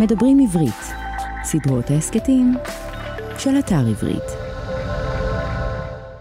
מדברים 0.00 0.38
עברית, 0.44 0.82
סדרות 1.44 1.84
ההסכתים 1.90 2.54
של 3.38 3.50
אתר 3.58 3.86
עברית. 3.90 4.28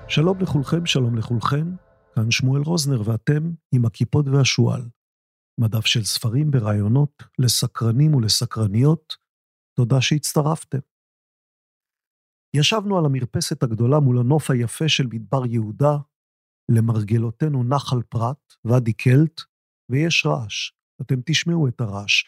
שלום 0.08 0.42
לכולכם, 0.42 0.86
שלום 0.86 1.18
לכולכם, 1.18 1.76
כאן 2.16 2.32
שמואל 2.32 2.62
רוזנר 2.62 3.10
ואתם 3.10 3.52
עם 3.72 3.86
הכיפות 3.86 4.26
והשועל. 4.28 4.82
מדף 5.60 5.86
של 5.86 6.04
ספרים 6.04 6.50
ורעיונות 6.54 7.24
לסקרנים 7.40 8.14
ולסקרניות, 8.14 9.16
תודה 9.78 10.02
שהצטרפתם. 10.02 10.80
ישבנו 12.56 12.98
על 12.98 13.06
המרפסת 13.06 13.64
הגדולה 13.64 14.00
מול 14.00 14.20
הנוף 14.20 14.52
היפה 14.52 14.90
של 14.90 15.08
מדבר 15.08 15.46
יהודה, 15.46 15.98
למרגלותינו 16.72 17.64
נחל 17.64 18.02
פרת, 18.10 18.54
ואדי 18.66 18.94
קלט, 18.94 19.42
ויש 19.90 20.26
רעש. 20.26 20.72
אתם 21.02 21.16
תשמעו 21.26 21.68
את 21.68 21.82
הרעש. 21.82 22.24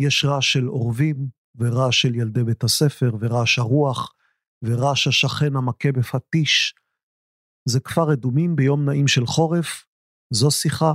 יש 0.00 0.24
רעש 0.24 0.52
של 0.52 0.68
אורבים, 0.68 1.28
ורעש 1.54 2.02
של 2.02 2.14
ילדי 2.14 2.44
בית 2.44 2.64
הספר, 2.64 3.10
ורעש 3.20 3.58
הרוח, 3.58 4.14
ורעש 4.62 5.06
השכן 5.06 5.56
המכה 5.56 5.92
בפטיש. 5.92 6.74
זה 7.68 7.80
כפר 7.80 8.12
אדומים 8.12 8.56
ביום 8.56 8.84
נעים 8.84 9.08
של 9.08 9.26
חורף, 9.26 9.86
זו 10.32 10.50
שיחה 10.50 10.92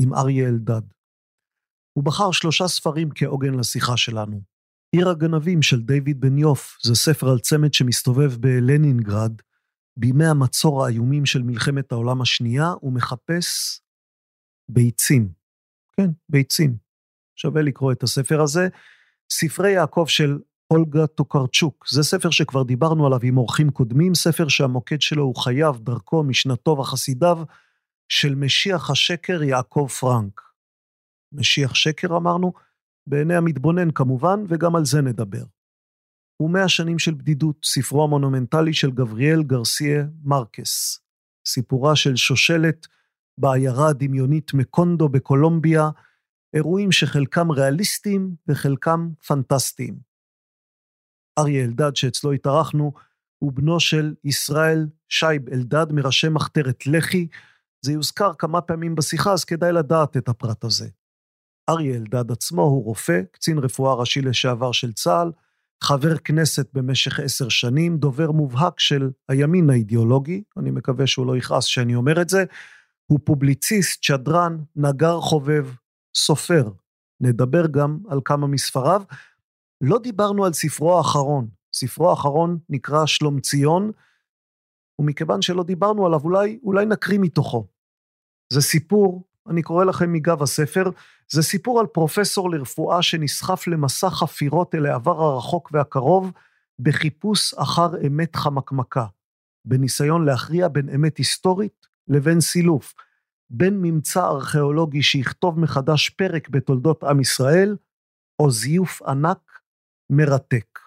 עם 0.00 0.14
אריה 0.14 0.48
אלדד. 0.48 0.82
הוא 1.92 2.04
בחר 2.04 2.32
שלושה 2.32 2.68
ספרים 2.68 3.08
כעוגן 3.14 3.54
לשיחה 3.54 3.96
שלנו. 3.96 4.42
עיר 4.96 5.08
הגנבים 5.08 5.62
של 5.62 5.82
דיוויד 5.82 6.20
בן 6.20 6.38
יוף, 6.38 6.78
זה 6.84 6.94
ספר 6.94 7.28
על 7.28 7.38
צמד 7.38 7.74
שמסתובב 7.74 8.34
בלנינגרד, 8.40 9.32
בימי 9.98 10.26
המצור 10.26 10.84
האיומים 10.84 11.26
של 11.26 11.42
מלחמת 11.42 11.92
העולם 11.92 12.22
השנייה, 12.22 12.68
הוא 12.80 12.92
מחפש 12.92 13.80
ביצים. 14.70 15.32
כן, 15.96 16.10
ביצים. 16.28 16.83
שווה 17.36 17.62
לקרוא 17.62 17.92
את 17.92 18.02
הספר 18.02 18.40
הזה. 18.40 18.68
ספרי 19.30 19.70
יעקב 19.70 20.04
של 20.08 20.38
אולגה 20.70 21.06
טוקרצ'וק, 21.06 21.88
זה 21.88 22.02
ספר 22.02 22.30
שכבר 22.30 22.62
דיברנו 22.62 23.06
עליו 23.06 23.18
עם 23.22 23.38
אורחים 23.38 23.70
קודמים, 23.70 24.14
ספר 24.14 24.48
שהמוקד 24.48 25.00
שלו 25.00 25.22
הוא 25.22 25.36
חייו, 25.36 25.76
דרכו, 25.80 26.22
משנתו 26.22 26.70
וחסידיו 26.78 27.38
של 28.08 28.34
משיח 28.34 28.90
השקר 28.90 29.42
יעקב 29.42 29.88
פרנק. 30.00 30.40
משיח 31.32 31.74
שקר 31.74 32.16
אמרנו, 32.16 32.52
בעיני 33.06 33.34
המתבונן 33.34 33.90
כמובן, 33.90 34.44
וגם 34.48 34.76
על 34.76 34.84
זה 34.84 35.02
נדבר. 35.02 35.44
ומאה 36.40 36.68
שנים 36.68 36.98
של 36.98 37.14
בדידות, 37.14 37.56
ספרו 37.64 38.04
המונומנטלי 38.04 38.74
של 38.74 38.90
גבריאל 38.90 39.42
גרסיה 39.42 40.04
מרקס. 40.24 41.00
סיפורה 41.46 41.96
של 41.96 42.16
שושלת 42.16 42.86
בעיירה 43.38 43.88
הדמיונית 43.88 44.54
מקונדו 44.54 45.08
בקולומביה, 45.08 45.90
אירועים 46.54 46.92
שחלקם 46.92 47.50
ריאליסטיים 47.50 48.34
וחלקם 48.48 49.10
פנטסטיים. 49.26 49.94
אריה 51.38 51.64
אלדד, 51.64 51.96
שאצלו 51.96 52.32
התארחנו, 52.32 52.92
הוא 53.38 53.52
בנו 53.52 53.80
של 53.80 54.14
ישראל 54.24 54.86
שייב 55.08 55.48
אלדד, 55.48 55.86
מראשי 55.92 56.28
מחתרת 56.28 56.86
לח"י. 56.86 57.28
זה 57.82 57.92
יוזכר 57.92 58.34
כמה 58.38 58.60
פעמים 58.60 58.94
בשיחה, 58.94 59.32
אז 59.32 59.44
כדאי 59.44 59.72
לדעת 59.72 60.16
את 60.16 60.28
הפרט 60.28 60.64
הזה. 60.64 60.88
אריה 61.68 61.96
אלדד 61.96 62.30
עצמו 62.30 62.62
הוא 62.62 62.84
רופא, 62.84 63.20
קצין 63.32 63.58
רפואה 63.58 63.94
ראשי 63.94 64.20
לשעבר 64.20 64.72
של 64.72 64.92
צה"ל, 64.92 65.32
חבר 65.82 66.16
כנסת 66.16 66.68
במשך 66.72 67.20
עשר 67.20 67.48
שנים, 67.48 67.96
דובר 67.96 68.30
מובהק 68.30 68.80
של 68.80 69.10
הימין 69.28 69.70
האידיאולוגי, 69.70 70.42
אני 70.56 70.70
מקווה 70.70 71.06
שהוא 71.06 71.26
לא 71.26 71.36
יכעס 71.36 71.64
שאני 71.64 71.94
אומר 71.94 72.22
את 72.22 72.28
זה, 72.28 72.44
הוא 73.06 73.18
פובליציסט, 73.24 74.02
שדרן, 74.02 74.58
נגר 74.76 75.20
חובב, 75.20 75.66
סופר. 76.16 76.70
נדבר 77.20 77.66
גם 77.66 77.98
על 78.08 78.20
כמה 78.24 78.46
מספריו. 78.46 79.02
לא 79.80 79.98
דיברנו 79.98 80.44
על 80.44 80.52
ספרו 80.52 80.96
האחרון. 80.96 81.48
ספרו 81.74 82.10
האחרון 82.10 82.58
נקרא 82.68 83.06
שלום 83.06 83.40
ציון, 83.40 83.90
ומכיוון 84.98 85.42
שלא 85.42 85.62
דיברנו 85.62 86.06
עליו, 86.06 86.20
אולי, 86.24 86.58
אולי 86.62 86.86
נקריא 86.86 87.18
מתוכו. 87.18 87.66
זה 88.52 88.60
סיפור, 88.60 89.24
אני 89.48 89.62
קורא 89.62 89.84
לכם 89.84 90.12
מגב 90.12 90.42
הספר, 90.42 90.90
זה 91.32 91.42
סיפור 91.42 91.80
על 91.80 91.86
פרופסור 91.86 92.50
לרפואה 92.50 93.02
שנסחף 93.02 93.66
למסע 93.66 94.10
חפירות 94.10 94.74
אל 94.74 94.86
העבר 94.86 95.22
הרחוק 95.22 95.70
והקרוב, 95.72 96.32
בחיפוש 96.78 97.54
אחר 97.54 98.06
אמת 98.06 98.36
חמקמקה, 98.36 99.06
בניסיון 99.64 100.24
להכריע 100.24 100.68
בין 100.68 100.88
אמת 100.88 101.16
היסטורית 101.16 101.86
לבין 102.08 102.40
סילוף, 102.40 102.94
בין 103.50 103.78
ממצא 103.82 104.26
ארכיאולוגי 104.26 105.02
שיכתוב 105.02 105.60
מחדש 105.60 106.10
פרק 106.10 106.48
בתולדות 106.48 107.04
עם 107.04 107.20
ישראל, 107.20 107.76
או 108.42 108.50
זיוף 108.50 109.02
ענק 109.02 109.60
מרתק. 110.10 110.78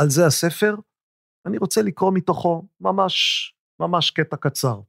על 0.00 0.10
זה 0.10 0.26
הספר, 0.26 0.74
אני 1.46 1.58
רוצה 1.58 1.82
לקרוא 1.82 2.12
מתוכו 2.14 2.68
ממש, 2.80 3.14
ממש 3.80 4.10
קטע 4.10 4.36
קצר. 4.36 4.80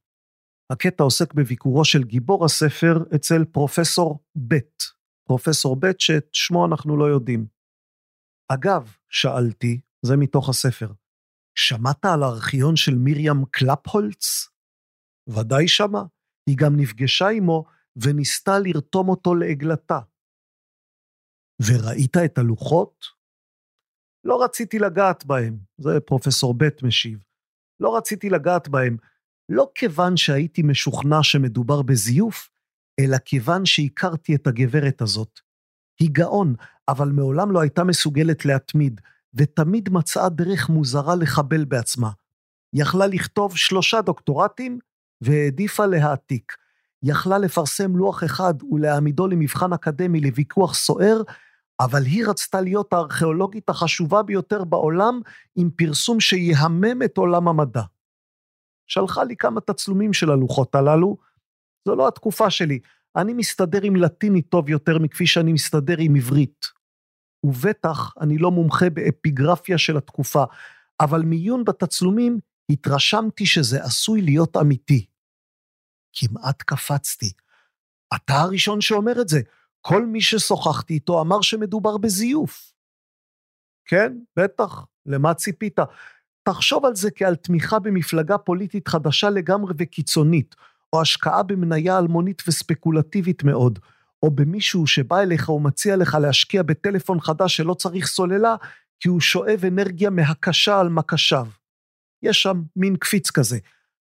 הקטע 0.71 1.03
עוסק 1.03 1.33
בביקורו 1.33 1.85
של 1.85 2.03
גיבור 2.03 2.45
הספר 2.45 3.15
אצל 3.15 3.45
פרופסור 3.45 4.23
ב', 4.47 4.55
פרופסור 5.27 5.75
ב' 5.79 5.91
שאת 5.99 6.29
שמו 6.33 6.65
אנחנו 6.65 6.97
לא 6.97 7.05
יודעים. 7.05 7.47
אגב, 8.51 8.95
שאלתי, 9.09 9.81
זה 10.05 10.17
מתוך 10.17 10.49
הספר, 10.49 10.91
שמעת 11.55 12.05
על 12.05 12.23
הארכיון 12.23 12.75
של 12.75 12.95
מרים 12.95 13.45
קלפהולץ? 13.51 14.49
ודאי 15.29 15.67
שמע. 15.67 16.01
היא 16.47 16.57
גם 16.57 16.75
נפגשה 16.75 17.29
עמו 17.29 17.65
וניסתה 17.95 18.59
לרתום 18.59 19.09
אותו 19.09 19.35
לעגלתה. 19.35 19.99
וראית 21.61 22.17
את 22.17 22.37
הלוחות? 22.37 23.05
לא 24.23 24.43
רציתי 24.43 24.79
לגעת 24.79 25.25
בהם, 25.25 25.57
זה 25.77 25.99
פרופסור 25.99 26.53
ב' 26.57 26.67
משיב. 26.83 27.23
לא 27.79 27.97
רציתי 27.97 28.29
לגעת 28.29 28.67
בהם, 28.67 28.97
לא 29.49 29.71
כיוון 29.75 30.17
שהייתי 30.17 30.61
משוכנע 30.61 31.23
שמדובר 31.23 31.81
בזיוף, 31.81 32.49
אלא 32.99 33.17
כיוון 33.17 33.65
שהכרתי 33.65 34.35
את 34.35 34.47
הגברת 34.47 35.01
הזאת. 35.01 35.39
היא 35.99 36.09
גאון, 36.11 36.55
אבל 36.87 37.09
מעולם 37.09 37.51
לא 37.51 37.61
הייתה 37.61 37.83
מסוגלת 37.83 38.45
להתמיד, 38.45 39.01
ותמיד 39.33 39.89
מצאה 39.89 40.29
דרך 40.29 40.69
מוזרה 40.69 41.15
לחבל 41.15 41.65
בעצמה. 41.65 42.11
יכלה 42.75 43.07
לכתוב 43.07 43.57
שלושה 43.57 44.01
דוקטורטים, 44.01 44.79
והעדיפה 45.21 45.85
להעתיק. 45.85 46.53
יכלה 47.03 47.37
לפרסם 47.37 47.97
לוח 47.97 48.23
אחד 48.23 48.53
ולהעמידו 48.71 49.27
למבחן 49.27 49.73
אקדמי 49.73 50.21
לוויכוח 50.21 50.73
סוער, 50.73 51.21
אבל 51.79 52.03
היא 52.03 52.25
רצתה 52.27 52.61
להיות 52.61 52.93
הארכיאולוגית 52.93 53.69
החשובה 53.69 54.23
ביותר 54.23 54.63
בעולם 54.63 55.21
עם 55.55 55.69
פרסום 55.69 56.19
שיהמם 56.19 57.03
את 57.05 57.17
עולם 57.17 57.47
המדע. 57.47 57.81
שלחה 58.87 59.23
לי 59.23 59.35
כמה 59.35 59.61
תצלומים 59.61 60.13
של 60.13 60.31
הלוחות 60.31 60.75
הללו, 60.75 61.17
זו 61.87 61.95
לא 61.95 62.07
התקופה 62.07 62.49
שלי, 62.49 62.79
אני 63.15 63.33
מסתדר 63.33 63.83
עם 63.83 63.95
לטיני 63.95 64.41
טוב 64.41 64.69
יותר 64.69 64.99
מכפי 64.99 65.27
שאני 65.27 65.53
מסתדר 65.53 65.95
עם 65.99 66.15
עברית. 66.15 66.65
ובטח 67.43 68.13
אני 68.21 68.37
לא 68.37 68.51
מומחה 68.51 68.89
באפיגרפיה 68.89 69.77
של 69.77 69.97
התקופה, 69.97 70.43
אבל 70.99 71.21
מעיון 71.21 71.63
בתצלומים 71.63 72.39
התרשמתי 72.69 73.45
שזה 73.45 73.83
עשוי 73.83 74.21
להיות 74.21 74.57
אמיתי. 74.57 75.05
כמעט 76.13 76.61
קפצתי. 76.61 77.31
אתה 78.15 78.33
הראשון 78.33 78.81
שאומר 78.81 79.21
את 79.21 79.27
זה. 79.27 79.41
כל 79.81 80.05
מי 80.05 80.21
ששוחחתי 80.21 80.93
איתו 80.93 81.21
אמר 81.21 81.41
שמדובר 81.41 81.97
בזיוף. 81.97 82.73
כן, 83.85 84.13
בטח, 84.39 84.85
למה 85.05 85.33
ציפית? 85.33 85.79
תחשוב 86.43 86.85
על 86.85 86.95
זה 86.95 87.11
כעל 87.11 87.35
תמיכה 87.35 87.79
במפלגה 87.79 88.37
פוליטית 88.37 88.87
חדשה 88.87 89.29
לגמרי 89.29 89.73
וקיצונית, 89.77 90.55
או 90.93 91.01
השקעה 91.01 91.43
במניה 91.43 91.97
אלמונית 91.97 92.43
וספקולטיבית 92.47 93.43
מאוד, 93.43 93.79
או 94.23 94.31
במישהו 94.31 94.87
שבא 94.87 95.19
אליך 95.19 95.49
ומציע 95.49 95.95
לך 95.95 96.17
להשקיע 96.21 96.63
בטלפון 96.63 97.19
חדש 97.19 97.57
שלא 97.57 97.73
צריך 97.73 98.07
סוללה, 98.07 98.55
כי 98.99 99.09
הוא 99.09 99.19
שואב 99.19 99.61
אנרגיה 99.67 100.09
מהקשה 100.09 100.79
על 100.79 100.89
מקשיו. 100.89 101.47
יש 102.23 102.41
שם 102.41 102.61
מין 102.75 102.95
קפיץ 102.95 103.31
כזה. 103.31 103.57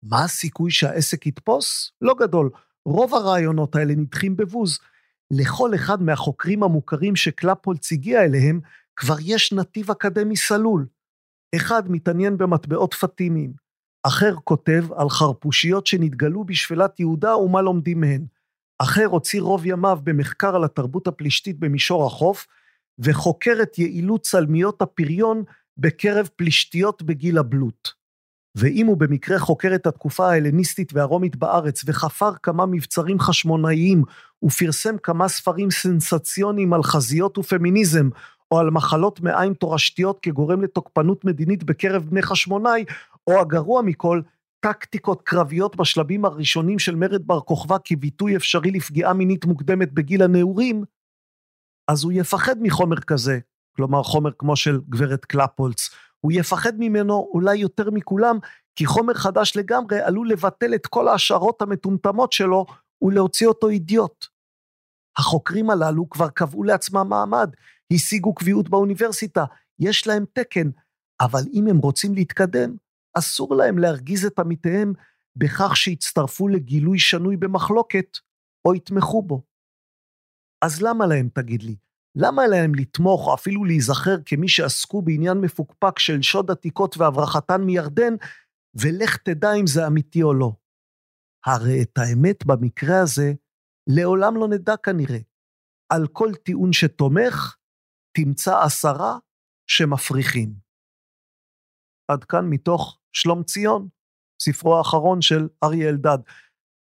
מה 0.03 0.23
הסיכוי 0.23 0.71
שהעסק 0.71 1.27
יתפוס? 1.27 1.91
לא 2.01 2.15
גדול. 2.19 2.49
רוב 2.85 3.13
הרעיונות 3.13 3.75
האלה 3.75 3.95
נדחים 3.95 4.37
בבוז. 4.37 4.79
לכל 5.31 5.75
אחד 5.75 6.01
מהחוקרים 6.01 6.63
המוכרים 6.63 7.15
שקלפולץ 7.15 7.91
הגיע 7.91 8.23
אליהם, 8.23 8.59
כבר 8.95 9.15
יש 9.21 9.53
נתיב 9.53 9.91
אקדמי 9.91 10.35
סלול. 10.35 10.87
אחד 11.55 11.91
מתעניין 11.91 12.37
במטבעות 12.37 12.93
פטימיים, 12.93 13.53
אחר 14.03 14.35
כותב 14.43 14.85
על 14.95 15.09
חרפושיות 15.09 15.87
שנתגלו 15.87 16.43
בשפלת 16.43 16.99
יהודה 16.99 17.37
ומה 17.37 17.61
לומדים 17.61 18.01
מהן. 18.01 18.25
אחר 18.79 19.05
הוציא 19.05 19.41
רוב 19.41 19.65
ימיו 19.65 19.99
במחקר 20.03 20.55
על 20.55 20.63
התרבות 20.63 21.07
הפלישתית 21.07 21.59
במישור 21.59 22.05
החוף, 22.05 22.47
וחוקר 22.99 23.57
את 23.61 23.79
יעילות 23.79 24.21
צלמיות 24.21 24.81
הפריון 24.81 25.43
בקרב 25.77 26.29
פלישתיות 26.35 27.01
בגיל 27.01 27.37
הבלוט. 27.37 27.89
ואם 28.55 28.87
הוא 28.87 28.97
במקרה 28.97 29.39
חוקר 29.39 29.75
את 29.75 29.87
התקופה 29.87 30.31
ההלניסטית 30.31 30.93
והרומית 30.93 31.35
בארץ 31.35 31.83
וחפר 31.85 32.31
כמה 32.43 32.65
מבצרים 32.65 33.19
חשמונאיים 33.19 34.03
ופרסם 34.43 34.97
כמה 34.97 35.27
ספרים 35.27 35.71
סנסציוניים 35.71 36.73
על 36.73 36.83
חזיות 36.83 37.37
ופמיניזם, 37.37 38.09
או 38.51 38.59
על 38.59 38.69
מחלות 38.69 39.21
מעיים 39.21 39.53
תורשתיות 39.53 40.19
כגורם 40.21 40.61
לתוקפנות 40.61 41.25
מדינית 41.25 41.63
בקרב 41.63 42.03
בני 42.03 42.21
חשמונאי, 42.21 42.85
או 43.27 43.39
הגרוע 43.39 43.81
מכל, 43.81 44.21
טקטיקות 44.59 45.21
קרביות 45.21 45.75
בשלבים 45.75 46.25
הראשונים 46.25 46.79
של 46.79 46.95
מרד 46.95 47.27
בר 47.27 47.39
כוכבא 47.39 47.77
כביטוי 47.83 48.35
אפשרי 48.35 48.71
לפגיעה 48.71 49.13
מינית 49.13 49.45
מוקדמת 49.45 49.91
בגיל 49.91 50.23
הנעורים, 50.23 50.83
אז 51.87 52.03
הוא 52.03 52.11
יפחד 52.11 52.55
מחומר 52.61 52.99
כזה, 52.99 53.39
כלומר 53.77 54.03
חומר 54.03 54.31
כמו 54.39 54.55
של 54.55 54.79
גברת 54.89 55.25
קלפולץ, 55.25 55.89
הוא 56.19 56.31
יפחד 56.31 56.73
ממנו 56.77 57.29
אולי 57.33 57.55
יותר 57.57 57.91
מכולם, 57.91 58.37
כי 58.75 58.85
חומר 58.85 59.13
חדש 59.13 59.53
לגמרי 59.55 59.99
עלול 59.99 60.29
לבטל 60.29 60.75
את 60.75 60.87
כל 60.87 61.07
ההשערות 61.07 61.61
המטומטמות 61.61 62.31
שלו 62.31 62.65
ולהוציא 63.01 63.47
אותו 63.47 63.69
אידיוט. 63.69 64.25
החוקרים 65.17 65.69
הללו 65.69 66.09
כבר 66.09 66.29
קבעו 66.29 66.63
לעצמם 66.63 67.05
מעמד, 67.09 67.49
השיגו 67.93 68.35
קביעות 68.35 68.69
באוניברסיטה, 68.69 69.45
יש 69.79 70.07
להם 70.07 70.25
תקן, 70.33 70.69
אבל 71.21 71.41
אם 71.53 71.67
הם 71.67 71.77
רוצים 71.77 72.13
להתקדם, 72.13 72.75
אסור 73.17 73.55
להם 73.55 73.77
להרגיז 73.77 74.25
את 74.25 74.39
עמיתיהם 74.39 74.93
בכך 75.35 75.77
שיצטרפו 75.77 76.47
לגילוי 76.47 76.99
שנוי 76.99 77.37
במחלוקת 77.37 78.17
או 78.65 78.75
יתמכו 78.75 79.21
בו. 79.21 79.41
אז 80.61 80.81
למה 80.81 81.07
להם, 81.07 81.29
תגיד 81.33 81.63
לי? 81.63 81.75
למה 82.19 82.47
להם 82.47 82.75
לתמוך 82.75 83.27
או 83.27 83.33
אפילו 83.33 83.65
להיזכר 83.65 84.15
כמי 84.25 84.47
שעסקו 84.47 85.01
בעניין 85.01 85.37
מפוקפק 85.37 85.99
של 85.99 86.21
שוד 86.21 86.51
עתיקות 86.51 86.97
והברחתן 86.97 87.61
מירדן, 87.61 88.13
ולך 88.81 89.17
תדע 89.17 89.53
אם 89.59 89.67
זה 89.67 89.87
אמיתי 89.87 90.23
או 90.23 90.33
לא. 90.33 90.51
הרי 91.45 91.81
את 91.81 91.97
האמת 91.97 92.45
במקרה 92.45 93.01
הזה 93.03 93.33
לעולם 93.89 94.35
לא 94.35 94.47
נדע 94.47 94.77
כנראה. 94.77 95.19
על 95.93 96.07
כל 96.07 96.31
טיעון 96.43 96.73
שתומך, 96.73 97.55
תמצא 98.17 98.59
עשרה 98.63 99.17
שמפריחים. 99.69 100.53
עד 102.11 102.23
כאן 102.23 102.45
מתוך 102.49 102.99
שלום 103.13 103.43
ציון, 103.43 103.87
ספרו 104.41 104.77
האחרון 104.77 105.21
של 105.21 105.47
אריה 105.63 105.89
אלדד. 105.89 106.17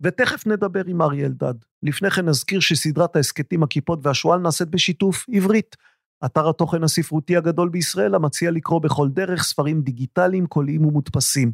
ותכף 0.01 0.47
נדבר 0.47 0.83
עם 0.87 1.03
אריה 1.03 1.27
אלדד. 1.27 1.55
לפני 1.83 2.11
כן 2.11 2.29
נזכיר 2.29 2.61
שסדרת 2.61 3.17
ההסכתים 3.17 3.63
הכיפות 3.63 3.99
והשועל 4.03 4.41
נעשית 4.41 4.69
בשיתוף 4.69 5.27
עברית. 5.33 5.77
אתר 6.25 6.49
התוכן 6.49 6.85
הספרותי 6.85 7.37
הגדול 7.37 7.69
בישראל 7.69 8.15
המציע 8.15 8.51
לקרוא 8.51 8.81
בכל 8.81 9.09
דרך 9.09 9.43
ספרים 9.43 9.83
דיגיטליים, 9.83 10.47
קוליים 10.47 10.85
ומודפסים. 10.85 11.53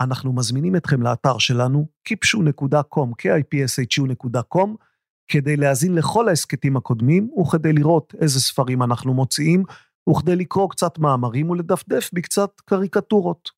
אנחנו 0.00 0.32
מזמינים 0.32 0.76
אתכם 0.76 1.02
לאתר 1.02 1.38
שלנו, 1.38 1.88
kipshu.com, 2.08 3.08
kipshu.com, 3.22 4.68
כדי 5.28 5.56
להאזין 5.56 5.94
לכל 5.94 6.28
ההסכתים 6.28 6.76
הקודמים, 6.76 7.30
וכדי 7.40 7.72
לראות 7.72 8.14
איזה 8.20 8.40
ספרים 8.40 8.82
אנחנו 8.82 9.14
מוציאים, 9.14 9.62
וכדי 10.10 10.36
לקרוא 10.36 10.70
קצת 10.70 10.98
מאמרים 10.98 11.50
ולדפדף 11.50 12.10
בקצת 12.12 12.50
קריקטורות. 12.64 13.57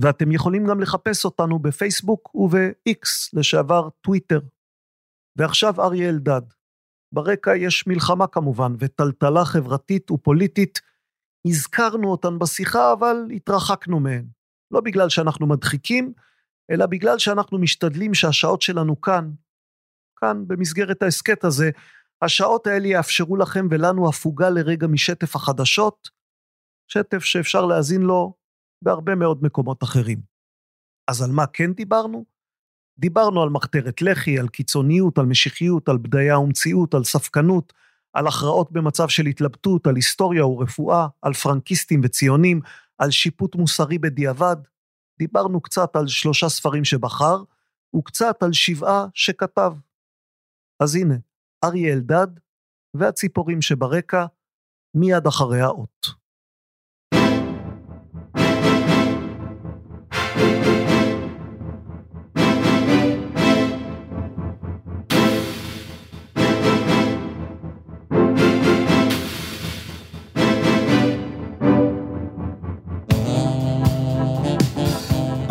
ואתם 0.00 0.32
יכולים 0.32 0.66
גם 0.66 0.80
לחפש 0.80 1.24
אותנו 1.24 1.58
בפייסבוק 1.58 2.34
וב-X, 2.34 3.30
לשעבר 3.32 3.88
טוויטר. 4.00 4.40
ועכשיו 5.36 5.80
אריה 5.80 6.08
אלדד. 6.08 6.42
ברקע 7.12 7.56
יש 7.56 7.86
מלחמה 7.86 8.26
כמובן, 8.26 8.72
וטלטלה 8.78 9.44
חברתית 9.44 10.10
ופוליטית. 10.10 10.80
הזכרנו 11.46 12.10
אותן 12.10 12.38
בשיחה, 12.38 12.92
אבל 12.92 13.16
התרחקנו 13.34 14.00
מהן. 14.00 14.26
לא 14.70 14.80
בגלל 14.80 15.08
שאנחנו 15.08 15.46
מדחיקים, 15.46 16.12
אלא 16.70 16.86
בגלל 16.86 17.18
שאנחנו 17.18 17.58
משתדלים 17.58 18.14
שהשעות 18.14 18.62
שלנו 18.62 19.00
כאן, 19.00 19.30
כאן 20.16 20.44
במסגרת 20.46 21.02
ההסכת 21.02 21.44
הזה, 21.44 21.70
השעות 22.22 22.66
האלה 22.66 22.88
יאפשרו 22.88 23.36
לכם 23.36 23.66
ולנו 23.70 24.08
הפוגה 24.08 24.50
לרגע 24.50 24.86
משטף 24.86 25.36
החדשות, 25.36 26.08
שטף 26.88 27.24
שאפשר 27.24 27.66
להאזין 27.66 28.02
לו 28.02 28.34
בהרבה 28.82 29.14
מאוד 29.14 29.42
מקומות 29.42 29.82
אחרים. 29.82 30.20
אז 31.08 31.22
על 31.22 31.30
מה 31.30 31.46
כן 31.46 31.72
דיברנו? 31.72 32.24
דיברנו 32.98 33.42
על 33.42 33.48
מחתרת 33.48 34.02
לח"י, 34.02 34.38
על 34.38 34.48
קיצוניות, 34.48 35.18
על 35.18 35.26
משיחיות, 35.26 35.88
על 35.88 35.98
בדיה 35.98 36.38
ומציאות, 36.38 36.94
על 36.94 37.04
ספקנות, 37.04 37.72
על 38.12 38.26
הכרעות 38.26 38.72
במצב 38.72 39.08
של 39.08 39.26
התלבטות, 39.26 39.86
על 39.86 39.96
היסטוריה 39.96 40.46
ורפואה, 40.46 41.06
על 41.22 41.32
פרנקיסטים 41.32 42.00
וציונים, 42.04 42.60
על 42.98 43.10
שיפוט 43.10 43.54
מוסרי 43.54 43.98
בדיעבד. 43.98 44.56
דיברנו 45.18 45.60
קצת 45.60 45.96
על 45.96 46.06
שלושה 46.06 46.48
ספרים 46.48 46.84
שבחר, 46.84 47.42
וקצת 47.96 48.42
על 48.42 48.52
שבעה 48.52 49.06
שכתב. 49.14 49.72
אז 50.80 50.94
הנה, 50.94 51.14
אריה 51.64 51.92
אלדד 51.92 52.26
והציפורים 52.94 53.62
שברקע, 53.62 54.26
מיד 54.94 55.26
אחרי 55.26 55.60
האות. 55.60 56.25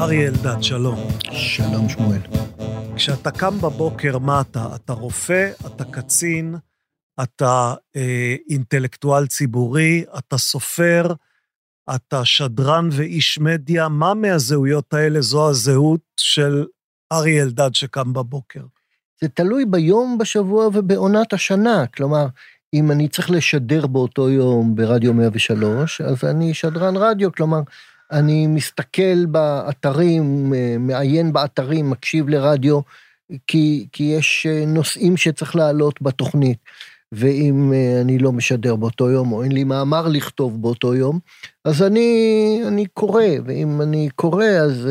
אריה 0.05 0.27
אלדד, 0.27 0.63
שלום. 0.63 1.07
שלום 1.31 1.89
שמואל. 1.89 2.19
כשאתה 2.95 3.31
קם 3.31 3.57
בבוקר, 3.57 4.17
מה 4.17 4.41
אתה? 4.41 4.67
אתה 4.75 4.93
רופא, 4.93 5.51
אתה 5.65 5.83
קצין, 5.83 6.55
אתה 7.23 7.73
אה, 7.95 8.35
אינטלקטואל 8.49 9.27
ציבורי, 9.27 10.03
אתה 10.17 10.37
סופר, 10.37 11.13
אתה 11.95 12.25
שדרן 12.25 12.89
ואיש 12.91 13.39
מדיה, 13.39 13.87
מה 13.87 14.13
מהזהויות 14.13 14.93
האלה 14.93 15.21
זו 15.21 15.49
הזהות 15.49 16.01
של 16.17 16.65
אריה 17.11 17.43
אלדד 17.43 17.75
שקם 17.75 18.13
בבוקר? 18.13 18.61
זה 19.21 19.29
תלוי 19.29 19.65
ביום, 19.65 20.17
בשבוע 20.17 20.67
ובעונת 20.73 21.33
השנה. 21.33 21.87
כלומר, 21.87 22.25
אם 22.73 22.91
אני 22.91 23.07
צריך 23.07 23.31
לשדר 23.31 23.87
באותו 23.87 24.29
יום 24.29 24.75
ברדיו 24.75 25.13
103, 25.13 26.01
אז 26.01 26.23
אני 26.23 26.53
שדרן 26.53 26.97
רדיו, 26.97 27.31
כלומר, 27.31 27.59
אני 28.11 28.47
מסתכל 28.47 29.25
באתרים, 29.25 30.53
מעיין 30.79 31.33
באתרים, 31.33 31.89
מקשיב 31.89 32.29
לרדיו, 32.29 32.79
כי, 33.47 33.87
כי 33.91 34.03
יש 34.03 34.47
נושאים 34.67 35.17
שצריך 35.17 35.55
להעלות 35.55 36.01
בתוכנית. 36.01 36.57
ואם 37.11 37.73
אני 38.01 38.19
לא 38.19 38.31
משדר 38.31 38.75
באותו 38.75 39.09
יום, 39.09 39.31
או 39.31 39.43
אין 39.43 39.51
לי 39.51 39.63
מאמר 39.63 40.07
לכתוב 40.07 40.61
באותו 40.61 40.95
יום, 40.95 41.19
אז 41.65 41.83
אני, 41.83 42.61
אני 42.67 42.85
קורא, 42.85 43.23
ואם 43.45 43.81
אני 43.81 44.09
קורא, 44.15 44.45
אז 44.45 44.87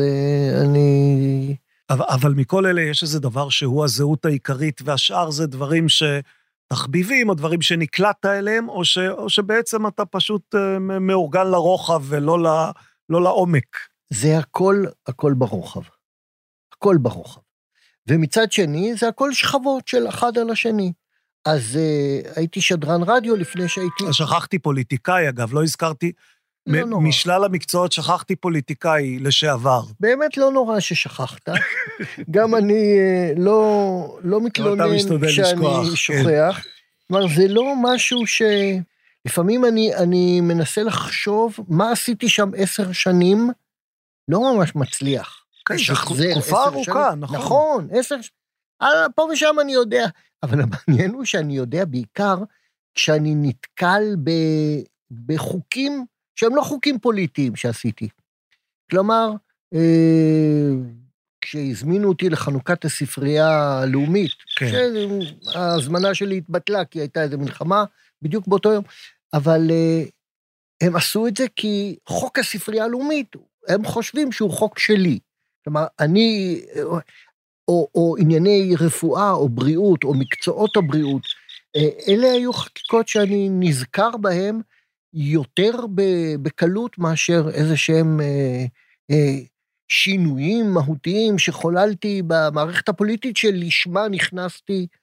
אני... 0.61 1.55
אבל, 1.89 2.05
אבל 2.09 2.33
מכל 2.33 2.65
אלה 2.65 2.81
יש 2.81 3.03
איזה 3.03 3.19
דבר 3.19 3.49
שהוא 3.49 3.83
הזהות 3.83 4.25
העיקרית, 4.25 4.81
והשאר 4.85 5.31
זה 5.31 5.47
דברים 5.47 5.89
ש... 5.89 6.03
תחביבים, 6.67 7.29
או 7.29 7.33
דברים 7.33 7.61
שנקלטת 7.61 8.25
אליהם, 8.25 8.69
או, 8.69 8.85
ש, 8.85 8.97
או 8.97 9.29
שבעצם 9.29 9.87
אתה 9.87 10.05
פשוט 10.05 10.55
מאורגן 10.79 11.47
לרוחב 11.47 12.01
ולא 12.05 12.43
ל... 12.43 12.47
לא 13.09 13.23
לעומק. 13.23 13.77
זה 14.09 14.37
הכל, 14.37 14.85
הכל 15.07 15.33
ברוחב. 15.33 15.81
הכל 16.73 16.97
ברוחב. 17.01 17.41
ומצד 18.07 18.51
שני, 18.51 18.95
זה 18.95 19.07
הכל 19.07 19.33
שכבות 19.33 19.87
של 19.87 20.07
אחד 20.09 20.37
על 20.37 20.49
השני. 20.49 20.91
אז 21.45 21.61
uh, 21.75 22.29
הייתי 22.35 22.61
שדרן 22.61 23.01
רדיו 23.03 23.35
לפני 23.35 23.67
שהייתי... 23.67 24.03
שכחתי 24.11 24.59
פוליטיקאי, 24.59 25.29
אגב, 25.29 25.53
לא 25.53 25.63
הזכרתי... 25.63 26.11
לא 26.67 26.85
נורא. 26.85 27.03
משלל 27.03 27.43
המקצועות 27.43 27.91
שכחתי 27.91 28.35
פוליטיקאי 28.35 29.19
לשעבר. 29.19 29.81
באמת 29.99 30.37
לא 30.37 30.51
נורא 30.51 30.79
ששכחת. 30.79 31.49
גם 32.31 32.55
אני 32.55 32.97
uh, 33.33 33.39
לא, 33.39 34.19
לא 34.23 34.41
מתלונן 34.41 34.97
כשאני 35.27 35.65
כן. 35.89 35.95
שוכח. 35.95 36.65
כלומר, 37.07 37.27
זה 37.35 37.47
לא 37.47 37.73
משהו 37.81 38.27
ש... 38.27 38.41
לפעמים 39.25 39.65
אני, 39.65 39.95
אני 39.95 40.41
מנסה 40.41 40.83
לחשוב 40.83 41.55
מה 41.67 41.91
עשיתי 41.91 42.29
שם 42.29 42.51
עשר 42.57 42.91
שנים, 42.91 43.49
לא 44.27 44.55
ממש 44.55 44.75
מצליח. 44.75 45.45
כן, 45.65 45.75
תקופה 46.31 46.65
ארוכה, 46.65 47.15
נכון. 47.15 47.37
נכון, 47.37 47.87
עשר 47.91 48.15
שנים. 48.21 48.45
פה 49.15 49.27
ושם 49.33 49.55
אני 49.61 49.73
יודע, 49.73 50.05
אבל 50.43 50.59
המעניין 50.61 51.13
הוא 51.13 51.25
שאני 51.25 51.57
יודע 51.57 51.85
בעיקר 51.85 52.35
כשאני 52.95 53.35
נתקל 53.35 54.03
ב, 54.23 54.31
בחוקים 55.25 56.05
שהם 56.35 56.55
לא 56.55 56.61
חוקים 56.61 56.99
פוליטיים 56.99 57.55
שעשיתי. 57.55 58.09
כלומר, 58.91 59.31
אה, 59.73 60.69
כשהזמינו 61.41 62.07
אותי 62.07 62.29
לחנוכת 62.29 62.85
הספרייה 62.85 63.79
הלאומית, 63.81 64.31
כן. 64.55 64.71
שההזמנה 65.41 66.13
שלי 66.13 66.37
התבטלה 66.37 66.85
כי 66.85 66.99
הייתה 66.99 67.23
איזו 67.23 67.37
מלחמה 67.37 67.83
בדיוק 68.21 68.47
באותו 68.47 68.71
יום, 68.73 68.83
אבל 69.35 69.67
uh, 69.69 70.09
הם 70.81 70.95
עשו 70.95 71.27
את 71.27 71.37
זה 71.37 71.45
כי 71.55 71.95
חוק 72.07 72.39
הספרייה 72.39 72.85
הלאומית, 72.85 73.35
הם 73.67 73.85
חושבים 73.85 74.31
שהוא 74.31 74.51
חוק 74.51 74.79
שלי. 74.79 75.19
כלומר, 75.63 75.85
אני, 75.99 76.61
או, 77.67 77.87
או 77.95 78.15
ענייני 78.19 78.75
רפואה 78.79 79.31
או 79.31 79.49
בריאות 79.49 80.03
או 80.03 80.13
מקצועות 80.13 80.77
הבריאות, 80.77 81.21
אה, 81.75 81.89
אלה 82.07 82.31
היו 82.31 82.53
חקיקות 82.53 83.07
שאני 83.07 83.49
נזכר 83.51 84.17
בהן 84.21 84.61
יותר 85.13 85.71
בקלות 86.41 86.97
מאשר 86.97 87.49
איזה 87.53 87.77
שהם 87.77 88.21
אה, 88.21 88.65
אה, 89.11 89.39
שינויים 89.87 90.73
מהותיים 90.73 91.37
שחוללתי 91.37 92.21
במערכת 92.27 92.89
הפוליטית 92.89 93.37
שלשמה 93.37 94.07
נכנסתי 94.07 94.87
אה, 94.91 94.97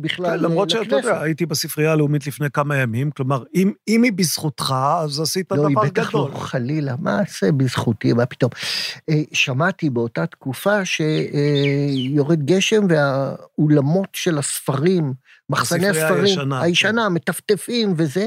בכלל 0.00 0.26
לכנסת. 0.26 0.44
כן, 0.46 0.50
למרות 0.50 0.70
שאתה 0.70 0.96
יודע, 0.96 1.20
הייתי 1.22 1.46
בספרייה 1.46 1.92
הלאומית 1.92 2.26
לפני 2.26 2.50
כמה 2.50 2.76
ימים, 2.76 3.10
כלומר, 3.10 3.42
אם, 3.54 3.72
אם 3.88 4.02
היא 4.02 4.12
בזכותך, 4.12 4.74
אז 5.02 5.20
עשית 5.20 5.52
לא, 5.52 5.56
דבר 5.56 5.68
גדול. 5.68 5.76
לא, 5.76 5.82
היא 5.82 5.90
בטח 5.90 6.14
לא, 6.14 6.30
חלילה, 6.34 6.94
מה 6.98 7.20
זה 7.40 7.52
בזכותי, 7.52 8.12
מה 8.12 8.26
פתאום. 8.26 8.50
אה, 9.10 9.22
שמעתי 9.32 9.90
באותה 9.90 10.26
תקופה 10.26 10.84
שיורד 10.84 12.42
גשם 12.46 12.86
והאולמות 12.88 14.08
של 14.12 14.38
הספרים, 14.38 15.14
מחסני 15.50 15.88
הספרים, 15.88 16.24
הישנה, 16.24 16.62
הישנה 16.62 17.06
כן. 17.08 17.12
מטפטפים 17.12 17.94
וזה, 17.96 18.26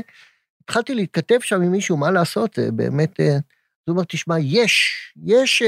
התחלתי 0.64 0.96
להתכתב 0.96 1.38
שם 1.42 1.62
עם 1.62 1.72
מישהו, 1.72 1.98
מה 1.98 2.12
לעשות, 2.12 2.54
זה 2.56 2.72
באמת... 2.72 3.20
אה, 3.20 3.38
זאת 3.80 3.94
אומרת, 3.94 4.10
תשמע, 4.10 4.40
יש, 4.40 4.96
יש 5.26 5.64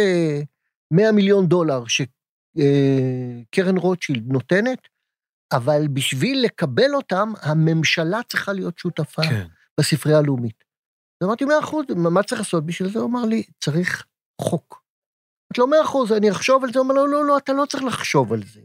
100 0.91 1.11
מיליון 1.11 1.47
דולר 1.47 1.83
שקרן 1.88 3.77
רוטשילד 3.77 4.23
נותנת, 4.27 4.79
אבל 5.51 5.87
בשביל 5.87 6.43
לקבל 6.43 6.95
אותם, 6.95 7.33
הממשלה 7.41 8.19
צריכה 8.29 8.53
להיות 8.53 8.77
שותפה 8.77 9.21
כן. 9.21 9.47
בספרייה 9.79 10.17
הלאומית. 10.17 10.63
אז 11.21 11.27
אמרתי, 11.27 11.45
מאה 11.45 11.59
אחוז, 11.59 11.85
מה 11.95 12.23
צריך 12.23 12.41
לעשות 12.41 12.65
בשביל 12.65 12.89
זה? 12.89 12.99
הוא 12.99 13.09
אמר 13.09 13.25
לי, 13.25 13.43
צריך 13.63 14.05
חוק. 14.41 14.83
אמרתי 15.51 15.61
לו, 15.61 15.67
מאה 15.67 15.81
אחוז, 15.83 16.11
אני 16.11 16.31
אחשוב 16.31 16.63
על 16.63 16.73
זה? 16.73 16.79
הוא 16.79 16.85
אמר 16.85 16.95
לו, 16.95 17.07
לא, 17.07 17.25
לא, 17.25 17.37
אתה 17.37 17.53
לא 17.53 17.65
צריך 17.65 17.83
לחשוב 17.83 18.33
על 18.33 18.43
זה. 18.53 18.61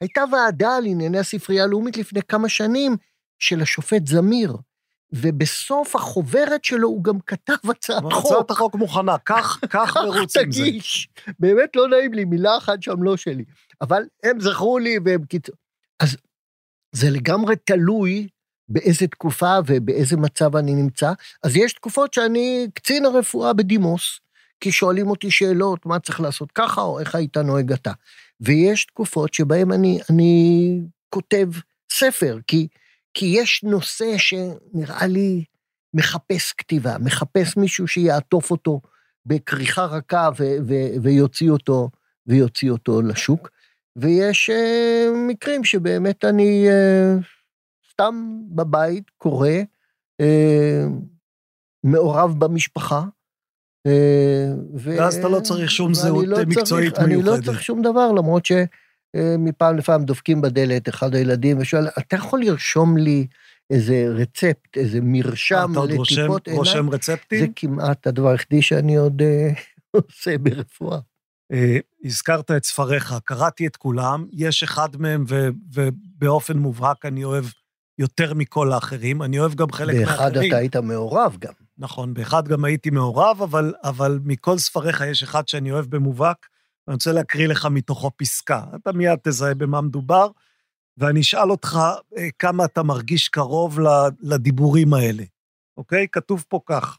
הייתה 0.00 0.24
ועדה 0.32 0.76
על 0.76 0.86
ענייני 0.86 1.18
הספרייה 1.18 1.64
הלאומית 1.64 1.96
לפני 1.96 2.22
כמה 2.22 2.48
שנים 2.48 2.96
של 3.38 3.62
השופט 3.62 4.06
זמיר, 4.06 4.56
ובסוף 5.12 5.96
החוברת 5.96 6.64
שלו 6.64 6.88
הוא 6.88 7.04
גם 7.04 7.20
כתב 7.20 7.70
הצעת 7.70 8.02
חוק. 8.12 8.32
הצעת 8.32 8.50
החוק 8.50 8.74
מוכנה, 8.74 9.18
כך, 9.18 9.60
כך 9.74 9.96
מרוץ 9.96 10.36
עם 10.36 10.52
זה. 10.52 10.62
תגיש. 10.62 11.08
באמת 11.38 11.76
לא 11.76 11.88
נעים 11.88 12.12
לי, 12.12 12.24
מילה 12.24 12.56
אחת 12.56 12.82
שם 12.82 13.02
לא 13.02 13.16
שלי. 13.16 13.44
אבל 13.80 14.02
הם 14.22 14.40
זכרו 14.40 14.78
לי 14.78 14.98
והם 15.04 15.24
קיצור. 15.24 15.54
אז 16.02 16.16
זה 16.92 17.10
לגמרי 17.10 17.56
תלוי 17.56 18.28
באיזה 18.68 19.06
תקופה 19.06 19.58
ובאיזה 19.66 20.16
מצב 20.16 20.56
אני 20.56 20.74
נמצא. 20.74 21.12
אז 21.42 21.56
יש 21.56 21.72
תקופות 21.72 22.14
שאני 22.14 22.66
קצין 22.74 23.04
הרפואה 23.04 23.52
בדימוס, 23.52 24.20
כי 24.60 24.72
שואלים 24.72 25.06
אותי 25.06 25.30
שאלות, 25.30 25.86
מה 25.86 26.00
צריך 26.00 26.20
לעשות 26.20 26.52
ככה, 26.52 26.80
או 26.80 27.00
איך 27.00 27.14
היית 27.14 27.36
נוהג 27.36 27.72
אתה. 27.72 27.92
ויש 28.40 28.84
תקופות 28.84 29.34
שבהן 29.34 29.72
אני, 29.72 30.00
אני 30.10 30.80
כותב 31.10 31.48
ספר, 31.92 32.38
כי, 32.46 32.68
כי 33.14 33.26
יש 33.26 33.62
נושא 33.64 34.18
שנראה 34.18 35.06
לי 35.06 35.44
מחפש 35.94 36.52
כתיבה, 36.52 36.98
מחפש 36.98 37.56
מישהו 37.56 37.88
שיעטוף 37.88 38.50
אותו 38.50 38.80
בכריכה 39.26 39.84
רכה 39.84 40.30
ו- 40.38 40.56
ו- 40.68 41.02
ויוציא 41.02 41.50
אותו, 41.50 41.90
ויוציא 42.26 42.70
אותו 42.70 43.02
לשוק. 43.02 43.50
ויש 43.96 44.50
uh, 44.50 45.16
מקרים 45.28 45.64
שבאמת 45.64 46.24
אני 46.24 46.66
uh, 46.68 47.24
סתם 47.92 48.40
בבית, 48.48 49.10
קורא, 49.10 49.48
uh, 50.22 50.24
מעורב 51.84 52.34
במשפחה. 52.38 53.02
ואז 54.74 55.16
אתה 55.16 55.28
לא 55.28 55.40
צריך 55.40 55.70
שום 55.70 55.94
זהות 55.94 56.26
לא 56.26 56.38
מקצועית 56.46 56.94
צריך, 56.94 57.08
מיוחדת. 57.08 57.28
אני 57.32 57.40
לא 57.40 57.44
צריך 57.44 57.62
שום 57.62 57.82
דבר, 57.82 58.12
למרות 58.12 58.46
שמפעם 58.46 59.76
לפעם 59.76 60.04
דופקים 60.04 60.40
בדלת 60.40 60.88
אחד 60.88 61.14
הילדים 61.14 61.58
ושואל, 61.60 61.88
אתה 61.98 62.16
יכול 62.16 62.40
לרשום 62.40 62.96
לי 62.96 63.26
איזה 63.70 64.06
רצפט, 64.08 64.76
איזה 64.76 64.98
מרשם 65.02 65.72
לטיפות 65.84 66.08
עיניים? 66.10 66.36
אתה 66.36 66.50
עוד 66.50 66.58
רושם 66.58 66.90
רצפטים? 66.90 67.40
זה 67.40 67.46
כמעט 67.56 68.06
הדבר 68.06 68.28
היחידי 68.28 68.62
שאני 68.62 68.96
עוד 68.96 69.22
עושה 69.96 70.38
ברפואה. 70.38 70.98
אה, 71.52 71.76
הזכרת 72.04 72.50
את 72.50 72.64
ספריך, 72.64 73.14
קראתי 73.24 73.66
את 73.66 73.76
כולם, 73.76 74.26
יש 74.32 74.62
אחד 74.62 74.96
מהם, 74.96 75.24
ו, 75.28 75.48
ובאופן 75.72 76.58
מובהק 76.58 77.06
אני 77.06 77.24
אוהב 77.24 77.44
יותר 77.98 78.34
מכל 78.34 78.72
האחרים, 78.72 79.22
אני 79.22 79.38
אוהב 79.38 79.54
גם 79.54 79.72
חלק 79.72 79.96
באחד 79.96 80.08
מהאחרים. 80.08 80.32
באחד 80.32 80.46
אתה 80.46 80.56
היית 80.56 80.76
מעורב 80.76 81.36
גם. 81.40 81.52
נכון, 81.78 82.14
באחד 82.14 82.48
גם 82.48 82.64
הייתי 82.64 82.90
מעורב, 82.90 83.42
אבל, 83.42 83.74
אבל 83.84 84.18
מכל 84.24 84.58
ספריך 84.58 85.00
יש 85.00 85.22
אחד 85.22 85.48
שאני 85.48 85.72
אוהב 85.72 85.86
במובהק, 85.86 86.46
ואני 86.86 86.94
רוצה 86.94 87.12
להקריא 87.12 87.48
לך 87.48 87.66
מתוכו 87.66 88.10
פסקה. 88.16 88.64
אתה 88.74 88.92
מיד 88.92 89.18
תזהה 89.22 89.54
במה 89.54 89.80
מדובר, 89.80 90.28
ואני 90.98 91.20
אשאל 91.20 91.50
אותך 91.50 91.78
אה, 92.18 92.28
כמה 92.38 92.64
אתה 92.64 92.82
מרגיש 92.82 93.28
קרוב 93.28 93.78
לדיבורים 94.22 94.94
האלה, 94.94 95.24
אוקיי? 95.76 96.06
כתוב 96.12 96.44
פה 96.48 96.60
כך: 96.66 96.98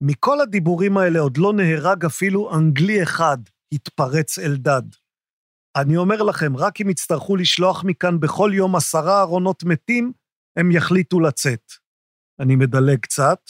מכל 0.00 0.40
הדיבורים 0.40 0.96
האלה 0.96 1.20
עוד 1.20 1.36
לא 1.36 1.52
נהרג 1.52 2.04
אפילו 2.04 2.54
אנגלי 2.54 3.02
אחד, 3.02 3.38
התפרץ 3.72 4.38
אלדד. 4.38 4.82
אני 5.76 5.96
אומר 5.96 6.22
לכם, 6.22 6.56
רק 6.56 6.80
אם 6.80 6.90
יצטרכו 6.90 7.36
לשלוח 7.36 7.84
מכאן 7.84 8.20
בכל 8.20 8.50
יום 8.54 8.76
עשרה 8.76 9.20
ארונות 9.20 9.64
מתים, 9.64 10.12
הם 10.56 10.70
יחליטו 10.70 11.20
לצאת. 11.20 11.72
אני 12.40 12.56
מדלג 12.56 12.98
קצת. 12.98 13.40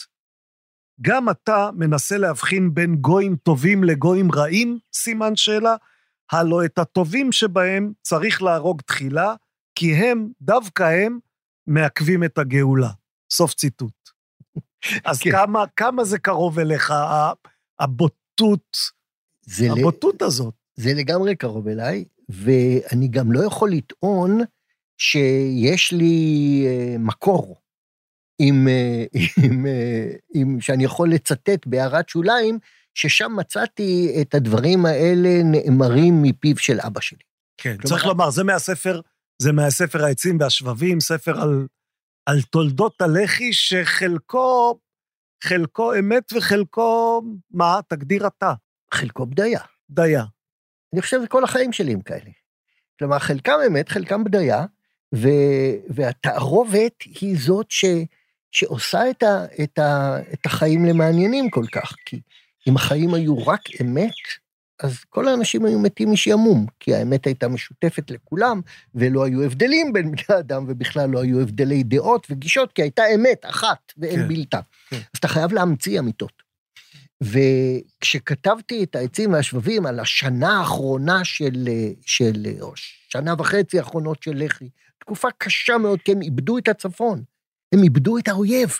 גם 1.01 1.29
אתה 1.29 1.69
מנסה 1.73 2.17
להבחין 2.17 2.73
בין 2.73 2.95
גויים 2.95 3.35
טובים 3.35 3.83
לגויים 3.83 4.31
רעים? 4.31 4.79
סימן 4.93 5.35
שאלה. 5.35 5.75
הלא 6.31 6.65
את 6.65 6.77
הטובים 6.77 7.31
שבהם 7.31 7.93
צריך 8.01 8.41
להרוג 8.41 8.81
תחילה, 8.81 9.35
כי 9.75 9.93
הם, 9.93 10.29
דווקא 10.41 10.83
הם, 10.83 11.19
מעכבים 11.67 12.23
את 12.23 12.37
הגאולה. 12.37 12.89
סוף 13.31 13.53
ציטוט. 13.53 14.04
אז 15.05 15.19
כן. 15.19 15.31
כמה, 15.31 15.63
כמה 15.75 16.03
זה 16.03 16.19
קרוב 16.19 16.59
אליך, 16.59 16.93
הבוטות, 17.79 18.77
הבוטות 19.59 20.21
ל... 20.21 20.25
הזאת? 20.25 20.53
זה 20.75 20.93
לגמרי 20.93 21.35
קרוב 21.35 21.67
אליי, 21.67 22.05
ואני 22.29 23.07
גם 23.07 23.31
לא 23.31 23.45
יכול 23.45 23.71
לטעון 23.71 24.39
שיש 24.97 25.91
לי 25.91 26.65
uh, 26.65 26.99
מקור 26.99 27.61
עם, 28.39 28.67
uh, 28.67 29.19
עם, 29.43 29.65
uh, 29.65 30.19
עם, 30.33 30.61
שאני 30.61 30.83
יכול 30.83 31.11
לצטט 31.11 31.65
בהערת 31.65 32.09
שוליים, 32.09 32.59
ששם 32.93 33.31
מצאתי 33.35 34.17
את 34.21 34.35
הדברים 34.35 34.85
האלה 34.85 35.43
נאמרים 35.43 36.21
מפיו 36.21 36.57
של 36.57 36.79
אבא 36.79 37.01
שלי. 37.01 37.19
כן, 37.57 37.77
כלומר, 37.77 37.89
צריך 37.89 38.05
לומר, 38.05 38.29
זה 38.29 38.43
מהספר, 38.43 39.01
זה 39.41 39.51
מהספר 39.51 40.05
העצים 40.05 40.37
והשבבים, 40.39 40.99
ספר 40.99 41.41
על 41.41 41.67
על 42.25 42.41
תולדות 42.41 43.01
הלח"י, 43.01 43.53
שחלקו, 43.53 44.79
חלקו 45.43 45.99
אמת 45.99 46.33
וחלקו, 46.33 47.21
מה? 47.51 47.79
תגדיר 47.87 48.27
אתה. 48.27 48.53
חלקו 48.93 49.25
בדיה. 49.25 49.59
בדיה. 49.89 50.23
אני 50.93 51.01
חושב 51.01 51.19
שכל 51.25 51.43
החיים 51.43 51.73
שלי 51.73 51.93
הם 51.93 52.01
כאלה. 52.01 52.31
כלומר, 52.99 53.19
חלקם 53.19 53.57
אמת, 53.67 53.89
חלקם 53.89 54.23
בדיה, 54.23 54.65
ו, 55.15 55.27
והתערובת 55.89 57.01
היא 57.21 57.37
זאת 57.39 57.65
ש, 57.69 57.85
שעושה 58.51 59.09
את, 59.09 59.23
ה, 59.23 59.45
את, 59.63 59.79
ה, 59.79 60.17
את 60.33 60.45
החיים 60.45 60.85
למעניינים 60.85 61.49
כל 61.49 61.65
כך. 61.71 61.95
כי 62.05 62.21
אם 62.67 62.75
החיים 62.75 63.13
היו 63.13 63.47
רק 63.47 63.61
אמת, 63.81 64.13
אז 64.83 65.03
כל 65.09 65.27
האנשים 65.27 65.65
היו 65.65 65.79
מתים 65.79 66.11
משעמום, 66.11 66.65
כי 66.79 66.95
האמת 66.95 67.25
הייתה 67.25 67.47
משותפת 67.47 68.11
לכולם, 68.11 68.61
ולא 68.95 69.25
היו 69.25 69.43
הבדלים 69.43 69.93
בין 69.93 70.11
בני 70.11 70.39
אדם, 70.39 70.65
ובכלל 70.67 71.09
לא 71.09 71.21
היו 71.21 71.41
הבדלי 71.41 71.83
דעות 71.83 72.27
וגישות, 72.29 72.71
כי 72.71 72.81
הייתה 72.81 73.03
אמת 73.15 73.45
אחת 73.45 73.93
ואין 73.97 74.19
כן, 74.19 74.27
בלתה. 74.27 74.59
כן. 74.89 74.95
אז 74.95 75.19
אתה 75.19 75.27
חייב 75.27 75.53
להמציא 75.53 75.99
אמיתות. 75.99 76.45
וכשכתבתי 77.21 78.83
את 78.83 78.95
העצים 78.95 79.33
והשבבים 79.33 79.85
על 79.85 79.99
השנה 79.99 80.59
האחרונה 80.59 81.25
של, 81.25 81.67
של, 82.05 82.45
או 82.61 82.73
שנה 83.09 83.33
וחצי 83.37 83.79
האחרונות 83.79 84.23
של 84.23 84.43
לח"י, 84.45 84.69
תקופה 84.99 85.27
קשה 85.37 85.77
מאוד, 85.77 86.01
כי 86.01 86.11
הם 86.11 86.21
איבדו 86.21 86.57
את 86.57 86.67
הצפון, 86.67 87.23
הם 87.73 87.83
איבדו 87.83 88.17
את 88.17 88.27
האויב. 88.27 88.79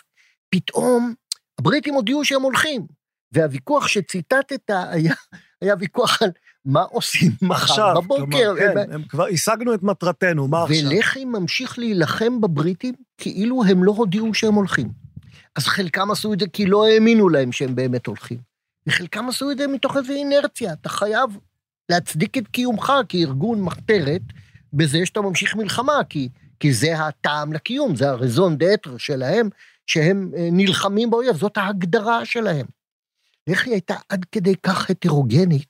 פתאום 0.50 1.14
הבריטים 1.58 1.94
הודיעו 1.94 2.24
שהם 2.24 2.42
הולכים, 2.42 2.86
והוויכוח 3.32 3.88
שציטטת 3.88 4.70
היה 4.70 5.14
היה 5.66 5.74
ויכוח 5.78 6.22
על 6.22 6.30
מה 6.64 6.82
עושים 6.82 7.32
מחר 7.42 8.00
בבוקר. 8.00 8.24
כלומר, 8.24 8.56
כן, 8.56 8.78
הם, 8.78 8.92
הם 8.92 9.02
כבר 9.02 9.26
השגנו 9.26 9.74
את 9.74 9.82
מטרתנו, 9.82 10.48
מה 10.48 10.62
עכשיו? 10.62 10.90
ולח"י 10.90 11.24
ממשיך 11.24 11.78
להילחם 11.78 12.40
בבריטים 12.40 12.94
כאילו 13.18 13.64
הם 13.64 13.84
לא 13.84 13.92
הודיעו 13.92 14.34
שהם 14.34 14.54
הולכים. 14.54 14.88
אז 15.56 15.66
חלקם 15.66 16.10
עשו 16.10 16.32
את 16.32 16.40
זה 16.40 16.46
כי 16.52 16.66
לא 16.66 16.86
האמינו 16.86 17.28
להם 17.28 17.52
שהם 17.52 17.74
באמת 17.74 18.06
הולכים. 18.06 18.38
וחלקם 18.86 19.28
עשו 19.28 19.50
את 19.50 19.58
זה 19.58 19.66
מתוך 19.66 19.96
איזו 19.96 20.12
אינרציה. 20.12 20.72
אתה 20.72 20.88
חייב 20.88 21.30
להצדיק 21.88 22.38
את 22.38 22.48
קיומך 22.48 22.92
כארגון 23.08 23.60
מחתרת 23.60 24.22
בזה 24.72 25.06
שאתה 25.06 25.20
ממשיך 25.20 25.56
מלחמה, 25.56 26.00
כי, 26.08 26.28
כי 26.60 26.72
זה 26.72 26.98
הטעם 26.98 27.52
לקיום, 27.52 27.96
זה 27.96 28.10
הרזון 28.10 28.58
דאטר 28.58 28.96
שלהם, 28.96 29.48
שהם 29.86 30.30
אה, 30.36 30.48
נלחמים 30.52 31.10
באויב, 31.10 31.36
זאת 31.36 31.56
ההגדרה 31.56 32.24
שלהם. 32.24 32.66
איך 33.46 33.64
היא 33.64 33.72
הייתה 33.72 33.94
עד 34.08 34.24
כדי 34.32 34.54
כך 34.62 34.90
הטרוגנית, 34.90 35.68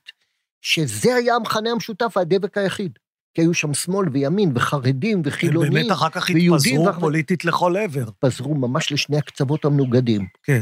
שזה 0.61 1.15
היה 1.15 1.35
המכנה 1.35 1.69
המשותף 1.71 2.13
והדבק 2.15 2.57
היחיד. 2.57 2.99
כי 3.33 3.41
היו 3.41 3.53
שם 3.53 3.73
שמאל 3.73 4.09
וימין 4.09 4.51
וחרדים 4.55 5.21
וחילונים. 5.25 5.73
באמת 5.73 5.91
אחר 5.91 6.09
כך 6.09 6.29
ויהודים 6.33 6.53
התפזרו 6.75 6.85
ואחר- 6.85 6.99
פוליטית 6.99 7.45
לכל 7.45 7.77
עבר. 7.77 8.07
התפזרו 8.07 8.55
ממש 8.55 8.91
לשני 8.91 9.17
הקצוות 9.17 9.65
המנוגדים. 9.65 10.27
כן. 10.43 10.61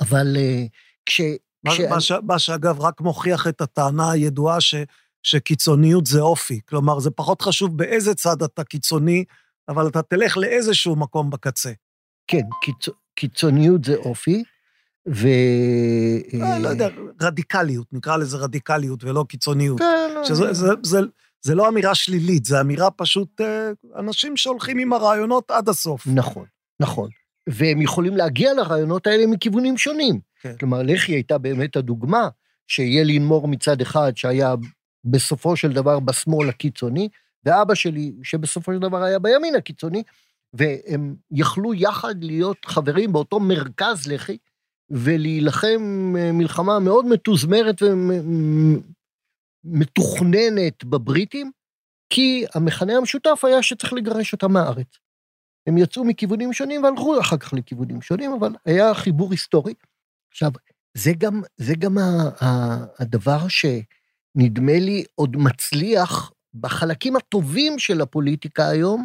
אבל 0.00 0.36
אה, 0.36 0.64
כש... 1.06 1.20
מה, 1.64 1.70
כש- 1.74 1.80
מה, 1.80 2.00
ש, 2.00 2.12
מה 2.22 2.38
שאגב 2.38 2.80
רק 2.80 3.00
מוכיח 3.00 3.46
את 3.46 3.60
הטענה 3.60 4.10
הידועה 4.10 4.60
ש, 4.60 4.74
שקיצוניות 5.22 6.06
זה 6.06 6.20
אופי. 6.20 6.60
כלומר, 6.68 6.98
זה 7.00 7.10
פחות 7.10 7.42
חשוב 7.42 7.76
באיזה 7.76 8.14
צד 8.14 8.42
אתה 8.42 8.64
קיצוני, 8.64 9.24
אבל 9.68 9.88
אתה 9.88 10.02
תלך 10.02 10.36
לאיזשהו 10.36 10.96
מקום 10.96 11.30
בקצה. 11.30 11.72
כן, 12.26 12.42
קיצ... 12.62 12.94
קיצוניות 13.14 13.84
זה 13.84 13.96
אופי, 13.96 14.42
ו... 15.12 15.28
אה, 16.42 16.58
לא 16.58 16.68
יודע, 16.68 16.88
רדיקליות, 17.22 17.86
נקרא 17.92 18.16
לזה 18.16 18.36
רדיקליות 18.36 19.04
ולא 19.04 19.24
קיצוניות. 19.28 19.78
כן, 19.78 20.10
לא, 20.14 20.22
זה 21.42 21.54
לא 21.54 21.68
אמירה 21.68 21.94
שלילית, 21.94 22.44
זה 22.44 22.60
אמירה 22.60 22.90
פשוט 22.90 23.40
אה, 23.40 23.70
אנשים 23.96 24.36
שהולכים 24.36 24.78
עם 24.78 24.92
הרעיונות 24.92 25.50
עד 25.50 25.68
הסוף. 25.68 26.06
נכון, 26.06 26.44
נכון. 26.80 27.10
והם 27.48 27.82
יכולים 27.82 28.16
להגיע 28.16 28.54
לרעיונות 28.54 29.06
האלה 29.06 29.26
מכיוונים 29.26 29.78
שונים. 29.78 30.20
כן. 30.40 30.56
כלומר, 30.60 30.82
לח"י 30.82 31.12
הייתה 31.12 31.38
באמת 31.38 31.76
הדוגמה 31.76 32.28
שילין 32.66 33.24
מור 33.24 33.48
מצד 33.48 33.80
אחד, 33.80 34.12
שהיה 34.16 34.54
בסופו 35.04 35.56
של 35.56 35.72
דבר 35.72 36.00
בשמאל 36.00 36.48
הקיצוני, 36.48 37.08
ואבא 37.44 37.74
שלי, 37.74 38.12
שבסופו 38.22 38.72
של 38.72 38.78
דבר 38.78 39.02
היה 39.02 39.18
בימין 39.18 39.54
הקיצוני, 39.54 40.02
והם 40.52 41.14
יכלו 41.30 41.74
יחד 41.74 42.14
להיות 42.24 42.64
חברים 42.64 43.12
באותו 43.12 43.40
מרכז 43.40 44.06
לח"י, 44.06 44.38
ולהילחם 44.90 46.14
אה, 46.18 46.32
מלחמה 46.32 46.78
מאוד 46.78 47.06
מתוזמרת 47.06 47.82
ומתוכננת 49.64 50.84
בבריטים, 50.84 51.50
כי 52.10 52.44
המכנה 52.54 52.96
המשותף 52.96 53.40
היה 53.44 53.62
שצריך 53.62 53.92
לגרש 53.92 54.32
אותם 54.32 54.52
מהארץ. 54.52 54.98
הם 55.66 55.78
יצאו 55.78 56.04
מכיוונים 56.04 56.52
שונים 56.52 56.82
והלכו 56.82 57.20
אחר 57.20 57.36
כך 57.36 57.52
לכיוונים 57.52 58.02
שונים, 58.02 58.32
אבל 58.32 58.52
היה 58.64 58.94
חיבור 58.94 59.30
היסטורי. 59.30 59.74
עכשיו, 60.30 60.50
זה 60.94 61.12
גם, 61.18 61.42
זה 61.56 61.74
גם 61.78 61.98
ה, 61.98 62.44
ה, 62.44 62.76
הדבר 62.98 63.38
שנדמה 63.48 64.78
לי 64.78 65.04
עוד 65.14 65.36
מצליח 65.36 66.32
בחלקים 66.54 67.16
הטובים 67.16 67.78
של 67.78 68.00
הפוליטיקה 68.00 68.68
היום, 68.68 69.04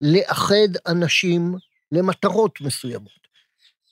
לאחד 0.00 0.76
אנשים 0.86 1.54
למטרות 1.92 2.60
מסוימות. 2.60 3.28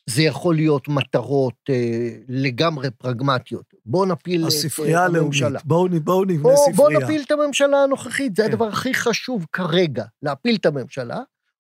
זה 0.09 0.23
יכול 0.23 0.55
להיות 0.55 0.89
מטרות 0.89 1.55
אה, 1.71 2.11
לגמרי 2.29 2.91
פרגמטיות. 2.91 3.75
בואו 3.87 4.05
נפיל 4.07 4.45
את 4.47 4.53
אה, 4.81 5.05
הלאומית, 5.05 5.23
הממשלה. 5.23 5.61
בואו 5.65 5.89
נ- 5.89 6.05
בואו 6.05 6.25
נבנה 6.25 6.49
או 6.49 6.73
בוא 6.75 6.85
ספרייה. 6.91 7.01
נפיל 7.01 7.23
את 7.27 7.31
הממשלה 7.31 7.83
הנוכחית, 7.83 8.37
זה 8.37 8.43
כן. 8.43 8.49
הדבר 8.53 8.69
הכי 8.69 8.95
חשוב 8.95 9.47
כרגע, 9.53 10.05
להפיל 10.23 10.57
את 10.57 10.67
הממשלה, 10.67 11.19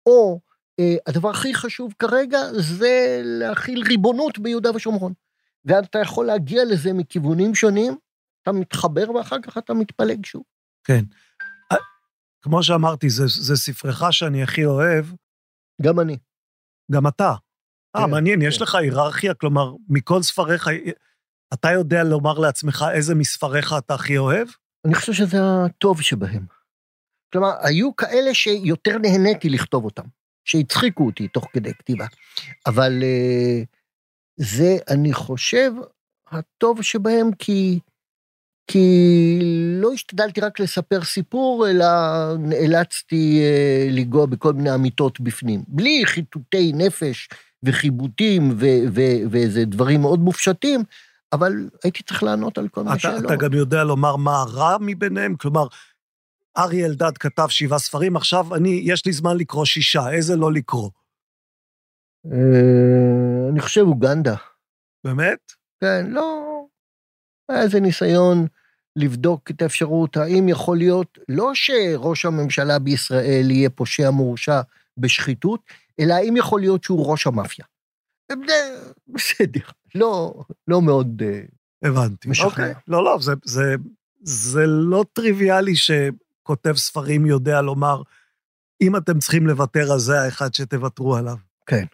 או 0.05 0.39
אה, 0.79 0.95
הדבר 1.07 1.29
הכי 1.29 1.53
חשוב 1.53 1.93
כרגע 2.00 2.39
זה 2.53 3.21
להכיל 3.24 3.83
ריבונות 3.88 4.39
ביהודה 4.39 4.75
ושומרון. 4.75 5.13
ואתה 5.65 6.00
יכול 6.00 6.25
להגיע 6.25 6.65
לזה 6.65 6.93
מכיוונים 6.93 7.55
שונים, 7.55 7.98
אתה 8.43 8.51
מתחבר 8.51 9.12
ואחר 9.12 9.38
כך 9.41 9.57
אתה 9.57 9.74
מתפלג 9.74 10.25
שוב. 10.25 10.43
כן. 10.83 11.03
כמו 12.41 12.63
שאמרתי, 12.63 13.10
זה, 13.10 13.24
זה 13.27 13.55
ספרך 13.55 14.03
שאני 14.13 14.43
הכי 14.43 14.65
אוהב, 14.65 15.05
גם 15.81 16.00
אני. 16.00 16.17
גם 16.91 17.07
אתה. 17.07 17.33
אה, 17.95 18.05
כן, 18.05 18.12
מעניין, 18.12 18.41
יש 18.41 18.57
כן. 18.57 18.63
לך 18.63 18.75
היררכיה, 18.75 19.33
כלומר, 19.33 19.74
מכל 19.89 20.21
ספריך, 20.21 20.67
אתה 21.53 21.71
יודע 21.71 22.03
לומר 22.03 22.39
לעצמך 22.39 22.86
איזה 22.93 23.15
מספריך 23.15 23.74
אתה 23.77 23.93
הכי 23.93 24.17
אוהב? 24.17 24.48
אני 24.86 24.95
חושב 24.95 25.13
שזה 25.13 25.38
הטוב 25.65 26.01
שבהם. 26.01 26.45
כלומר, 27.33 27.51
היו 27.62 27.95
כאלה 27.95 28.33
שיותר 28.33 28.98
נהניתי 28.98 29.50
לכתוב 29.50 29.86
אותם, 29.86 30.03
שהצחיקו 30.45 31.05
אותי 31.05 31.27
תוך 31.27 31.48
כדי 31.53 31.74
כתיבה. 31.74 32.05
אבל 32.65 33.03
אה, 33.03 33.63
זה, 34.38 34.77
אני 34.89 35.13
חושב, 35.13 35.71
הטוב 36.31 36.81
שבהם, 36.81 37.31
כי, 37.39 37.79
כי 38.68 39.39
לא 39.81 39.94
השתדלתי 39.94 40.42
רק 40.42 40.59
לספר 40.59 41.03
סיפור, 41.03 41.68
אלא 41.70 41.85
נאלצתי 42.39 43.42
אה, 43.42 43.87
לנגוע 43.92 44.25
בכל 44.25 44.53
מיני 44.53 44.75
אמיתות 44.75 45.20
בפנים. 45.20 45.63
בלי 45.68 46.03
חיטוטי 46.05 46.72
נפש 46.75 47.29
וחיבוטים 47.63 48.55
ואיזה 49.31 49.65
דברים 49.65 50.01
מאוד 50.01 50.19
מופשטים, 50.19 50.83
אבל 51.33 51.69
הייתי 51.83 52.03
צריך 52.03 52.24
לענות 52.24 52.57
על 52.57 52.67
כל 52.67 52.83
מיני 52.83 53.00
שאלות. 53.00 53.25
אתה 53.25 53.35
גם 53.35 53.53
יודע 53.53 53.83
לומר 53.83 54.15
מה 54.15 54.41
הרע 54.41 54.77
מביניהם? 54.81 55.35
כלומר, 55.35 55.67
אריה 56.57 56.85
אלדד 56.85 57.17
כתב 57.17 57.47
שבעה 57.50 57.79
ספרים, 57.79 58.15
עכשיו 58.15 58.55
אני, 58.55 58.81
יש 58.83 59.05
לי 59.05 59.13
זמן 59.13 59.37
לקרוא 59.37 59.65
שישה, 59.65 60.09
איזה 60.11 60.35
לא 60.35 60.51
לקרוא? 60.51 60.89
אה, 62.25 63.50
אני 63.51 63.59
חושב 63.59 63.81
אוגנדה. 63.81 64.35
באמת? 65.03 65.51
כן, 65.81 66.05
לא... 66.09 66.47
היה 67.50 67.61
איזה 67.61 67.79
ניסיון 67.79 68.47
לבדוק 68.95 69.51
את 69.51 69.61
האפשרות, 69.61 70.17
האם 70.17 70.50
יכול 70.50 70.77
להיות, 70.77 71.17
לא 71.29 71.51
שראש 71.53 72.25
הממשלה 72.25 72.79
בישראל 72.79 73.51
יהיה 73.51 73.69
פושע 73.69 74.09
מורשע 74.09 74.61
בשחיתות, 74.97 75.61
אלא 76.01 76.14
האם 76.14 76.37
יכול 76.37 76.59
להיות 76.59 76.83
שהוא 76.83 77.11
ראש 77.11 77.27
המאפיה. 77.27 77.66
בסדר, 79.07 79.70
לא, 79.96 80.44
לא 80.68 80.81
מאוד... 80.81 81.22
אה, 81.25 81.42
הבנתי. 81.90 82.29
משכנע. 82.29 82.50
אוקיי. 82.50 82.74
לא, 82.87 83.03
לא, 83.03 83.18
זה, 83.22 83.33
זה, 83.46 83.75
זה 84.22 84.66
לא 84.68 85.05
טריוויאלי 85.14 85.74
שכותב 85.75 86.74
ספרים 86.75 87.25
יודע 87.25 87.61
לומר, 87.61 88.01
אם 88.81 88.96
אתם 88.96 89.20
צריכים 89.20 89.48
לוותר, 89.48 89.94
אז 89.94 90.01
זה 90.01 90.22
האחד 90.22 90.53
שתוותרו 90.53 91.16
עליו. 91.16 91.37
כן. 91.66 91.85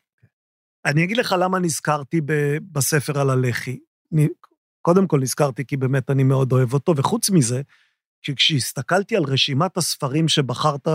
אני 0.85 1.03
אגיד 1.03 1.17
לך 1.17 1.35
למה 1.39 1.59
נזכרתי 1.59 2.21
ב, 2.21 2.57
בספר 2.71 3.19
על 3.19 3.29
הלח"י. 3.29 3.79
קודם 4.81 5.07
כל 5.07 5.19
נזכרתי 5.19 5.65
כי 5.65 5.77
באמת 5.77 6.09
אני 6.09 6.23
מאוד 6.23 6.51
אוהב 6.51 6.73
אותו, 6.73 6.93
וחוץ 6.97 7.29
מזה, 7.29 7.61
כשהסתכלתי 8.35 9.17
על 9.17 9.23
רשימת 9.23 9.77
הספרים 9.77 10.27
שבחרת 10.27 10.87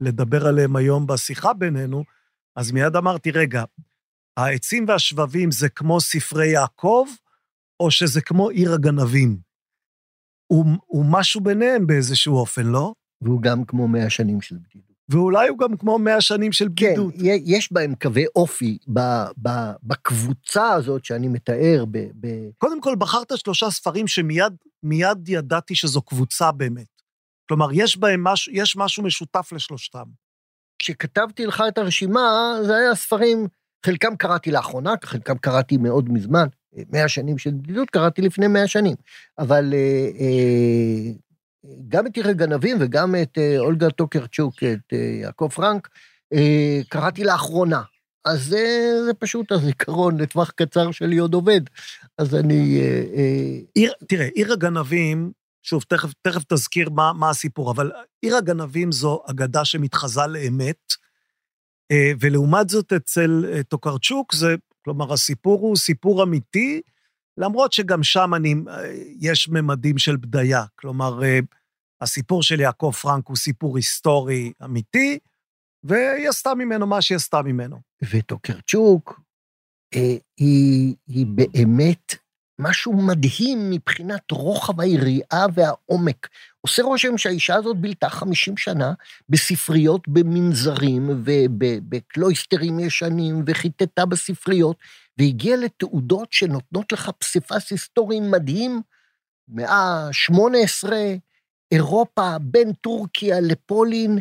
לדבר 0.00 0.46
עליהם 0.46 0.76
היום 0.76 1.06
בשיחה 1.06 1.52
בינינו, 1.52 2.04
אז 2.56 2.72
מיד 2.72 2.96
אמרתי, 2.96 3.30
רגע, 3.30 3.64
העצים 4.36 4.84
והשבבים 4.88 5.50
זה 5.50 5.68
כמו 5.68 6.00
ספרי 6.00 6.48
יעקב, 6.48 7.06
או 7.80 7.90
שזה 7.90 8.20
כמו 8.20 8.48
עיר 8.48 8.72
הגנבים? 8.72 9.38
הוא, 10.46 10.64
הוא 10.86 11.04
משהו 11.08 11.40
ביניהם 11.40 11.86
באיזשהו 11.86 12.36
אופן, 12.36 12.66
לא? 12.66 12.92
והוא 13.20 13.42
גם 13.42 13.64
כמו 13.64 13.88
מאה 13.88 14.10
שנים 14.10 14.40
של 14.40 14.56
בדידות. 14.56 14.90
ואולי 15.08 15.48
הוא 15.48 15.58
גם 15.58 15.76
כמו 15.76 15.98
מאה 15.98 16.20
שנים 16.20 16.52
של 16.52 16.68
כן, 16.76 16.86
בדידות. 16.86 17.14
י- 17.16 17.42
יש 17.46 17.72
בהם 17.72 17.94
קווי 17.94 18.24
אופי 18.36 18.78
ב- 18.92 19.24
ב- 19.48 19.72
בקבוצה 19.82 20.72
הזאת 20.72 21.04
שאני 21.04 21.28
מתאר, 21.28 21.84
ב- 21.90 22.10
ב- 22.20 22.50
קודם 22.58 22.80
כל, 22.80 22.96
בחרת 22.98 23.32
שלושה 23.36 23.70
ספרים 23.70 24.06
שמיד 24.08 24.52
מיד 24.82 25.28
ידעתי 25.28 25.74
שזו 25.74 26.02
קבוצה 26.02 26.52
באמת. 26.52 27.02
כלומר, 27.48 27.68
יש 27.72 27.96
בהם 27.98 28.24
משהו, 28.24 28.52
יש 28.52 28.76
משהו 28.76 29.02
משותף 29.02 29.52
לשלושתם. 29.52 30.04
כשכתבתי 30.80 31.46
לך 31.46 31.64
את 31.68 31.78
הרשימה, 31.78 32.54
זה 32.62 32.76
היה 32.76 32.94
ספרים, 32.94 33.46
חלקם 33.86 34.16
קראתי 34.16 34.50
לאחרונה, 34.50 34.94
חלקם 35.04 35.38
קראתי 35.38 35.76
מאוד 35.76 36.12
מזמן. 36.12 36.46
מאה 36.90 37.08
שנים 37.08 37.38
של 37.38 37.50
בדידות 37.50 37.90
קראתי 37.90 38.22
לפני 38.22 38.46
מאה 38.46 38.66
שנים. 38.68 38.96
אבל 39.38 39.74
אה, 39.74 40.08
אה, 40.20 41.12
גם 41.88 42.06
את 42.06 42.16
עיר 42.16 42.28
הגנבים 42.28 42.76
וגם 42.80 43.14
את 43.22 43.38
אה, 43.38 43.58
אולגה 43.58 43.90
טוקרצ'וק, 43.90 44.54
את 44.62 44.92
אה, 44.92 44.98
יעקב 44.98 45.48
פרנק, 45.54 45.88
אה, 46.32 46.80
קראתי 46.88 47.24
לאחרונה. 47.24 47.82
אז 48.24 48.44
זה, 48.44 48.92
זה 49.06 49.14
פשוט 49.14 49.52
הזיכרון 49.52 50.20
לטווח 50.20 50.50
קצר 50.50 50.90
שלי 50.90 51.18
עוד 51.18 51.34
עובד. 51.34 51.60
אז 52.18 52.34
אני... 52.34 52.80
אה, 52.80 53.02
אה, 53.16 53.58
עיר, 53.74 53.92
תראה, 54.08 54.26
עיר 54.34 54.52
הגנבים, 54.52 55.32
שוב, 55.62 55.82
תכף, 55.88 56.12
תכף 56.22 56.44
תזכיר 56.48 56.90
מה, 56.90 57.12
מה 57.12 57.30
הסיפור, 57.30 57.70
אבל 57.70 57.92
עיר 58.22 58.36
הגנבים 58.36 58.92
זו 58.92 59.22
אגדה 59.26 59.64
שמתחזה 59.64 60.26
לאמת, 60.26 60.92
אה, 61.92 62.12
ולעומת 62.20 62.68
זאת 62.68 62.92
אצל 62.92 63.44
אה, 63.52 63.62
טוקרצ'וק, 63.62 64.34
זה, 64.34 64.54
כלומר, 64.84 65.12
הסיפור 65.12 65.60
הוא 65.60 65.76
סיפור 65.76 66.22
אמיתי, 66.22 66.80
למרות 67.36 67.72
שגם 67.72 68.02
שם 68.02 68.34
אני, 68.34 68.54
אה, 68.68 68.92
יש 69.20 69.48
ממדים 69.48 69.98
של 69.98 70.16
בדיה. 70.16 70.64
כלומר, 70.76 71.20
הסיפור 72.00 72.42
של 72.42 72.60
יעקב 72.60 72.92
פרנק 73.02 73.28
הוא 73.28 73.36
סיפור 73.36 73.76
היסטורי 73.76 74.52
אמיתי, 74.64 75.18
והיא 75.84 76.28
עשתה 76.28 76.54
ממנו 76.54 76.86
מה 76.86 77.02
שהיא 77.02 77.16
עשתה 77.16 77.42
ממנו. 77.42 77.80
וטוקרצ'וק 78.10 79.20
היא, 80.36 80.94
היא 81.06 81.26
באמת 81.26 82.14
משהו 82.60 82.92
מדהים 82.92 83.70
מבחינת 83.70 84.30
רוחב 84.30 84.80
היריעה 84.80 85.46
והעומק. 85.54 86.28
עושה 86.60 86.82
רושם 86.82 87.18
שהאישה 87.18 87.54
הזאת 87.54 87.76
בילתה 87.76 88.08
50 88.08 88.56
שנה 88.56 88.92
בספריות 89.28 90.08
במנזרים 90.08 91.10
ובקלויסטרים 91.24 92.80
ישנים, 92.80 93.44
וחיטטה 93.46 94.06
בספריות, 94.06 94.76
והגיעה 95.18 95.56
לתעודות 95.56 96.32
שנותנות 96.32 96.92
לך 96.92 97.10
פסיפס 97.18 97.70
היסטורי 97.70 98.20
מדהים, 98.20 98.82
מאה 99.48 100.08
ה-18, 100.08 100.88
אירופה, 101.72 102.36
בין 102.40 102.72
טורקיה 102.72 103.40
לפולין, 103.40 104.18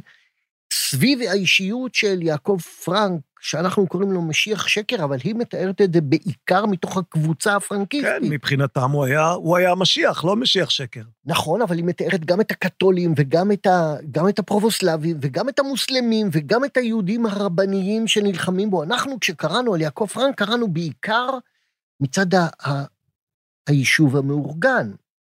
סביב 0.73 1.19
האישיות 1.21 1.95
של 1.95 2.21
יעקב 2.21 2.58
פרנק, 2.86 3.21
שאנחנו 3.41 3.88
קוראים 3.88 4.12
לו 4.12 4.21
משיח 4.21 4.67
שקר, 4.67 5.04
אבל 5.04 5.17
היא 5.23 5.36
מתארת 5.36 5.82
את 5.82 5.93
זה 5.93 6.02
בעיקר 6.02 6.65
מתוך 6.65 6.97
הקבוצה 6.97 7.56
הפרנקיסטית. 7.56 8.21
כן, 8.21 8.30
מבחינתם 8.30 8.91
הוא 8.91 9.06
היה, 9.06 9.30
הוא 9.30 9.58
היה 9.58 9.75
משיח, 9.75 10.25
לא 10.25 10.36
משיח 10.36 10.69
שקר. 10.69 11.02
נכון, 11.25 11.62
אבל 11.62 11.78
היא 11.78 11.86
מתארת 11.86 12.25
גם 12.25 12.41
את 12.41 12.52
הקתולים, 12.52 13.13
וגם 13.17 13.52
את, 13.52 13.67
ה, 13.67 13.95
גם 14.12 14.30
את 14.30 14.39
הפרובוסלבים, 14.39 15.17
וגם 15.21 15.49
את 15.49 15.60
המוסלמים, 15.60 16.30
וגם 16.32 16.65
את 16.65 16.78
היהודים 16.78 17.25
הרבניים 17.25 18.08
שנלחמים 18.08 18.69
בו. 18.69 18.84
אנחנו, 18.84 19.19
כשקראנו 19.19 19.73
על 19.73 19.82
יעקב 19.82 20.06
פרנק, 20.06 20.38
קראנו 20.38 20.67
בעיקר 20.67 21.30
מצד 21.99 22.34
ה, 22.34 22.47
ה, 22.67 22.84
היישוב 23.67 24.17
המאורגן, 24.17 24.91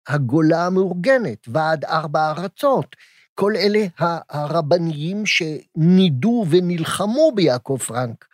הגולה 0.08 0.66
המאורגנת, 0.66 1.48
ועד 1.48 1.86
ארבע 1.86 2.32
ארצות. 2.32 2.96
כל 3.36 3.54
אלה 3.56 3.86
הרבניים 4.30 5.24
שנידו 5.26 6.46
ונלחמו 6.50 7.32
ביעקב 7.36 7.78
פרנק. 7.88 8.26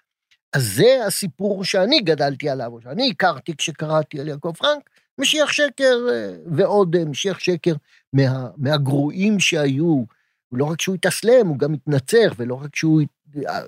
אז 0.54 0.64
זה 0.76 1.06
הסיפור 1.08 1.64
שאני 1.64 2.00
גדלתי 2.00 2.50
עליו, 2.50 2.72
או 2.72 2.82
שאני 2.82 3.10
הכרתי 3.10 3.56
כשקראתי 3.56 4.20
על 4.20 4.28
יעקב 4.28 4.54
פרנק, 4.58 4.90
משיח 5.18 5.52
שקר 5.52 5.98
אה, 6.12 6.36
ועוד 6.46 6.96
אה, 6.96 7.06
משיח 7.06 7.40
שקר 7.40 7.74
מה, 8.14 8.50
מהגרועים 8.58 9.40
שהיו. 9.40 10.04
לא 10.52 10.66
רק 10.66 10.82
שהוא 10.82 10.96
התאסלם, 10.96 11.48
הוא 11.48 11.58
גם 11.58 11.74
התנצר, 11.74 12.28
ולא 12.38 12.56
רק 12.56 12.76
שהוא 12.76 13.02
אה, 13.48 13.60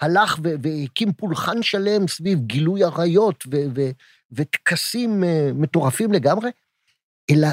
הלך 0.00 0.38
והקים 0.42 1.12
פולחן 1.12 1.62
שלם 1.62 2.08
סביב 2.08 2.38
גילוי 2.40 2.84
עריות 2.84 3.44
וטקסים 4.32 5.24
מטורפים 5.54 6.12
לגמרי, 6.12 6.50
אלא 7.30 7.48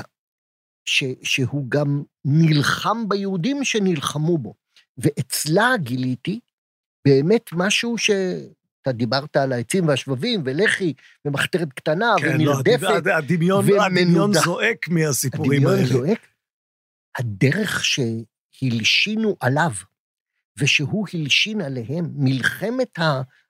ש, 0.86 1.04
שהוא 1.24 1.65
גם 1.70 2.04
נלחם 2.25 3.09
ביהודים 3.09 3.63
שנלחמו 3.63 4.38
בו. 4.38 4.53
ואצלה 4.97 5.71
גיליתי 5.77 6.39
באמת 7.05 7.49
משהו 7.53 7.97
ש... 7.97 8.09
אתה 8.81 8.91
דיברת 8.91 9.35
על 9.35 9.51
העצים 9.51 9.88
והשבבים, 9.88 10.41
ולח"י, 10.45 10.93
ומחתרת 11.25 11.73
קטנה, 11.73 12.13
כן, 12.19 12.35
ונרדפת, 12.35 12.81
לא, 12.81 13.13
הדמיון, 13.13 13.65
הדמיון 13.79 14.33
זועק 14.33 14.88
מהסיפורים 14.88 15.51
הדמיון 15.51 15.73
האלה. 15.73 15.85
הדמיון 15.85 16.05
זועק. 16.07 16.27
הדרך 17.19 17.83
שהלשינו 17.85 19.38
עליו, 19.39 19.71
ושהוא 20.57 21.07
הלשין 21.13 21.61
עליהם, 21.61 22.09
מלחמת 22.15 22.99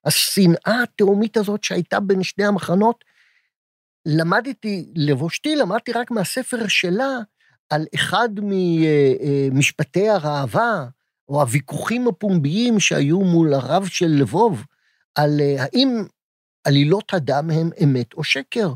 השנאה 0.05 0.83
התהומית 0.83 1.37
הזאת 1.37 1.63
שהייתה 1.63 1.99
בין 1.99 2.23
שני 2.23 2.45
המחנות, 2.45 3.03
למדתי, 4.05 4.91
לבושתי 4.95 5.55
למדתי 5.55 5.91
רק 5.91 6.11
מהספר 6.11 6.67
שלה 6.67 7.17
על 7.69 7.85
אחד 7.95 8.29
ממשפטי 8.41 10.09
הראווה, 10.09 10.85
או 11.29 11.41
הוויכוחים 11.41 12.07
הפומביים 12.07 12.79
שהיו 12.79 13.19
מול 13.19 13.53
הרב 13.53 13.85
של 13.85 14.07
לבוב, 14.07 14.63
על 15.15 15.41
אה, 15.41 15.55
האם 15.63 16.03
עלילות 16.63 17.13
הדם 17.13 17.49
הם 17.53 17.69
אמת 17.83 18.13
או 18.13 18.23
שקר. 18.23 18.73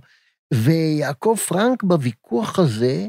ויעקב 0.54 1.36
פרנק 1.48 1.84
בוויכוח 1.84 2.60
הזה 2.60 3.08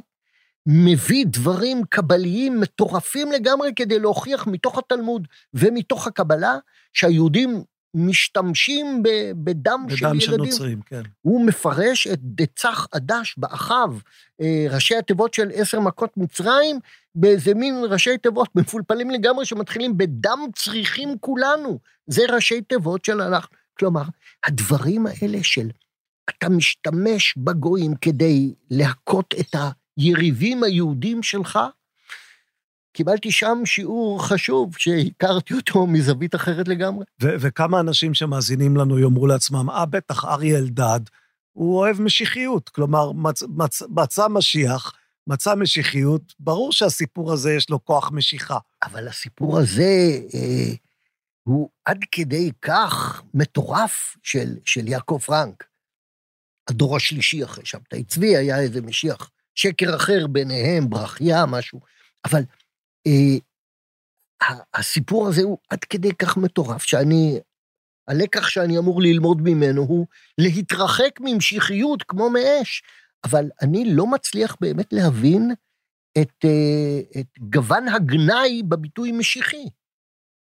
מביא 0.66 1.26
דברים 1.28 1.82
קבליים 1.90 2.60
מטורפים 2.60 3.32
לגמרי 3.32 3.70
כדי 3.76 3.98
להוכיח 3.98 4.46
מתוך 4.46 4.78
התלמוד 4.78 5.28
ומתוך 5.54 6.06
הקבלה 6.06 6.56
שהיהודים 6.92 7.62
משתמשים 7.94 9.02
בדם, 9.02 9.86
בדם 9.86 9.86
של 9.88 10.04
ילדים. 10.04 10.18
בדם 10.18 10.20
של 10.20 10.36
נוצרים, 10.36 10.80
כן. 10.86 11.02
הוא 11.20 11.46
מפרש 11.46 12.06
את 12.06 12.18
דצח 12.22 12.86
עדש 12.92 13.34
באחיו, 13.38 13.96
אה, 14.40 14.66
ראשי 14.70 14.96
התיבות 14.96 15.34
של 15.34 15.50
עשר 15.54 15.80
מכות 15.80 16.16
מצרים, 16.16 16.78
באיזה 17.14 17.54
מין 17.54 17.74
ראשי 17.88 18.18
תיבות 18.18 18.56
מפולפלים 18.56 19.10
לגמרי 19.10 19.44
שמתחילים 19.44 19.96
בדם 19.96 20.38
צריכים 20.56 21.18
כולנו. 21.20 21.78
זה 22.06 22.22
ראשי 22.28 22.60
תיבות 22.60 23.04
של 23.04 23.20
הלך. 23.20 23.46
כלומר, 23.78 24.02
הדברים 24.46 25.06
האלה 25.06 25.38
של 25.42 25.70
אתה 26.30 26.48
משתמש 26.48 27.34
בגויים 27.36 27.94
כדי 27.94 28.54
להכות 28.70 29.34
את 29.40 29.56
היריבים 29.96 30.62
היהודים 30.62 31.22
שלך, 31.22 31.58
קיבלתי 32.92 33.32
שם 33.32 33.62
שיעור 33.64 34.26
חשוב 34.26 34.76
שהכרתי 34.78 35.54
אותו 35.54 35.86
מזווית 35.86 36.34
אחרת 36.34 36.68
לגמרי. 36.68 37.04
ו- 37.22 37.34
וכמה 37.40 37.80
אנשים 37.80 38.14
שמאזינים 38.14 38.76
לנו 38.76 38.98
יאמרו 38.98 39.26
לעצמם, 39.26 39.70
אה, 39.70 39.86
בטח, 39.86 40.24
אריה 40.24 40.58
אלדד, 40.58 41.00
הוא 41.52 41.78
אוהב 41.78 42.00
משיחיות, 42.00 42.68
כלומר, 42.68 43.12
מצ- 43.12 43.42
מצ- 43.42 43.82
מצא 43.88 44.28
משיח, 44.28 44.92
מצא 45.26 45.54
משיחיות, 45.54 46.34
ברור 46.38 46.72
שהסיפור 46.72 47.32
הזה 47.32 47.52
יש 47.52 47.70
לו 47.70 47.84
כוח 47.84 48.10
משיכה. 48.12 48.58
אבל 48.82 49.08
הסיפור 49.08 49.58
הזה 49.58 50.18
אה, 50.34 50.74
הוא 51.42 51.70
עד 51.84 52.04
כדי 52.12 52.50
כך 52.62 53.22
מטורף 53.34 54.16
של, 54.22 54.56
של 54.64 54.88
יעקב 54.88 55.18
פרנק. 55.26 55.64
הדור 56.68 56.96
השלישי 56.96 57.44
אחרי 57.44 57.64
שבתאי 57.66 58.04
צבי 58.04 58.36
היה 58.36 58.60
איזה 58.60 58.82
משיח, 58.82 59.30
שקר 59.54 59.96
אחר 59.96 60.26
ביניהם, 60.26 60.90
ברכיה, 60.90 61.46
משהו. 61.46 61.80
אבל 62.24 62.42
הסיפור 64.74 65.28
הזה 65.28 65.42
הוא 65.42 65.58
עד 65.68 65.84
כדי 65.84 66.14
כך 66.14 66.36
מטורף, 66.36 66.82
שאני, 66.82 67.40
הלקח 68.08 68.48
שאני 68.48 68.78
אמור 68.78 69.02
ללמוד 69.02 69.38
ממנו 69.40 69.82
הוא 69.82 70.06
להתרחק 70.38 71.20
ממשיחיות 71.20 72.02
כמו 72.02 72.30
מאש, 72.30 72.82
אבל 73.24 73.44
אני 73.62 73.84
לא 73.94 74.06
מצליח 74.06 74.56
באמת 74.60 74.92
להבין 74.92 75.50
את, 76.22 76.44
אה, 76.44 77.20
את 77.20 77.38
גוון 77.38 77.88
הגנאי 77.88 78.62
בביטוי 78.62 79.12
משיחי. 79.12 79.64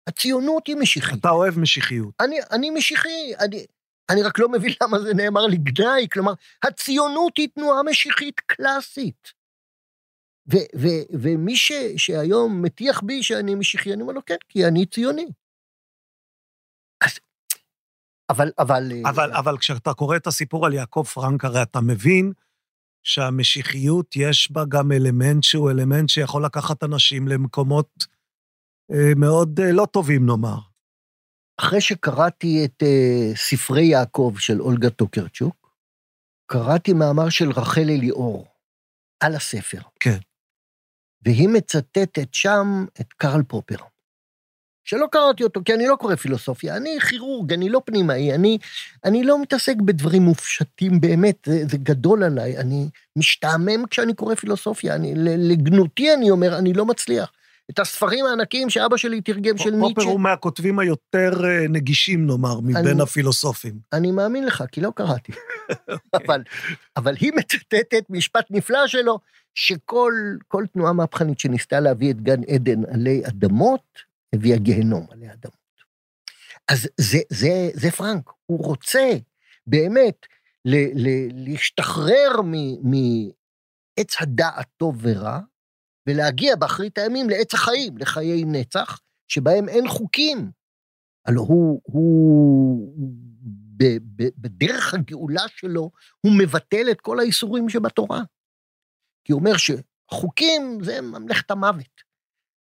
הציונות 0.08 0.66
היא 0.66 0.76
משיחית. 0.76 1.20
אתה 1.20 1.30
אוהב 1.30 1.58
משיחיות. 1.58 2.14
אני, 2.20 2.36
אני 2.52 2.70
משיחי, 2.70 3.34
אני, 3.40 3.66
אני 4.10 4.22
רק 4.22 4.38
לא 4.38 4.48
מבין 4.48 4.72
למה 4.82 4.98
זה 5.00 5.14
נאמר 5.14 5.46
לי 5.46 5.56
גנאי, 5.56 6.06
כלומר, 6.12 6.32
הציונות 6.62 7.36
היא 7.36 7.48
תנועה 7.54 7.82
משיחית 7.82 8.40
קלאסית. 8.40 9.32
ו- 10.52 10.78
ו- 10.80 11.04
ומי 11.22 11.56
ש- 11.56 11.96
שהיום 11.96 12.62
מטיח 12.62 13.00
בי 13.02 13.22
שאני 13.22 13.54
משיחי, 13.54 13.92
אני 13.92 14.02
אומר 14.02 14.12
לו, 14.12 14.24
כן, 14.26 14.36
כי 14.48 14.66
אני 14.66 14.86
ציוני. 14.86 15.26
אז, 17.04 17.18
אבל, 18.30 18.52
אבל... 18.58 18.92
אבל, 19.06 19.32
אבל 19.32 19.58
כשאתה 19.58 19.94
קורא 19.94 20.16
את 20.16 20.26
הסיפור 20.26 20.66
על 20.66 20.72
יעקב 20.72 21.04
פרנק, 21.14 21.44
הרי 21.44 21.62
אתה 21.62 21.80
מבין 21.80 22.32
שהמשיחיות, 23.02 24.16
יש 24.16 24.52
בה 24.52 24.64
גם 24.68 24.92
אלמנט 24.92 25.42
שהוא 25.42 25.70
אלמנט 25.70 26.08
שיכול 26.08 26.44
לקחת 26.44 26.84
אנשים 26.84 27.28
למקומות 27.28 28.04
אה, 28.90 29.12
מאוד 29.16 29.60
אה, 29.60 29.72
לא 29.72 29.86
טובים, 29.92 30.26
נאמר. 30.26 30.58
אחרי 31.60 31.80
שקראתי 31.80 32.64
את 32.64 32.82
אה, 32.82 33.36
ספרי 33.36 33.84
יעקב 33.84 34.34
של 34.38 34.60
אולגה 34.60 34.90
טוקרצ'וק, 34.90 35.76
קראתי 36.46 36.92
מאמר 36.92 37.28
של 37.28 37.50
רחל 37.50 37.80
אליאור 37.90 38.46
על 39.20 39.34
הספר. 39.34 39.80
כן. 40.00 40.18
והיא 41.24 41.48
מצטטת 41.48 42.28
שם 42.32 42.84
את 43.00 43.12
קרל 43.12 43.42
פופר. 43.42 43.76
שלא 44.84 45.06
קראתי 45.12 45.44
אותו, 45.44 45.60
כי 45.64 45.74
אני 45.74 45.86
לא 45.86 45.96
קורא 45.96 46.14
פילוסופיה, 46.14 46.76
אני 46.76 47.00
כירורג, 47.00 47.52
אני 47.52 47.68
לא 47.68 47.82
פנימאי, 47.84 48.34
אני, 48.34 48.58
אני 49.04 49.24
לא 49.24 49.42
מתעסק 49.42 49.76
בדברים 49.76 50.22
מופשטים 50.22 51.00
באמת, 51.00 51.36
זה, 51.46 51.64
זה 51.70 51.76
גדול 51.76 52.22
עליי, 52.22 52.58
אני 52.58 52.88
משתעמם 53.16 53.86
כשאני 53.90 54.14
קורא 54.14 54.34
פילוסופיה, 54.34 54.94
אני, 54.94 55.12
לגנותי 55.38 56.14
אני 56.14 56.30
אומר, 56.30 56.58
אני 56.58 56.72
לא 56.72 56.86
מצליח. 56.86 57.32
את 57.70 57.78
הספרים 57.78 58.24
הענקיים 58.24 58.70
שאבא 58.70 58.96
שלי 58.96 59.20
תרגם 59.20 59.58
של 59.58 59.70
ניטשה. 59.70 59.94
פופר 59.94 60.02
הוא 60.02 60.20
מהכותבים 60.20 60.78
היותר 60.78 61.44
אה, 61.44 61.68
נגישים, 61.68 62.26
נאמר, 62.26 62.60
מבין 62.60 62.76
אני, 62.76 63.02
הפילוסופים. 63.02 63.78
אני 63.92 64.10
מאמין 64.10 64.46
לך, 64.46 64.64
כי 64.72 64.80
לא 64.80 64.92
קראתי. 64.96 65.32
אבל, 66.24 66.42
אבל 66.96 67.16
היא 67.20 67.32
מצטטת 67.36 68.04
משפט 68.10 68.46
נפלא 68.50 68.86
שלו, 68.86 69.18
שכל 69.54 70.64
תנועה 70.72 70.92
מהפכנית 70.92 71.38
שניסתה 71.38 71.80
להביא 71.80 72.10
את 72.10 72.20
גן 72.20 72.40
עדן 72.44 72.84
עלי 72.84 73.22
אדמות, 73.28 73.98
הביאה 74.34 74.58
גיהנום 74.58 75.06
עלי 75.10 75.26
אדמות. 75.26 75.64
אז 76.68 76.88
זה, 77.00 77.18
זה, 77.28 77.70
זה 77.74 77.90
פרנק, 77.90 78.30
הוא 78.46 78.64
רוצה 78.64 79.10
באמת 79.66 80.26
ל, 80.64 80.74
ל, 80.74 81.08
להשתחרר 81.32 82.40
מעץ 82.82 84.16
הדעת 84.20 84.66
טוב 84.76 84.98
ורע, 85.00 85.40
ולהגיע 86.06 86.56
באחרית 86.56 86.98
הימים 86.98 87.30
לעץ 87.30 87.54
החיים, 87.54 87.98
לחיי 87.98 88.44
נצח, 88.44 89.00
שבהם 89.28 89.68
אין 89.68 89.88
חוקים. 89.88 90.50
הלוא 91.26 91.46
הוא, 91.46 91.80
הוא 91.84 92.94
ב, 93.76 93.84
ב, 94.16 94.28
בדרך 94.38 94.94
הגאולה 94.94 95.42
שלו, 95.48 95.90
הוא 96.20 96.32
מבטל 96.38 96.90
את 96.90 97.00
כל 97.00 97.20
האיסורים 97.20 97.68
שבתורה. 97.68 98.22
כי 99.24 99.32
הוא 99.32 99.40
אומר 99.40 99.52
שחוקים 99.56 100.78
זה 100.82 101.00
ממלכת 101.00 101.50
המוות. 101.50 102.04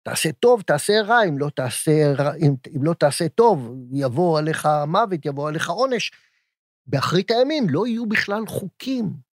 תעשה 0.03 0.33
טוב, 0.33 0.63
תעשה 0.63 0.93
רע, 1.03 1.25
אם 1.29 1.39
לא 1.39 1.51
תעשה, 1.55 2.13
רע, 2.19 2.35
אם, 2.35 2.55
אם 2.77 2.83
לא 2.83 2.95
תעשה 2.95 3.29
טוב, 3.29 3.75
יבוא 3.93 4.39
עליך 4.39 4.69
מוות, 4.87 5.27
יבוא 5.27 5.49
עליך 5.49 5.71
עונש. 5.71 6.11
באחרית 6.87 7.31
הימים 7.31 7.67
לא 7.69 7.87
יהיו 7.87 8.07
בכלל 8.07 8.47
חוקים. 8.47 9.26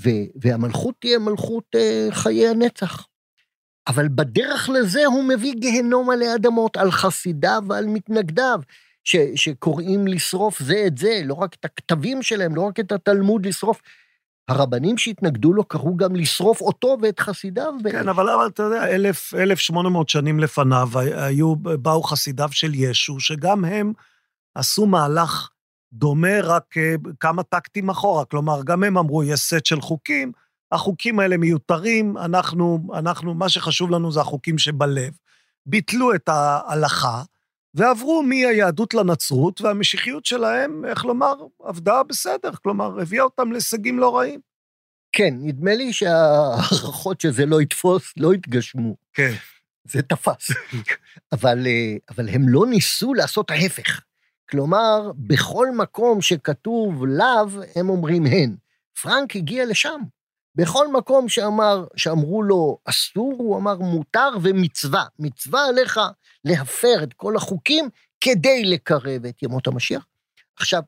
ו- 0.00 0.26
והמלכות 0.42 0.94
תהיה 1.00 1.18
מלכות 1.18 1.64
אה, 1.74 2.08
חיי 2.10 2.48
הנצח. 2.48 3.06
אבל 3.86 4.08
בדרך 4.08 4.68
לזה 4.68 5.06
הוא 5.06 5.24
מביא 5.24 5.54
גיהנום 5.54 6.10
עלי 6.10 6.34
אדמות 6.34 6.76
על 6.76 6.90
חסידיו 6.90 7.62
ועל 7.68 7.86
מתנגדיו, 7.86 8.60
ש- 9.04 9.16
שקוראים 9.34 10.06
לשרוף 10.06 10.62
זה 10.62 10.84
את 10.86 10.98
זה, 10.98 11.20
לא 11.24 11.34
רק 11.34 11.54
את 11.54 11.64
הכתבים 11.64 12.22
שלהם, 12.22 12.54
לא 12.54 12.62
רק 12.62 12.80
את 12.80 12.92
התלמוד 12.92 13.46
לשרוף. 13.46 13.80
הרבנים 14.48 14.98
שהתנגדו 14.98 15.52
לו 15.52 15.64
קראו 15.64 15.96
גם 15.96 16.16
לשרוף 16.16 16.60
אותו 16.60 16.96
ואת 17.02 17.20
חסידיו. 17.20 17.74
כן, 17.90 18.08
אבל, 18.08 18.30
אבל 18.30 18.46
אתה 18.46 18.62
יודע, 18.62 18.94
1,000, 18.94 19.34
1,800 19.34 20.08
שנים 20.08 20.40
לפניו 20.40 20.88
היו, 21.16 21.56
באו 21.56 22.02
חסידיו 22.02 22.48
של 22.52 22.74
ישו, 22.74 23.20
שגם 23.20 23.64
הם 23.64 23.92
עשו 24.54 24.86
מהלך 24.86 25.48
דומה 25.94 26.40
רק 26.42 26.78
אה, 26.78 26.94
כמה 27.20 27.42
טקטים 27.42 27.90
אחורה. 27.90 28.24
כלומר, 28.24 28.62
גם 28.64 28.84
הם 28.84 28.98
אמרו, 28.98 29.24
יש 29.24 29.40
סט 29.40 29.66
של 29.66 29.80
חוקים, 29.80 30.32
החוקים 30.72 31.20
האלה 31.20 31.36
מיותרים, 31.36 32.18
אנחנו, 32.18 32.78
אנחנו, 32.94 33.34
מה 33.34 33.48
שחשוב 33.48 33.90
לנו 33.90 34.12
זה 34.12 34.20
החוקים 34.20 34.58
שבלב. 34.58 35.12
ביטלו 35.66 36.14
את 36.14 36.28
ההלכה, 36.28 37.22
ועברו 37.74 38.22
מהיהדות 38.22 38.94
לנצרות, 38.94 39.60
והמשיחיות 39.60 40.26
שלהם, 40.26 40.84
איך 40.84 41.04
לומר, 41.04 41.34
עבדה 41.62 42.02
בסדר, 42.02 42.50
כלומר, 42.62 43.00
הביאה 43.00 43.24
אותם 43.24 43.52
להישגים 43.52 43.98
לא 43.98 44.16
רעים. 44.16 44.40
כן, 45.12 45.34
נדמה 45.40 45.74
לי 45.74 45.92
שההערכות 45.92 47.20
שזה 47.20 47.46
לא 47.46 47.62
יתפוס, 47.62 48.12
לא 48.16 48.32
התגשמו. 48.32 48.96
כן. 49.14 49.32
זה 49.84 50.02
תפס. 50.02 50.50
אבל, 51.32 51.66
אה, 51.66 51.96
אבל 52.10 52.28
הם 52.28 52.48
לא 52.48 52.66
ניסו 52.66 53.14
לעשות 53.14 53.50
ההפך. 53.50 54.00
כלומר, 54.54 55.10
בכל 55.16 55.66
מקום 55.70 56.20
שכתוב 56.20 57.06
לאו, 57.06 57.62
הם 57.76 57.88
אומרים 57.88 58.26
הן. 58.26 58.56
פרנק 59.02 59.36
הגיע 59.36 59.66
לשם. 59.66 60.00
בכל 60.54 60.92
מקום 60.92 61.28
שאמר, 61.28 61.84
שאמרו 61.96 62.42
לו 62.42 62.78
אסור, 62.84 63.34
הוא 63.38 63.58
אמר 63.58 63.78
מותר 63.78 64.28
ומצווה. 64.42 65.04
מצווה 65.18 65.66
עליך 65.66 66.00
להפר 66.44 67.02
את 67.02 67.12
כל 67.12 67.36
החוקים 67.36 67.88
כדי 68.20 68.64
לקרב 68.64 69.26
את 69.28 69.42
ימות 69.42 69.66
המשיח. 69.66 70.06
עכשיו, 70.56 70.82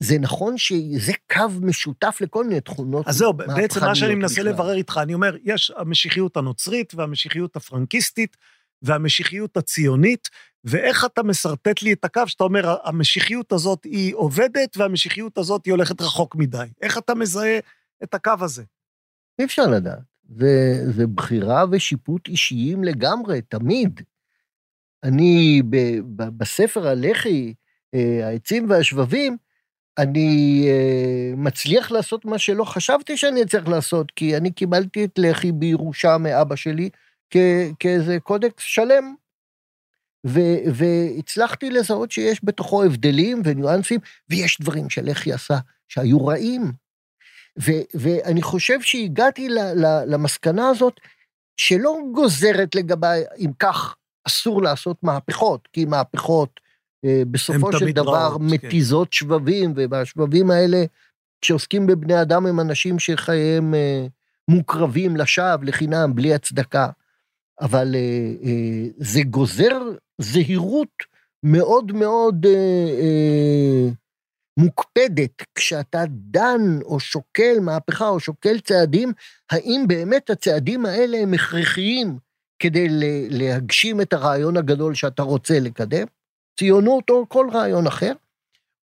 זה 0.00 0.18
נכון 0.18 0.58
שזה 0.58 1.12
קו 1.32 1.48
משותף 1.60 2.18
לכל 2.20 2.44
מיני 2.44 2.60
תכונות. 2.60 3.08
אז 3.08 3.16
זהו, 3.16 3.32
בעצם 3.32 3.80
מה 3.80 3.94
שאני 3.94 4.14
מנסה 4.14 4.40
בכלל. 4.40 4.52
לברר 4.52 4.74
איתך, 4.74 5.00
אני 5.02 5.14
אומר, 5.14 5.36
יש 5.44 5.72
המשיחיות 5.76 6.36
הנוצרית 6.36 6.94
והמשיחיות 6.94 7.56
הפרנקיסטית 7.56 8.36
והמשיחיות 8.82 9.56
הציונית, 9.56 10.28
ואיך 10.64 11.04
אתה 11.04 11.22
משרטט 11.22 11.82
לי 11.82 11.92
את 11.92 12.04
הקו 12.04 12.22
שאתה 12.26 12.44
אומר, 12.44 12.76
המשיחיות 12.84 13.52
הזאת 13.52 13.84
היא 13.84 14.14
עובדת 14.14 14.76
והמשיחיות 14.76 15.38
הזאת 15.38 15.64
היא 15.64 15.72
הולכת 15.72 16.00
רחוק 16.00 16.36
מדי. 16.36 16.66
איך 16.82 16.98
אתה 16.98 17.14
מזהה 17.14 17.58
את 18.02 18.14
הקו 18.14 18.32
הזה? 18.40 18.62
אי 19.38 19.44
אפשר 19.44 19.66
לדעת. 19.66 19.98
זה, 20.28 20.82
זה 20.96 21.06
בחירה 21.06 21.64
ושיפוט 21.70 22.28
אישיים 22.28 22.84
לגמרי, 22.84 23.42
תמיד. 23.42 24.00
אני 25.04 25.62
ב, 25.70 25.76
ב, 26.16 26.22
בספר 26.22 26.88
הלח"י, 26.88 27.54
אה, 27.94 28.28
העצים 28.28 28.70
והשבבים, 28.70 29.36
אני 29.98 30.64
אה, 30.68 31.32
מצליח 31.36 31.90
לעשות 31.90 32.24
מה 32.24 32.38
שלא 32.38 32.64
חשבתי 32.64 33.16
שאני 33.16 33.46
צריך 33.46 33.68
לעשות, 33.68 34.10
כי 34.10 34.36
אני 34.36 34.52
קיבלתי 34.52 35.04
את 35.04 35.18
לח"י 35.18 35.52
בירושה 35.52 36.18
מאבא 36.18 36.56
שלי 36.56 36.90
כאיזה 37.78 38.18
קודקס 38.22 38.62
שלם. 38.62 39.14
ו- 40.26 40.70
והצלחתי 40.74 41.70
לזהות 41.70 42.10
שיש 42.10 42.40
בתוכו 42.44 42.84
הבדלים 42.84 43.42
וניואנסים, 43.44 44.00
ויש 44.30 44.60
דברים 44.60 44.90
שלח"י 44.90 45.32
עשה 45.32 45.58
שהיו 45.88 46.26
רעים. 46.26 46.72
ו- 47.60 47.84
ואני 47.94 48.42
חושב 48.42 48.80
שהגעתי 48.80 49.48
ל- 49.48 49.58
ל- 49.58 50.04
למסקנה 50.06 50.68
הזאת, 50.68 51.00
שלא 51.56 51.98
גוזרת 52.12 52.74
לגביי, 52.74 53.24
אם 53.38 53.50
כך 53.58 53.96
אסור 54.24 54.62
לעשות 54.62 54.96
מהפכות, 55.02 55.68
כי 55.72 55.84
מהפכות 55.84 56.60
אה, 57.04 57.22
בסופו 57.30 57.72
של 57.72 57.90
דבר 57.90 58.14
רעות, 58.14 58.40
כן. 58.40 58.46
מתיזות 58.46 59.08
כן. 59.08 59.12
שבבים, 59.12 59.72
ובשבבים 59.76 60.50
האלה, 60.50 60.84
כשעוסקים 61.40 61.86
בבני 61.86 62.22
אדם 62.22 62.46
הם 62.46 62.60
אנשים 62.60 62.98
שחייהם 62.98 63.74
אה, 63.74 64.06
מוקרבים 64.48 65.16
לשווא, 65.16 65.56
לחינם, 65.62 66.14
בלי 66.14 66.34
הצדקה. 66.34 66.88
אבל 67.60 67.94
אה, 67.94 68.32
אה, 68.44 68.86
זה 68.96 69.22
גוזר 69.22 69.78
זהירות 70.18 71.02
מאוד 71.42 71.92
מאוד 71.92 72.46
אה, 72.46 72.90
אה, 73.00 73.88
מוקפדת 74.58 75.42
כשאתה 75.54 76.04
דן 76.08 76.78
או 76.84 77.00
שוקל 77.00 77.60
מהפכה 77.60 78.08
או 78.08 78.20
שוקל 78.20 78.58
צעדים, 78.60 79.12
האם 79.50 79.84
באמת 79.88 80.30
הצעדים 80.30 80.86
האלה 80.86 81.18
הם 81.18 81.34
הכרחיים 81.34 82.18
כדי 82.58 82.86
להגשים 83.30 84.00
את 84.00 84.12
הרעיון 84.12 84.56
הגדול 84.56 84.94
שאתה 84.94 85.22
רוצה 85.22 85.60
לקדם, 85.60 86.06
ציונות 86.58 87.10
או 87.10 87.28
כל 87.28 87.48
רעיון 87.52 87.86
אחר, 87.86 88.12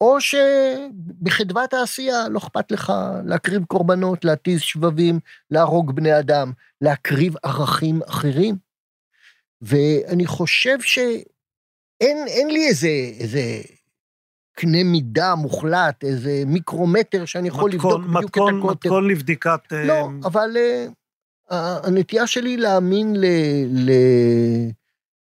או 0.01 0.21
שבחדוות 0.21 1.75
העשייה 1.75 2.29
לא 2.29 2.39
אכפת 2.39 2.71
לך 2.71 2.93
להקריב 3.25 3.65
קורבנות, 3.65 4.25
להתיז 4.25 4.61
שבבים, 4.61 5.21
להרוג 5.51 5.97
בני 5.97 6.19
אדם, 6.19 6.53
להקריב 6.81 7.35
ערכים 7.43 8.01
אחרים. 8.09 8.57
ואני 9.63 10.27
חושב 10.27 10.81
שאין 10.81 12.49
לי 12.49 12.69
איזה, 12.69 12.89
איזה 13.21 13.63
קנה 14.53 14.85
מידה 14.85 15.35
מוחלט, 15.35 16.05
איזה 16.05 16.43
מיקרומטר 16.47 17.25
שאני 17.25 17.49
יכול 17.49 17.71
מתכון, 17.75 18.01
לבדוק 18.01 18.17
בדיוק 18.17 18.25
מתכון, 18.25 18.55
את 18.55 18.59
הקוטר. 18.59 18.89
מתכון 18.89 19.09
לבדיקת... 19.09 19.61
לא, 19.73 20.09
uh... 20.23 20.27
אבל 20.27 20.57
uh, 21.51 21.55
הנטייה 21.55 22.27
שלי 22.27 22.57
להאמין 22.57 23.15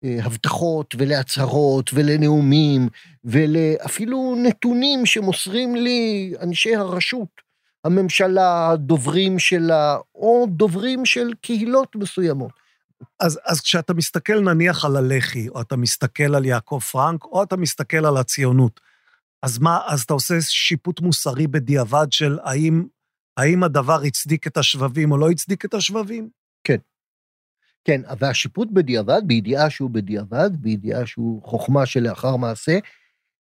להבטחות 0.03 0.95
ולהצהרות 0.99 1.91
ולנאומים 1.95 2.89
ולאפילו 3.25 4.35
נתונים 4.43 5.07
שמוסרים 5.07 5.77
לי 5.77 6.33
אנשי 6.43 6.77
הרשות, 6.77 7.51
הממשלה, 7.85 8.75
דוברים 8.77 9.39
שלה, 9.39 9.97
או 10.15 10.47
דוברים 10.49 11.07
של 11.07 11.31
קהילות 11.41 11.97
מסוימות. 11.97 12.53
אז, 13.21 13.41
אז 13.47 13.61
כשאתה 13.61 13.95
מסתכל 13.95 14.41
נניח 14.41 14.85
על 14.85 14.97
הלח"י, 14.97 15.49
או 15.49 15.61
אתה 15.61 15.77
מסתכל 15.77 16.35
על 16.35 16.45
יעקב 16.45 16.81
פרנק, 16.93 17.25
או 17.25 17.43
אתה 17.43 17.57
מסתכל 17.57 18.07
על 18.07 18.17
הציונות, 18.17 18.81
אז 19.43 19.59
מה, 19.59 19.81
אז 19.87 20.03
אתה 20.03 20.15
עושה 20.15 20.35
שיפוט 20.41 21.01
מוסרי 21.01 21.47
בדיעבד 21.47 22.07
של 22.11 22.39
האם, 22.43 22.85
האם 23.37 23.63
הדבר 23.63 24.03
הצדיק 24.03 24.47
את 24.47 24.57
השבבים 24.57 25.13
או 25.13 25.17
לא 25.17 25.31
הצדיק 25.31 25.65
את 25.65 25.75
השבבים? 25.75 26.29
כן. 27.85 28.01
והשיפוט 28.19 28.69
בדיעבד, 28.73 29.23
בידיעה 29.27 29.71
שהוא 29.71 29.91
בדיעבד, 29.91 30.51
בידיעה 30.53 31.07
שהוא 31.07 31.43
חוכמה 31.43 31.87
שלאחר 31.87 32.37
מעשה, 32.37 32.79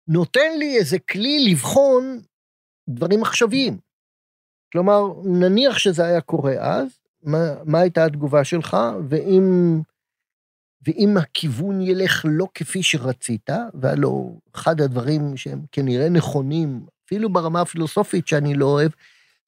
נותן 0.08 0.58
לי 0.58 0.76
איזה 0.76 0.98
כלי 0.98 1.50
לבחון 1.50 2.20
דברים 2.88 3.22
עכשוויים. 3.22 3.78
כלומר, 4.72 5.02
נניח 5.24 5.78
שזה 5.78 6.04
היה 6.04 6.20
קורה 6.20 6.54
אז, 6.58 6.88
מה, 7.22 7.54
מה 7.64 7.80
הייתה 7.80 8.04
התגובה 8.04 8.44
שלך, 8.44 8.76
ואם 9.08 9.80
ואם 10.86 11.16
הכיוון 11.16 11.80
ילך 11.80 12.24
לא 12.28 12.46
כפי 12.54 12.82
שרצית, 12.82 13.50
והלוא 13.74 14.32
אחד 14.54 14.80
הדברים 14.80 15.36
שהם 15.36 15.60
כנראה 15.72 16.08
נכונים, 16.08 16.86
אפילו 17.06 17.32
ברמה 17.32 17.60
הפילוסופית 17.60 18.28
שאני 18.28 18.54
לא 18.54 18.66
אוהב, 18.66 18.90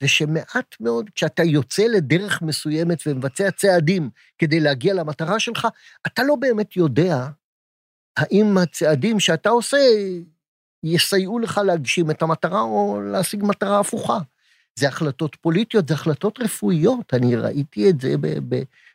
זה 0.03 0.09
שמעט 0.09 0.77
מאוד, 0.81 1.11
כשאתה 1.15 1.43
יוצא 1.43 1.83
לדרך 1.83 2.43
מסוימת 2.43 2.99
ומבצע 3.07 3.51
צעדים 3.51 4.11
כדי 4.39 4.61
להגיע 4.61 4.95
למטרה 4.95 5.41
שלך, 5.41 5.69
אתה 6.07 6.23
לא 6.23 6.37
באמת 6.37 6.77
יודע 6.77 7.29
האם 8.17 8.59
הצעדים 8.59 9.21
שאתה 9.21 9.49
עושה 9.51 9.79
יסייעו 10.85 11.39
לך 11.39 11.61
להגשים 11.65 12.11
את 12.11 12.23
המטרה 12.23 12.61
או 12.61 13.01
להשיג 13.13 13.45
מטרה 13.45 13.81
הפוכה. 13.81 14.19
זה 14.79 14.89
החלטות 14.89 15.37
פוליטיות, 15.41 15.89
זה 15.89 15.95
החלטות 15.95 16.41
רפואיות. 16.41 17.15
אני 17.15 17.37
ראיתי 17.37 17.91
את 17.91 18.01
זה 18.01 18.15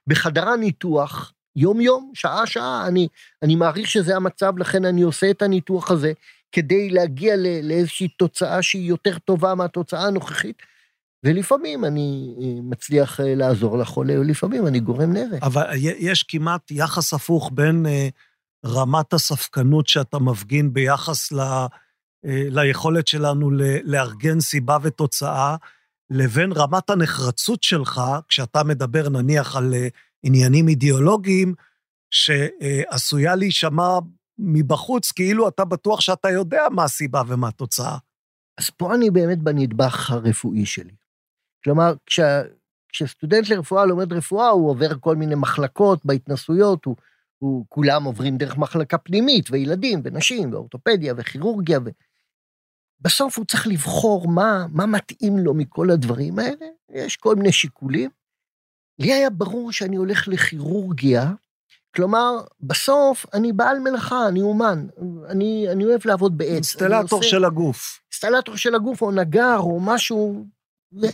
בחדר 0.07 0.49
הניתוח 0.49 1.33
יום-יום, 1.55 2.11
שעה-שעה, 2.13 2.87
אני, 2.87 3.07
אני 3.43 3.55
מעריך 3.55 3.89
שזה 3.89 4.15
המצב, 4.15 4.57
לכן 4.57 4.85
אני 4.85 5.01
עושה 5.01 5.29
את 5.31 5.41
הניתוח 5.41 5.91
הזה, 5.91 6.11
כדי 6.51 6.89
להגיע 6.89 7.35
לא, 7.35 7.49
לאיזושהי 7.63 8.07
תוצאה 8.07 8.61
שהיא 8.61 8.89
יותר 8.89 9.17
טובה 9.17 9.55
מהתוצאה 9.55 10.07
הנוכחית, 10.07 10.61
ולפעמים 11.25 11.85
אני 11.85 12.35
אה, 12.41 12.61
מצליח 12.63 13.19
אה, 13.19 13.35
לעזור 13.35 13.77
לחולה, 13.77 14.19
ולפעמים 14.19 14.67
אני 14.67 14.79
גורם 14.79 15.13
נזק. 15.13 15.43
אבל 15.43 15.65
יש 15.79 16.23
כמעט 16.23 16.71
יחס 16.71 17.13
הפוך 17.13 17.51
בין 17.53 17.85
אה, 17.85 18.07
רמת 18.65 19.13
הספקנות 19.13 19.87
שאתה 19.87 20.19
מפגין 20.19 20.73
ביחס 20.73 21.31
ל, 21.31 21.39
ליכולת 22.27 23.07
שלנו 23.07 23.51
לארגן 23.83 24.39
סיבה 24.39 24.77
ותוצאה, 24.81 25.55
לבין 26.09 26.51
רמת 26.51 26.89
הנחרצות 26.89 27.63
שלך, 27.63 28.01
כשאתה 28.27 28.63
מדבר 28.63 29.09
נניח 29.09 29.55
על 29.55 29.73
עניינים 30.23 30.67
אידיאולוגיים, 30.67 31.53
שעשויה 32.11 33.35
להישמע 33.35 33.99
מבחוץ, 34.39 35.11
כאילו 35.11 35.47
אתה 35.47 35.65
בטוח 35.65 36.01
שאתה 36.01 36.29
יודע 36.29 36.63
מה 36.71 36.83
הסיבה 36.83 37.21
ומה 37.27 37.47
התוצאה. 37.47 37.97
אז 38.57 38.69
פה 38.69 38.95
אני 38.95 39.09
באמת 39.09 39.37
בנדבך 39.37 40.11
הרפואי 40.11 40.65
שלי. 40.65 41.04
כלומר, 41.65 41.93
כשה, 42.05 42.41
כשסטודנט 42.89 43.49
לרפואה 43.49 43.85
לומד 43.85 44.13
רפואה, 44.13 44.49
הוא 44.49 44.69
עובר 44.69 44.99
כל 44.99 45.15
מיני 45.15 45.35
מחלקות 45.35 46.05
בהתנסויות, 46.05 46.85
הוא, 46.85 46.95
הוא, 47.37 47.65
כולם 47.69 48.03
עוברים 48.03 48.37
דרך 48.37 48.57
מחלקה 48.57 48.97
פנימית, 48.97 49.51
וילדים, 49.51 50.01
ונשים, 50.03 50.53
ואורתופדיה, 50.53 51.13
וכירורגיה, 51.17 51.79
ו... 51.85 51.89
בסוף 53.01 53.37
הוא 53.37 53.45
צריך 53.45 53.67
לבחור 53.67 54.27
מה, 54.27 54.65
מה 54.71 54.85
מתאים 54.85 55.37
לו 55.37 55.53
מכל 55.53 55.91
הדברים 55.91 56.39
האלה, 56.39 56.65
יש 56.91 57.17
כל 57.17 57.35
מיני 57.35 57.51
שיקולים. 57.51 58.09
לי 58.99 59.13
היה 59.13 59.29
ברור 59.29 59.71
שאני 59.71 59.95
הולך 59.95 60.27
לכירורגיה, 60.27 61.31
כלומר, 61.95 62.31
בסוף 62.61 63.25
אני 63.33 63.53
בעל 63.53 63.79
מלאכה, 63.79 64.27
אני 64.27 64.41
אומן, 64.41 64.87
אני, 65.29 65.65
אני 65.71 65.85
אוהב 65.85 66.01
לעבוד 66.05 66.37
בעץ. 66.37 66.49
אינסטלטור 66.49 67.23
של 67.23 67.45
הגוף. 67.45 67.99
אינסטלטור 68.11 68.57
של 68.57 68.75
הגוף, 68.75 69.01
או 69.01 69.11
נגר, 69.11 69.57
או 69.59 69.79
משהו... 69.79 70.45
ו... 71.01 71.05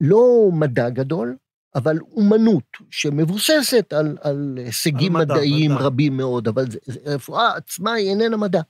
לא 0.00 0.50
מדע 0.52 0.88
גדול, 0.88 1.36
אבל 1.74 1.98
אומנות 2.16 2.76
שמבוססת 2.90 3.92
על, 3.92 4.16
על 4.20 4.58
הישגים 4.64 5.16
על 5.16 5.22
מדע, 5.22 5.34
מדעיים 5.34 5.74
מדע. 5.74 5.84
רבים 5.84 6.16
מאוד, 6.16 6.48
אבל 6.48 6.70
זה, 6.70 6.78
זה, 6.86 7.00
הרפואה 7.04 7.56
עצמה 7.56 7.92
היא 7.92 8.10
איננה 8.10 8.36
מדע. 8.36 8.60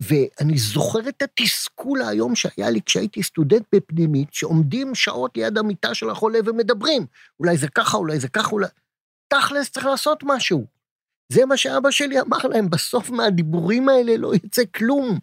ואני 0.00 0.58
זוכר 0.58 1.08
את 1.08 1.22
התסכול 1.22 2.02
היום 2.02 2.34
שהיה 2.34 2.70
לי 2.70 2.80
כשהייתי 2.86 3.22
סטודנט 3.22 3.62
בפנימית, 3.74 4.28
שעומדים 4.32 4.94
שעות 4.94 5.36
ליד 5.36 5.58
המיטה 5.58 5.94
של 5.94 6.10
החולה 6.10 6.38
ומדברים. 6.44 7.06
אולי 7.40 7.56
זה 7.56 7.68
ככה, 7.68 7.96
אולי 7.96 8.20
זה 8.20 8.28
ככה, 8.28 8.50
אולי... 8.50 8.66
תכלס 9.28 9.70
צריך 9.70 9.86
לעשות 9.86 10.22
משהו. 10.26 10.66
זה 11.32 11.46
מה 11.46 11.56
שאבא 11.56 11.90
שלי 11.90 12.20
אמר 12.20 12.38
להם, 12.38 12.70
בסוף 12.70 13.10
מהדיבורים 13.10 13.88
האלה 13.88 14.16
לא 14.16 14.34
יצא 14.34 14.62
כלום. 14.74 15.18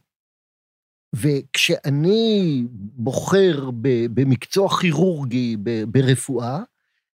וכשאני 1.13 2.63
בוחר 2.73 3.69
במקצוע 4.13 4.77
כירורגי 4.79 5.57
ברפואה, 5.87 6.59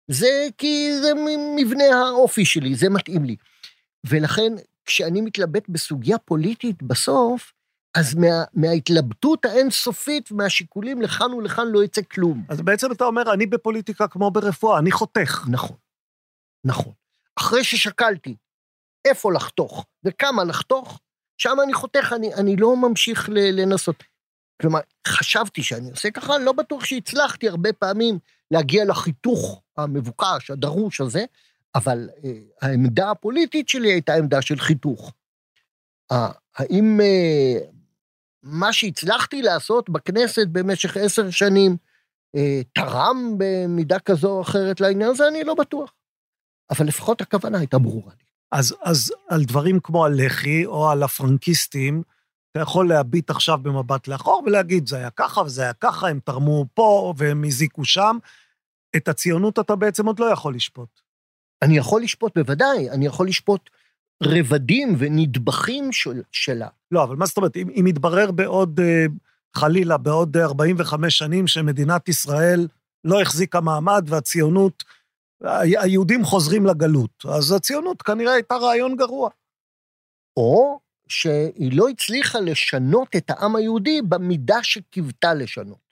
זה 0.08 0.46
כי 0.58 0.90
זה 1.00 1.12
מבנה 1.56 1.84
האופי 1.84 2.44
שלי, 2.44 2.74
זה 2.74 2.88
מתאים 2.88 3.24
לי. 3.24 3.36
ולכן, 4.06 4.52
כשאני 4.84 5.20
מתלבט 5.20 5.68
בסוגיה 5.68 6.18
פוליטית 6.18 6.82
בסוף, 6.82 7.52
אז 7.94 8.14
מה, 8.14 8.44
מההתלבטות 8.54 9.44
האינסופית 9.44 10.32
ומהשיקולים 10.32 11.02
לכאן 11.02 11.34
ולכאן 11.34 11.66
לא 11.68 11.84
יצא 11.84 12.02
כלום. 12.02 12.44
אז 12.48 12.60
בעצם 12.60 12.92
אתה 12.92 13.04
אומר, 13.04 13.32
אני 13.32 13.46
בפוליטיקה 13.46 14.08
כמו 14.08 14.30
ברפואה, 14.30 14.78
אני 14.78 14.92
חותך. 14.92 15.44
נכון, 15.50 15.76
נכון. 16.64 16.92
אחרי 17.36 17.64
ששקלתי 17.64 18.36
איפה 19.04 19.32
לחתוך 19.32 19.86
וכמה 20.04 20.44
לחתוך, 20.44 21.00
שם 21.38 21.56
אני 21.64 21.74
חותך, 21.74 22.12
אני, 22.16 22.34
אני 22.34 22.56
לא 22.56 22.76
ממשיך 22.76 23.28
לנסות. 23.32 24.04
כלומר, 24.60 24.80
חשבתי 25.06 25.62
שאני 25.62 25.90
עושה 25.90 26.10
ככה, 26.10 26.38
לא 26.38 26.52
בטוח 26.52 26.84
שהצלחתי 26.84 27.48
הרבה 27.48 27.72
פעמים 27.72 28.18
להגיע 28.50 28.84
לחיתוך 28.84 29.62
המבוקש, 29.76 30.50
הדרוש 30.50 31.00
הזה, 31.00 31.24
אבל 31.74 32.08
אה, 32.24 32.30
העמדה 32.62 33.10
הפוליטית 33.10 33.68
שלי 33.68 33.92
הייתה 33.92 34.14
עמדה 34.14 34.42
של 34.42 34.58
חיתוך. 34.58 35.12
אה, 36.12 36.28
האם 36.56 37.00
אה, 37.00 37.58
מה 38.42 38.72
שהצלחתי 38.72 39.42
לעשות 39.42 39.90
בכנסת 39.90 40.46
במשך 40.52 40.96
עשר 40.96 41.30
שנים 41.30 41.76
אה, 42.36 42.60
תרם 42.72 43.34
במידה 43.38 43.98
כזו 43.98 44.30
או 44.30 44.42
אחרת 44.42 44.80
לעניין 44.80 45.10
הזה? 45.10 45.28
אני 45.28 45.44
לא 45.44 45.54
בטוח. 45.54 45.92
אבל 46.70 46.86
לפחות 46.86 47.20
הכוונה 47.20 47.58
הייתה 47.58 47.78
ברורה 47.78 48.12
לי. 48.18 48.27
אז, 48.52 48.74
אז 48.82 49.12
על 49.28 49.44
דברים 49.44 49.80
כמו 49.80 50.04
הלח"י 50.04 50.66
או 50.66 50.90
על 50.90 51.02
הפרנקיסטים, 51.02 52.02
אתה 52.50 52.60
יכול 52.60 52.88
להביט 52.88 53.30
עכשיו 53.30 53.58
במבט 53.58 54.08
לאחור 54.08 54.42
ולהגיד, 54.46 54.88
זה 54.88 54.96
היה 54.96 55.10
ככה 55.10 55.40
וזה 55.40 55.62
היה 55.62 55.72
ככה, 55.72 56.08
הם 56.08 56.20
תרמו 56.24 56.66
פה 56.74 57.14
והם 57.16 57.44
הזיקו 57.44 57.84
שם. 57.84 58.18
את 58.96 59.08
הציונות 59.08 59.58
אתה 59.58 59.76
בעצם 59.76 60.06
עוד 60.06 60.20
לא 60.20 60.26
יכול 60.26 60.54
לשפוט. 60.54 61.00
אני 61.62 61.76
יכול 61.76 62.02
לשפוט, 62.02 62.38
בוודאי, 62.38 62.90
אני 62.90 63.06
יכול 63.06 63.28
לשפוט 63.28 63.70
רבדים 64.22 64.94
ונדבכים 64.98 65.92
של, 65.92 66.22
שלה. 66.32 66.68
לא, 66.90 67.04
אבל 67.04 67.16
מה 67.16 67.26
זאת 67.26 67.36
אומרת, 67.36 67.56
אם, 67.56 67.68
אם 67.80 67.86
יתברר 67.86 68.30
בעוד, 68.30 68.80
אה, 68.80 69.06
חלילה, 69.56 69.96
בעוד 69.96 70.36
45 70.36 71.18
שנים 71.18 71.46
שמדינת 71.46 72.08
ישראל 72.08 72.68
לא 73.04 73.20
החזיקה 73.20 73.60
מעמד 73.60 74.04
והציונות, 74.08 74.84
היהודים 75.42 76.24
חוזרים 76.24 76.66
לגלות, 76.66 77.24
אז 77.28 77.52
הציונות 77.52 78.02
כנראה 78.02 78.32
הייתה 78.32 78.54
רעיון 78.56 78.96
גרוע. 78.96 79.30
או 80.36 80.80
שהיא 81.08 81.72
לא 81.72 81.88
הצליחה 81.88 82.40
לשנות 82.40 83.08
את 83.16 83.30
העם 83.30 83.56
היהודי 83.56 84.02
במידה 84.02 84.58
שקיוותה 84.62 85.34
לשנות. 85.34 85.88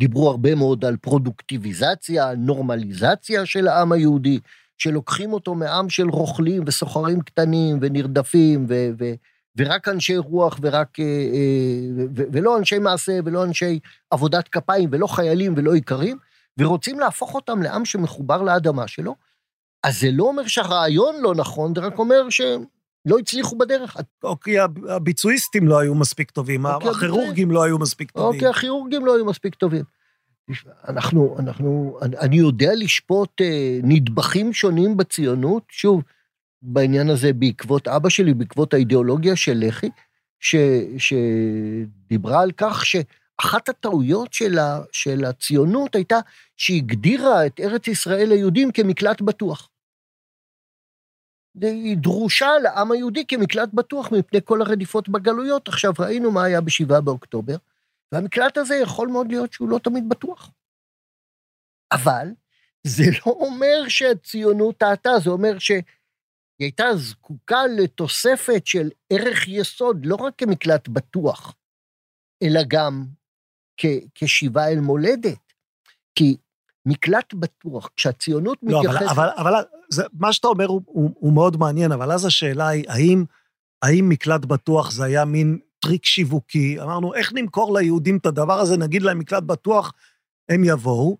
דיברו 0.00 0.30
הרבה 0.30 0.54
מאוד 0.54 0.84
על 0.84 0.96
פרודוקטיביזציה, 0.96 2.28
על 2.28 2.36
נורמליזציה 2.36 3.46
של 3.46 3.68
העם 3.68 3.92
היהודי, 3.92 4.40
שלוקחים 4.78 5.32
אותו 5.32 5.54
מעם 5.54 5.88
של 5.88 6.08
רוכלים 6.08 6.62
וסוחרים 6.66 7.20
קטנים 7.20 7.78
ונרדפים, 7.80 8.66
ו- 8.68 8.90
ו- 8.98 9.14
ורק 9.56 9.88
אנשי 9.88 10.16
רוח 10.16 10.58
ורק... 10.62 11.00
אה, 11.00 11.04
אה, 11.04 12.04
ו- 12.16 12.24
ולא 12.32 12.58
אנשי 12.58 12.78
מעשה 12.78 13.18
ולא 13.24 13.44
אנשי 13.44 13.78
עבודת 14.10 14.48
כפיים 14.48 14.88
ולא 14.92 15.06
חיילים 15.06 15.54
ולא 15.56 15.74
איכרים, 15.74 16.18
ורוצים 16.58 17.00
להפוך 17.00 17.34
אותם 17.34 17.62
לעם 17.62 17.84
שמחובר 17.84 18.42
לאדמה 18.42 18.88
שלו, 18.88 19.14
אז 19.84 20.00
זה 20.00 20.10
לא 20.10 20.24
אומר 20.24 20.46
שהרעיון 20.46 21.14
לא 21.20 21.34
נכון, 21.34 21.74
זה 21.74 21.80
רק 21.80 21.98
אומר 21.98 22.30
שלא 22.30 23.18
הצליחו 23.18 23.58
בדרך. 23.58 23.96
או 24.22 24.40
כי 24.40 24.58
הביצועיסטים 24.88 25.68
לא 25.68 25.78
היו 25.78 25.94
מספיק 25.94 26.30
טובים, 26.30 26.66
אוקיי, 26.66 26.90
הכירורגים 26.90 27.50
לא 27.50 27.62
היו 27.62 27.78
מספיק 27.78 28.10
טובים. 28.10 28.34
אוקיי, 28.34 28.48
הכירורגים 28.48 29.06
לא 29.06 29.16
היו 29.16 29.24
מספיק 29.24 29.54
טובים. 29.54 29.84
אנחנו, 30.88 31.36
אנחנו, 31.38 31.98
אני 32.02 32.36
יודע 32.36 32.70
לשפוט 32.74 33.40
אה, 33.40 33.78
נדבכים 33.82 34.52
שונים 34.52 34.96
בציונות, 34.96 35.62
שוב, 35.68 36.02
בעניין 36.62 37.10
הזה 37.10 37.32
בעקבות 37.32 37.88
אבא 37.88 38.08
שלי, 38.08 38.34
בעקבות 38.34 38.74
האידיאולוגיה 38.74 39.36
של 39.36 39.64
לח"י, 39.66 39.90
שדיברה 40.98 42.40
על 42.40 42.52
כך 42.52 42.84
שאחת 43.40 43.68
הטעויות 43.68 44.32
של, 44.32 44.58
ה, 44.58 44.80
של 44.92 45.24
הציונות 45.24 45.94
הייתה 45.94 46.16
שהיא 46.56 46.82
הגדירה 46.82 47.46
את 47.46 47.60
ארץ 47.60 47.88
ישראל 47.88 48.28
ליהודים 48.28 48.72
כמקלט 48.72 49.20
בטוח. 49.20 49.70
היא 51.60 51.96
דרושה 51.96 52.46
לעם 52.62 52.92
היהודי 52.92 53.24
כמקלט 53.28 53.68
בטוח 53.74 54.12
מפני 54.12 54.40
כל 54.44 54.62
הרדיפות 54.62 55.08
בגלויות. 55.08 55.68
עכשיו, 55.68 55.92
ראינו 55.98 56.32
מה 56.32 56.44
היה 56.44 56.60
בשבעה 56.60 57.00
באוקטובר, 57.00 57.56
והמקלט 58.12 58.56
הזה 58.56 58.74
יכול 58.74 59.08
מאוד 59.08 59.26
להיות 59.30 59.52
שהוא 59.52 59.68
לא 59.68 59.78
תמיד 59.78 60.08
בטוח. 60.08 60.50
אבל 61.92 62.28
זה 62.86 63.04
לא 63.26 63.32
אומר 63.32 63.88
שהציונות 63.88 64.76
טעתה, 64.76 65.10
זה 65.24 65.30
אומר 65.30 65.58
שהיא 65.58 65.82
הייתה 66.60 66.84
זקוקה 66.96 67.66
לתוספת 67.78 68.66
של 68.66 68.90
ערך 69.10 69.48
יסוד, 69.48 70.06
לא 70.06 70.14
רק 70.14 70.34
כמקלט 70.38 70.88
בטוח, 70.88 71.54
אלא 72.42 72.60
גם 72.68 73.04
כ- 73.76 74.04
כשיבה 74.14 74.68
אל 74.68 74.80
מולדת. 74.80 75.38
כי 76.14 76.36
מקלט 76.86 77.34
בטוח, 77.34 77.90
כשהציונות 77.96 78.58
לא, 78.62 78.78
מתייחסת... 78.78 79.10
אבל, 79.10 79.28
אבל, 79.36 79.48
אבל 79.48 79.64
זה, 79.90 80.02
מה 80.12 80.32
שאתה 80.32 80.48
אומר 80.48 80.66
הוא, 80.66 80.82
הוא, 80.86 81.10
הוא 81.14 81.32
מאוד 81.32 81.56
מעניין, 81.56 81.92
אבל 81.92 82.12
אז 82.12 82.24
השאלה 82.24 82.68
היא, 82.68 82.84
האם, 82.88 83.24
האם 83.82 84.08
מקלט 84.08 84.44
בטוח 84.44 84.90
זה 84.90 85.04
היה 85.04 85.24
מין 85.24 85.58
טריק 85.78 86.04
שיווקי? 86.04 86.80
אמרנו, 86.80 87.14
איך 87.14 87.32
נמכור 87.34 87.78
ליהודים 87.78 88.16
את 88.16 88.26
הדבר 88.26 88.60
הזה, 88.60 88.76
נגיד 88.76 89.02
להם 89.02 89.18
מקלט 89.18 89.42
בטוח, 89.42 89.92
הם 90.48 90.64
יבואו, 90.64 91.16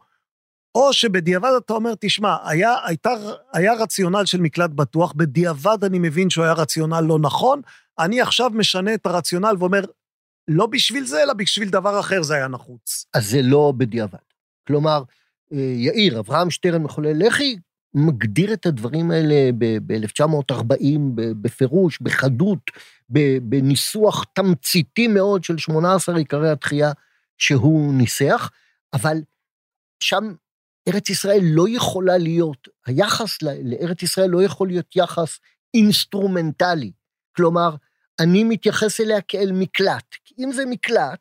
או 0.74 0.92
שבדיעבד 0.92 1.50
אתה 1.56 1.72
אומר, 1.72 1.94
תשמע, 2.00 2.36
היה, 2.44 2.74
הייתה, 2.84 3.10
היה 3.52 3.74
רציונל 3.74 4.24
של 4.24 4.40
מקלט 4.40 4.70
בטוח, 4.70 5.12
בדיעבד 5.12 5.84
אני 5.84 5.98
מבין 5.98 6.30
שהוא 6.30 6.44
היה 6.44 6.52
רציונל 6.52 7.00
לא 7.00 7.18
נכון, 7.18 7.60
אני 7.98 8.20
עכשיו 8.20 8.50
משנה 8.50 8.94
את 8.94 9.06
הרציונל 9.06 9.56
ואומר, 9.58 9.80
לא 10.48 10.66
בשביל 10.66 11.06
זה, 11.06 11.22
אלא 11.22 11.32
בשביל 11.32 11.68
דבר 11.68 12.00
אחר 12.00 12.22
זה 12.22 12.34
היה 12.34 12.48
נחוץ. 12.48 13.06
אז 13.14 13.30
זה 13.30 13.42
לא 13.42 13.72
בדיעבד. 13.76 14.18
כלומר, 14.66 15.02
יאיר, 15.50 16.18
אברהם 16.18 16.50
שטרן 16.50 16.82
מחולל 16.82 17.26
לח"י, 17.26 17.58
מגדיר 17.94 18.52
את 18.52 18.66
הדברים 18.66 19.10
האלה 19.10 19.50
ב-1940 19.58 20.98
בפירוש, 21.14 21.98
בחדות, 22.00 22.70
בניסוח 23.42 24.24
תמציתי 24.32 25.08
מאוד 25.08 25.44
של 25.44 25.58
18 25.58 26.16
עיקרי 26.16 26.50
התחייה 26.50 26.92
שהוא 27.38 27.94
ניסח, 27.94 28.50
אבל 28.94 29.16
שם 30.00 30.34
ארץ 30.88 31.10
ישראל 31.10 31.40
לא 31.42 31.68
יכולה 31.68 32.18
להיות, 32.18 32.68
היחס 32.86 33.42
לארץ 33.42 34.02
ישראל 34.02 34.30
לא 34.30 34.42
יכול 34.42 34.68
להיות 34.68 34.96
יחס 34.96 35.38
אינסטרומנטלי. 35.74 36.92
כלומר, 37.36 37.74
אני 38.20 38.44
מתייחס 38.44 39.00
אליה 39.00 39.20
כאל 39.20 39.50
מקלט. 39.52 40.14
אם 40.38 40.52
זה 40.52 40.66
מקלט, 40.66 41.20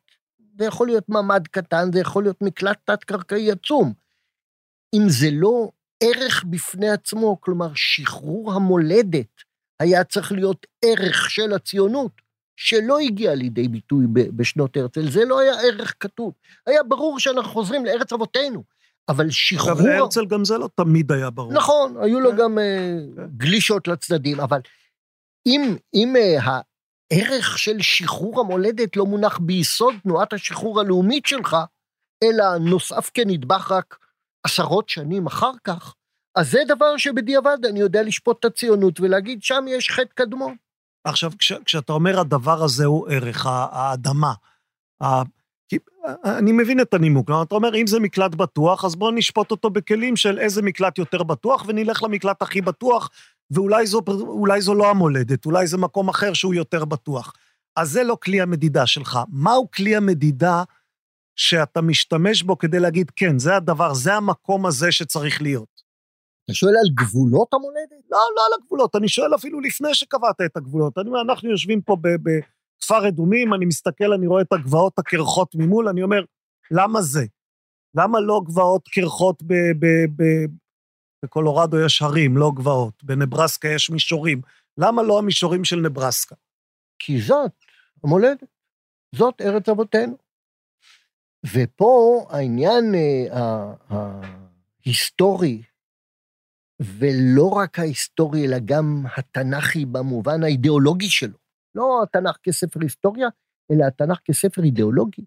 זה 0.60 0.66
יכול 0.66 0.88
להיות 0.88 1.10
ממ"ד 1.10 1.48
קטן, 1.48 1.91
זה 1.93 2.00
יכול 2.00 2.24
להיות 2.24 2.41
מקלט 2.41 2.78
תת-קרקעי 2.86 3.52
עצום. 3.52 3.93
אם 4.93 5.10
זה 5.10 5.30
לא 5.32 5.70
ערך 6.04 6.43
בפני 6.43 6.89
עצמו, 6.89 7.41
כלומר, 7.41 7.72
שחרור 7.76 8.54
המולדת 8.54 9.43
היה 9.80 10.04
צריך 10.04 10.32
להיות 10.32 10.66
ערך 10.86 11.30
של 11.30 11.54
הציונות, 11.54 12.12
שלא 12.58 13.00
הגיע 13.00 13.36
לידי 13.36 13.68
ביטוי 13.68 14.06
בשנות 14.12 14.78
הרצל, 14.78 15.12
זה 15.12 15.26
לא 15.26 15.39
היה 15.39 15.54
ערך 15.62 15.96
כתוב. 16.00 16.34
היה 16.68 16.84
ברור 16.84 17.20
שאנחנו 17.20 17.52
חוזרים 17.52 17.86
לארץ 17.86 18.14
אבותינו, 18.14 18.64
אבל 19.10 19.30
שחרור... 19.30 19.72
אגב, 19.72 19.82
להרצל 19.82 20.26
גם 20.26 20.46
זה 20.46 20.58
לא 20.58 20.70
תמיד 20.76 21.12
היה 21.12 21.30
ברור. 21.30 21.54
נכון, 21.54 21.98
היו 22.02 22.20
לו 22.20 22.32
כן. 22.32 22.38
גם 22.38 22.60
אה, 22.60 22.98
כן. 23.16 23.28
גלישות 23.38 23.88
לצדדים, 23.88 24.39
אבל 24.39 24.60
אם, 25.46 25.76
אם 25.93 26.16
אה, 26.16 26.60
הערך 27.14 27.58
של 27.58 27.82
שחרור 27.82 28.39
המולדת 28.39 28.95
לא 28.95 29.06
מונח 29.06 29.38
ביסוד 29.38 29.95
תנועת 30.03 30.34
השחרור 30.34 30.80
הלאומית 30.80 31.26
שלך, 31.26 31.58
אלא 32.24 32.58
נוסף 32.58 33.12
כנדבך 33.14 33.72
רק 33.72 33.97
עשרות 34.43 34.89
שנים 34.89 35.28
אחר 35.28 35.51
כך, 35.64 35.95
אז 36.36 36.51
זה 36.51 36.60
דבר 36.68 36.97
שבדיעבד 36.97 37.58
אני 37.70 37.80
יודע 37.80 38.03
לשפוט 38.03 38.39
את 38.39 38.45
הציונות 38.45 38.99
ולהגיד, 38.99 39.43
שם 39.43 39.66
יש 39.68 39.89
חטא 39.89 40.14
קדמון. 40.14 40.56
עכשיו, 41.03 41.32
כש, 41.39 41.53
כשאתה 41.66 41.93
אומר 41.93 42.20
הדבר 42.20 42.64
הזה 42.64 42.86
הוא 42.86 43.08
ערך, 43.10 43.45
האדמה, 43.49 44.34
ה, 45.03 45.22
אני 46.26 46.51
מבין 46.51 46.80
את 46.80 46.93
הנימוק, 46.93 47.30
אתה 47.43 47.56
אומר, 47.56 47.76
אם 47.76 47.88
זה 47.88 47.99
מקלט 47.99 48.36
בטוח, 48.36 48.86
אז 48.86 48.95
בואו 48.95 49.12
נשפוט 49.12 49.51
אותו 49.51 49.70
בכלים 49.70 50.16
של 50.16 50.39
איזה 50.39 50.62
מקלט 50.62 50.97
יותר 50.97 51.24
בטוח, 51.24 51.64
ונלך 51.68 52.03
למקלט 52.03 52.41
הכי 52.41 52.62
בטוח, 52.62 53.10
ואולי 53.52 53.88
זו, 53.88 54.02
זו 54.60 54.74
לא 54.74 54.89
המולדת, 54.89 55.46
אולי 55.46 55.68
זה 55.68 55.78
מקום 55.78 56.10
אחר 56.10 56.34
שהוא 56.34 56.54
יותר 56.54 56.86
בטוח. 56.86 57.34
אז 57.76 57.89
זה 57.89 58.04
לא 58.04 58.18
כלי 58.24 58.41
המדידה 58.41 58.88
שלך. 58.88 59.20
מהו 59.30 59.72
כלי 59.72 59.96
המדידה 59.96 60.64
שאתה 61.36 61.82
משתמש 61.82 62.43
בו 62.43 62.58
כדי 62.58 62.80
להגיד, 62.80 63.12
כן, 63.16 63.39
זה 63.39 63.56
הדבר, 63.56 63.93
זה 63.93 64.14
המקום 64.14 64.66
הזה 64.66 64.91
שצריך 64.91 65.41
להיות? 65.41 65.76
אתה 66.46 66.54
שואל 66.54 66.74
על 66.84 66.89
גבולות 66.93 67.54
המולדת? 67.54 68.06
לא, 68.12 68.18
לא 68.36 68.46
על 68.46 68.52
הגבולות, 68.62 68.96
אני 68.96 69.08
שואל 69.08 69.36
אפילו 69.36 69.60
לפני 69.60 69.93
שקבעת 69.93 70.41
את 70.46 70.58
הגבולות. 70.58 70.98
אני 70.98 71.08
אומר, 71.08 71.22
אנחנו 71.22 71.50
יושבים 71.50 71.82
פה 71.82 71.98
בכפר 72.02 73.08
אדומים, 73.08 73.54
אני 73.54 73.66
מסתכל, 73.66 74.14
אני 74.14 74.28
רואה 74.28 74.41
את 74.41 74.54
הגבעות 74.54 75.00
הקרחות 75.00 75.56
ממול, 75.56 75.88
אני 75.88 76.04
אומר, 76.04 76.24
למה 76.72 77.02
זה? 77.02 77.26
למה 77.96 78.20
לא 78.20 78.41
גבעות 78.46 78.88
קרחות 78.88 79.43
בקולורדו 81.26 81.86
יש 81.86 82.02
הרים, 82.02 82.38
לא 82.38 82.52
גבעות. 82.56 83.04
בנברסקה 83.04 83.68
יש 83.68 83.90
מישורים. 83.90 84.42
למה 84.78 85.04
לא 85.04 85.20
המישורים 85.20 85.66
של 85.66 85.76
נברסקה? 85.76 86.36
כי 87.00 87.22
זאת 87.22 87.52
המולדת, 88.04 88.44
זאת 89.16 89.42
ארץ 89.42 89.70
אבותינו. 89.70 90.18
ופה 91.54 92.26
העניין 92.30 92.96
אה, 92.96 93.74
ההיסטורי, 94.86 95.64
ולא 96.82 97.50
רק 97.50 97.80
ההיסטורי, 97.80 98.46
אלא 98.46 98.58
גם 98.66 99.04
התנ"כי 99.18 99.86
במובן 99.86 100.44
האידיאולוגי 100.44 101.10
שלו. 101.10 101.38
לא 101.76 102.04
התנ"ך 102.04 102.38
כספר 102.44 102.80
היסטוריה, 102.82 103.28
אלא 103.72 103.86
התנ"ך 103.86 104.20
כספר 104.26 104.64
אידיאולוגי. 104.64 105.26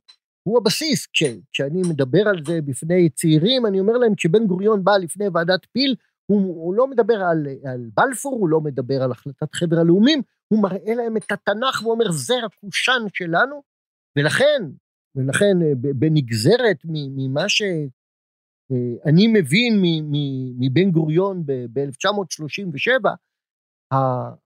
הוא 0.49 0.59
הבסיס. 0.59 1.07
כש, 1.13 1.23
כשאני 1.53 1.83
מדבר 1.91 2.29
על 2.29 2.45
זה 2.47 2.61
בפני 2.65 3.11
צעירים, 3.11 3.67
אני 3.67 3.81
אומר 3.81 3.93
להם, 3.93 4.15
כשבן 4.15 4.47
גוריון 4.47 4.85
בא 4.85 4.97
לפני 4.97 5.29
ועדת 5.35 5.67
פיל, 5.73 5.95
הוא, 6.27 6.41
הוא 6.41 6.75
לא 6.75 6.87
מדבר 6.87 7.23
על, 7.23 7.47
על 7.65 7.91
בלפור, 7.97 8.35
הוא 8.35 8.49
לא 8.49 8.61
מדבר 8.61 9.03
על 9.03 9.13
החלטת 9.13 9.55
חבר 9.55 9.77
הלאומים, 9.79 10.23
הוא 10.49 10.63
מראה 10.63 10.95
להם 10.95 11.17
את 11.17 11.33
התנ"ך 11.33 11.83
ואומר, 11.83 12.11
זה 12.11 12.35
הקושאן 12.47 13.03
שלנו, 13.13 13.63
ולכן, 14.19 14.63
ולכן 15.17 15.63
אה, 15.63 15.73
בנגזרת 15.75 16.77
ממה 16.85 17.49
שאני 17.49 19.27
מבין 19.27 19.79
מ- 19.83 20.13
מ- 20.13 20.61
מבן 20.61 20.91
גוריון 20.91 21.47
ב-1937, 21.47 23.09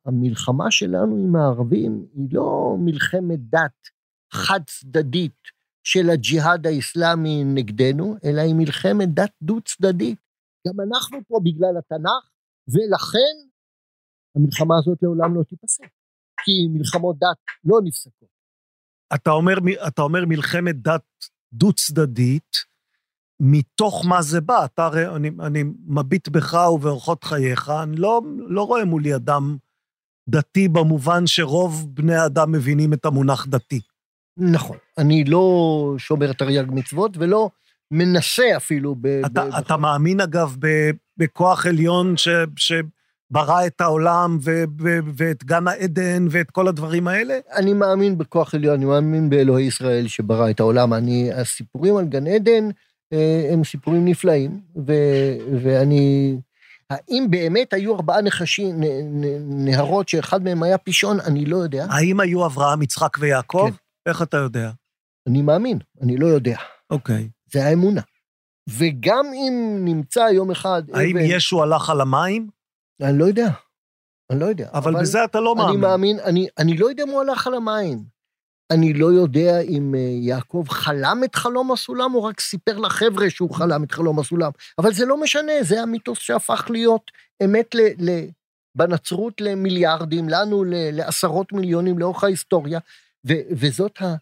המלחמה 0.06 0.70
שלנו 0.70 1.16
עם 1.16 1.36
הערבים 1.36 2.06
היא 2.14 2.28
לא 2.32 2.76
מלחמת 2.78 3.38
דת 3.38 3.88
חד 4.32 4.60
צדדית 4.66 5.61
של 5.84 6.10
הג'יהאד 6.10 6.66
האיסלאמי 6.66 7.44
נגדנו, 7.44 8.16
אלא 8.24 8.40
היא 8.40 8.54
מלחמת 8.54 9.08
דת 9.14 9.32
דו 9.42 9.60
צדדית. 9.60 10.18
גם 10.68 10.74
אנחנו 10.80 11.18
פה 11.28 11.40
בגלל 11.44 11.78
התנ"ך, 11.78 12.30
ולכן 12.68 13.48
המלחמה 14.36 14.74
הזאת 14.78 14.98
לעולם 15.02 15.34
לא 15.34 15.42
תיפסק. 15.42 15.88
כי 16.44 16.68
מלחמות 16.78 17.18
דת 17.18 17.36
לא 17.64 17.78
נפסקות. 17.84 18.28
אתה 19.14 19.30
אומר, 19.30 19.54
אתה 19.88 20.02
אומר 20.02 20.24
מלחמת 20.26 20.82
דת 20.82 21.04
דו-צדדית, 21.52 22.56
מתוך 23.40 24.04
מה 24.08 24.22
זה 24.22 24.40
בא? 24.40 24.64
אתה 24.64 24.84
הרי, 24.84 25.16
אני, 25.16 25.30
אני 25.46 25.64
מביט 25.86 26.28
בך 26.28 26.54
ובאורחות 26.74 27.24
חייך, 27.24 27.70
אני 27.82 27.96
לא, 27.96 28.20
לא 28.48 28.62
רואה 28.62 28.84
מולי 28.84 29.14
אדם 29.14 29.56
דתי 30.28 30.68
במובן 30.68 31.26
שרוב 31.26 31.94
בני 31.94 32.14
האדם 32.14 32.52
מבינים 32.52 32.92
את 32.92 33.04
המונח 33.04 33.46
דתי. 33.46 33.80
נכון. 34.36 34.76
אני 34.98 35.24
לא 35.24 35.94
שומר 35.98 36.32
תרי"ג 36.32 36.64
מצוות 36.68 37.16
ולא 37.16 37.50
מנסה 37.90 38.56
אפילו 38.56 38.94
ב... 39.00 39.06
אתה, 39.06 39.44
ב- 39.44 39.54
אתה 39.58 39.76
מאמין, 39.76 40.20
אגב, 40.20 40.56
ב, 40.58 40.90
בכוח 41.16 41.66
עליון 41.66 42.16
ש, 42.16 42.28
שברא 42.56 43.66
את 43.66 43.80
העולם 43.80 44.38
ו, 44.42 44.64
ו, 44.80 44.98
ואת 45.16 45.44
גן 45.44 45.68
העדן 45.68 46.26
ואת 46.30 46.50
כל 46.50 46.68
הדברים 46.68 47.08
האלה? 47.08 47.38
אני 47.54 47.72
מאמין 47.72 48.18
בכוח 48.18 48.54
עליון, 48.54 48.74
אני 48.74 48.84
מאמין 48.84 49.30
באלוהי 49.30 49.64
ישראל 49.64 50.08
שברא 50.08 50.50
את 50.50 50.60
העולם. 50.60 50.94
אני, 50.94 51.32
הסיפורים 51.32 51.96
על 51.96 52.04
גן 52.04 52.26
עדן 52.26 52.68
אה, 53.12 53.50
הם 53.52 53.64
סיפורים 53.64 54.04
נפלאים, 54.04 54.60
ו, 54.86 54.92
ואני... 55.62 56.36
האם 56.90 57.26
באמת 57.30 57.72
היו 57.72 57.94
ארבעה 57.94 58.22
נחשים, 58.22 58.80
נ, 58.80 58.84
נ, 59.24 59.24
נהרות 59.64 60.08
שאחד 60.08 60.42
מהם 60.42 60.62
היה 60.62 60.78
פישון? 60.78 61.20
אני 61.20 61.44
לא 61.44 61.56
יודע. 61.56 61.86
האם 61.90 62.20
היו 62.20 62.46
אברהם, 62.46 62.82
יצחק 62.82 63.16
ויעקב? 63.20 63.68
כן. 63.70 63.76
איך 64.10 64.22
אתה 64.22 64.36
יודע? 64.36 64.70
אני 65.28 65.42
מאמין, 65.42 65.78
אני 66.02 66.16
לא 66.16 66.26
יודע. 66.26 66.56
אוקיי. 66.90 67.28
זה 67.52 67.64
האמונה. 67.64 68.00
וגם 68.68 69.26
אם 69.34 69.78
נמצא 69.84 70.20
יום 70.20 70.50
אחד 70.50 70.82
האם 70.94 71.16
אבן, 71.16 71.26
ישו 71.28 71.62
הלך 71.62 71.90
על 71.90 72.00
המים? 72.00 72.48
אני 73.02 73.18
לא 73.18 73.24
יודע. 73.24 73.48
אני 74.30 74.40
לא 74.40 74.46
יודע. 74.46 74.68
אבל 74.74 75.00
בזה 75.00 75.24
אתה 75.24 75.40
לא 75.40 75.52
אני 75.52 75.62
מאמין. 75.62 75.80
מאמין, 75.80 76.20
אני, 76.20 76.46
אני 76.58 76.76
לא 76.76 76.86
יודע 76.86 77.04
אם 77.04 77.08
הוא 77.08 77.20
הלך 77.20 77.46
על 77.46 77.54
המים. 77.54 78.04
אני 78.72 78.92
לא 78.92 79.06
יודע 79.06 79.60
אם 79.60 79.94
אה, 79.94 80.00
יעקב 80.00 80.64
חלם 80.68 81.20
את 81.24 81.34
חלום 81.34 81.72
הסולם, 81.72 82.14
או 82.14 82.24
רק 82.24 82.40
סיפר 82.40 82.78
לחבר'ה 82.78 83.30
שהוא 83.30 83.54
חלם 83.54 83.84
את 83.84 83.92
חלום 83.92 84.18
הסולם. 84.18 84.50
אבל 84.78 84.92
זה 84.92 85.06
לא 85.06 85.20
משנה, 85.20 85.52
זה 85.62 85.82
המיתוס 85.82 86.18
שהפך 86.18 86.66
להיות 86.70 87.10
אמת 87.44 87.74
ל, 87.74 87.80
ל, 87.98 88.26
בנצרות 88.76 89.40
למיליארדים, 89.40 90.28
לנו 90.28 90.64
ל, 90.64 90.74
לעשרות 90.74 91.52
מיליונים 91.52 91.98
לאורך 91.98 92.24
ההיסטוריה, 92.24 92.78
ו, 93.28 93.32
וזאת 93.50 94.02
ה, 94.02 94.14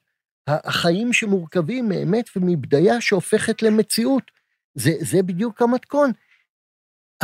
החיים 0.50 1.12
שמורכבים 1.12 1.88
מאמת 1.88 2.30
ומבדיה 2.36 3.00
שהופכת 3.00 3.62
למציאות. 3.62 4.30
זה, 4.74 4.92
זה 5.00 5.22
בדיוק 5.22 5.62
המתכון. 5.62 6.10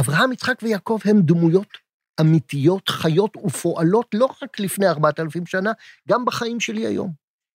אברהם, 0.01 0.33
יצחק 0.33 0.59
ויעקב 0.62 0.99
הם 1.05 1.20
דמויות 1.20 1.79
אמיתיות, 2.20 2.89
חיות 2.89 3.37
ופועלות 3.37 4.07
לא 4.14 4.29
רק 4.43 4.61
לפני 4.61 4.89
ארבעת 4.89 5.20
אלפים 5.20 5.47
שנה, 5.47 5.72
גם 6.09 6.24
בחיים 6.24 6.61
שלי 6.61 6.87
היום. 6.87 7.12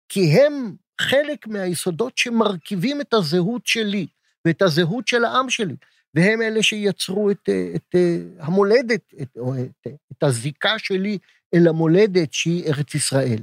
כי 0.09 0.33
הם 0.33 0.77
חלק 1.01 1.47
מהיסודות 1.47 2.19
שמרכיבים 2.19 3.01
את 3.01 3.15
הזהות 3.15 3.67
שלי 3.67 4.07
ואת 4.45 4.63
הזהות 4.63 5.09
של 5.09 5.25
העם 5.25 5.51
שלי, 5.51 5.77
והם 6.15 6.43
אלה 6.43 6.63
שיצרו 6.63 7.31
את, 7.31 7.49
את 7.75 7.95
המולדת, 8.39 9.15
את, 9.23 9.39
את, 9.87 9.87
את 10.13 10.23
הזיקה 10.23 10.79
שלי 10.79 11.19
אל 11.55 11.69
המולדת 11.69 12.33
שהיא 12.33 12.65
ארץ 12.67 12.95
ישראל. 12.95 13.39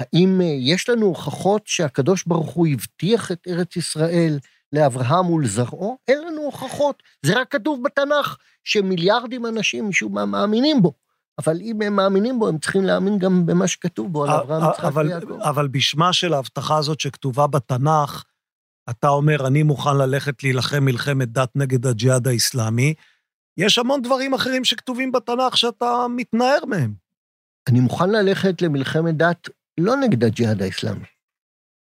האם 0.00 0.40
יש 0.58 0.88
לנו 0.88 1.06
הוכחות 1.06 1.62
שהקדוש 1.66 2.24
ברוך 2.26 2.50
הוא 2.50 2.66
הבטיח 2.66 3.32
את 3.32 3.48
ארץ 3.48 3.76
ישראל 3.76 4.38
לאברהם 4.72 5.30
ולזרעו? 5.30 5.98
אין 6.08 6.18
לנו 6.26 6.40
הוכחות, 6.42 7.02
זה 7.26 7.40
רק 7.40 7.52
כתוב 7.52 7.82
בתנ"ך, 7.84 8.36
שמיליארדים 8.64 9.46
אנשים 9.46 9.88
משום 9.88 10.14
מה 10.14 10.26
מאמינים 10.26 10.82
בו. 10.82 10.92
אבל 11.38 11.60
אם 11.60 11.82
הם 11.82 11.96
מאמינים 11.96 12.38
בו, 12.38 12.48
הם 12.48 12.58
צריכים 12.58 12.84
להאמין 12.84 13.18
גם 13.18 13.46
במה 13.46 13.68
שכתוב 13.68 14.12
בו 14.12 14.24
על 14.24 14.30
אברהם, 14.30 14.70
יצחק 14.70 14.96
ויעקב. 14.96 15.40
אבל 15.42 15.68
בשמה 15.68 16.12
של 16.12 16.34
ההבטחה 16.34 16.78
הזאת 16.78 17.00
שכתובה 17.00 17.46
בתנ"ך, 17.46 18.24
אתה 18.90 19.08
אומר, 19.08 19.46
אני 19.46 19.62
מוכן 19.62 19.96
ללכת 19.96 20.42
להילחם 20.42 20.84
מלחמת 20.84 21.32
דת 21.32 21.50
נגד 21.54 21.86
הג'יהאד 21.86 22.28
האיסלאמי. 22.28 22.94
יש 23.56 23.78
המון 23.78 24.02
דברים 24.02 24.34
אחרים 24.34 24.64
שכתובים 24.64 25.12
בתנ"ך 25.12 25.56
שאתה 25.56 26.06
מתנער 26.16 26.64
מהם. 26.66 26.94
אני 27.68 27.80
מוכן 27.80 28.10
ללכת 28.10 28.62
למלחמת 28.62 29.16
דת 29.16 29.48
לא 29.80 29.96
נגד 29.96 30.24
הג'יהאד 30.24 30.62
האיסלאמי, 30.62 31.04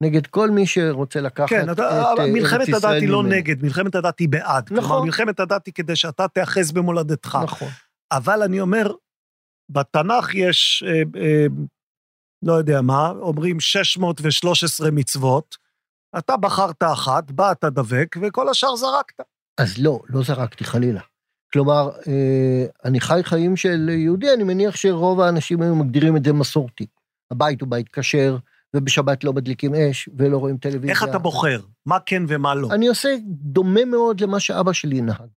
נגד 0.02 0.26
כל 0.26 0.50
מי 0.50 0.66
שרוצה 0.66 1.20
לקחת 1.20 1.48
כן, 1.48 1.70
את 1.70 1.74
אתה, 1.74 2.10
ארץ 2.10 2.18
מלחמת 2.32 2.68
הדת 2.68 2.76
ישראל 2.76 3.00
היא 3.00 3.08
לא. 3.08 3.22
נגד, 3.22 3.62
מלחמת 3.62 3.94
הדת 3.94 4.18
היא 4.18 4.28
בעד. 4.28 4.68
נכון. 4.70 4.88
כלומר, 4.88 5.02
מלחמת 5.02 5.40
הדת 5.40 5.66
היא 5.66 5.74
כדי 5.74 5.96
שאתה 5.96 6.28
תיאחז 6.28 6.72
במולדתך. 6.72 7.38
נכון. 7.42 7.68
אבל 8.12 8.42
אני 8.42 8.60
אומר, 8.60 8.92
בתנ"ך 9.70 10.34
יש, 10.34 10.84
אה, 10.86 11.20
אה, 11.22 11.46
לא 12.44 12.52
יודע 12.52 12.80
מה, 12.80 13.10
אומרים 13.10 13.60
613 13.60 14.90
מצוות, 14.90 15.56
אתה 16.18 16.36
בחרת 16.36 16.82
אחת, 16.82 17.30
בא 17.30 17.52
אתה 17.52 17.70
דבק, 17.70 18.16
וכל 18.22 18.48
השאר 18.48 18.76
זרקת. 18.76 19.20
אז 19.60 19.78
לא, 19.78 20.00
לא 20.08 20.22
זרקתי 20.22 20.64
חלילה. 20.64 21.00
כלומר, 21.52 21.90
אה, 22.06 22.64
אני 22.84 23.00
חי 23.00 23.20
חיים 23.22 23.56
של 23.56 23.88
יהודי, 23.88 24.34
אני 24.34 24.44
מניח 24.44 24.76
שרוב 24.76 25.20
האנשים 25.20 25.62
היו 25.62 25.74
מגדירים 25.74 26.16
את 26.16 26.24
זה 26.24 26.32
מסורתי. 26.32 26.86
הבית 27.32 27.60
הוא 27.60 27.68
בית 27.68 27.88
כשר, 27.92 28.36
ובשבת 28.76 29.24
לא 29.24 29.32
מדליקים 29.32 29.74
אש 29.74 30.08
ולא 30.16 30.38
רואים 30.38 30.56
טלוויזיה. 30.56 30.90
איך 30.90 31.04
אתה 31.04 31.18
בוחר? 31.18 31.60
מה 31.86 31.98
כן 32.06 32.22
ומה 32.28 32.54
לא? 32.54 32.68
אני 32.70 32.88
עושה 32.88 33.08
דומה 33.26 33.84
מאוד 33.84 34.20
למה 34.20 34.40
שאבא 34.40 34.72
שלי 34.72 35.00
נהג, 35.00 35.28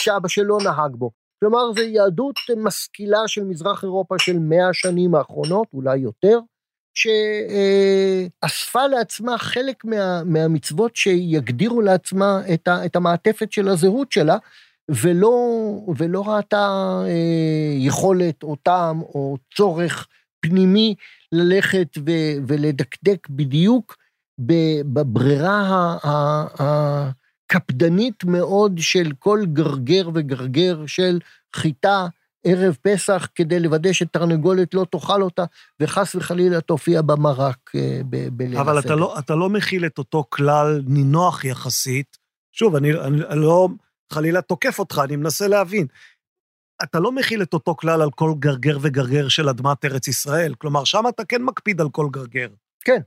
שאבא 0.00 0.28
שלו 0.28 0.58
נהג 0.58 0.94
בו. 0.94 1.10
כלומר, 1.40 1.72
זו 1.76 1.82
יהדות 1.82 2.34
משכילה 2.56 3.18
של 3.26 3.44
מזרח 3.44 3.84
אירופה 3.84 4.14
של 4.18 4.38
מאה 4.38 4.68
השנים 4.68 5.14
האחרונות, 5.14 5.66
אולי 5.72 5.98
יותר, 5.98 6.38
שאספה 8.44 8.86
לעצמה 8.86 9.38
חלק 9.38 9.84
מה, 9.84 10.24
מהמצוות 10.24 10.96
שיגדירו 10.96 11.80
לעצמה 11.80 12.40
את, 12.54 12.68
ה, 12.68 12.86
את 12.86 12.96
המעטפת 12.96 13.52
של 13.52 13.68
הזהות 13.68 14.12
שלה, 14.12 14.36
ולא, 14.88 15.30
ולא 15.96 16.28
ראתה 16.28 16.68
אה, 17.06 17.74
יכולת 17.76 18.42
או 18.42 18.56
טעם 18.56 19.00
או 19.00 19.36
צורך 19.56 20.06
פנימי 20.40 20.94
ללכת 21.32 21.88
ו, 22.06 22.10
ולדקדק 22.46 23.28
בדיוק 23.30 23.96
בברירה 24.38 25.96
הקפדנית 27.50 28.24
מאוד 28.24 28.72
של 28.78 29.12
כל 29.18 29.40
גרגר 29.52 30.10
וגרגר 30.14 30.86
של 30.86 31.18
חיטה, 31.56 32.06
ערב 32.44 32.76
פסח 32.82 33.28
כדי 33.34 33.60
לוודא 33.60 33.92
שתרנגולת 33.92 34.74
לא 34.74 34.86
תאכל 34.90 35.22
אותה, 35.22 35.44
וחס 35.80 36.14
וחלילה 36.14 36.60
תופיע 36.60 37.02
במרק 37.02 37.70
אה, 37.74 38.00
בליל 38.32 38.56
הסדר. 38.56 38.60
אבל 38.60 38.78
אתה 38.78 38.94
לא, 38.94 39.18
אתה 39.18 39.34
לא 39.34 39.50
מכיל 39.50 39.86
את 39.86 39.98
אותו 39.98 40.24
כלל 40.30 40.82
נינוח 40.86 41.44
יחסית. 41.44 42.18
שוב, 42.52 42.76
אני, 42.76 42.92
אני, 42.92 43.24
אני 43.28 43.40
לא 43.40 43.68
חלילה 44.12 44.42
תוקף 44.42 44.78
אותך, 44.78 45.00
אני 45.04 45.16
מנסה 45.16 45.48
להבין. 45.48 45.86
אתה 46.82 47.00
לא 47.00 47.12
מכיל 47.12 47.42
את 47.42 47.54
אותו 47.54 47.74
כלל 47.74 48.02
על 48.02 48.10
כל 48.10 48.34
גרגר 48.38 48.78
וגרגר 48.82 49.28
של 49.28 49.48
אדמת 49.48 49.84
ארץ 49.84 50.08
ישראל. 50.08 50.54
כלומר, 50.54 50.84
שם 50.84 51.04
אתה 51.08 51.24
כן 51.24 51.42
מקפיד 51.42 51.80
על 51.80 51.90
כל 51.90 52.08
גרגר. 52.10 52.48
כן, 52.80 53.00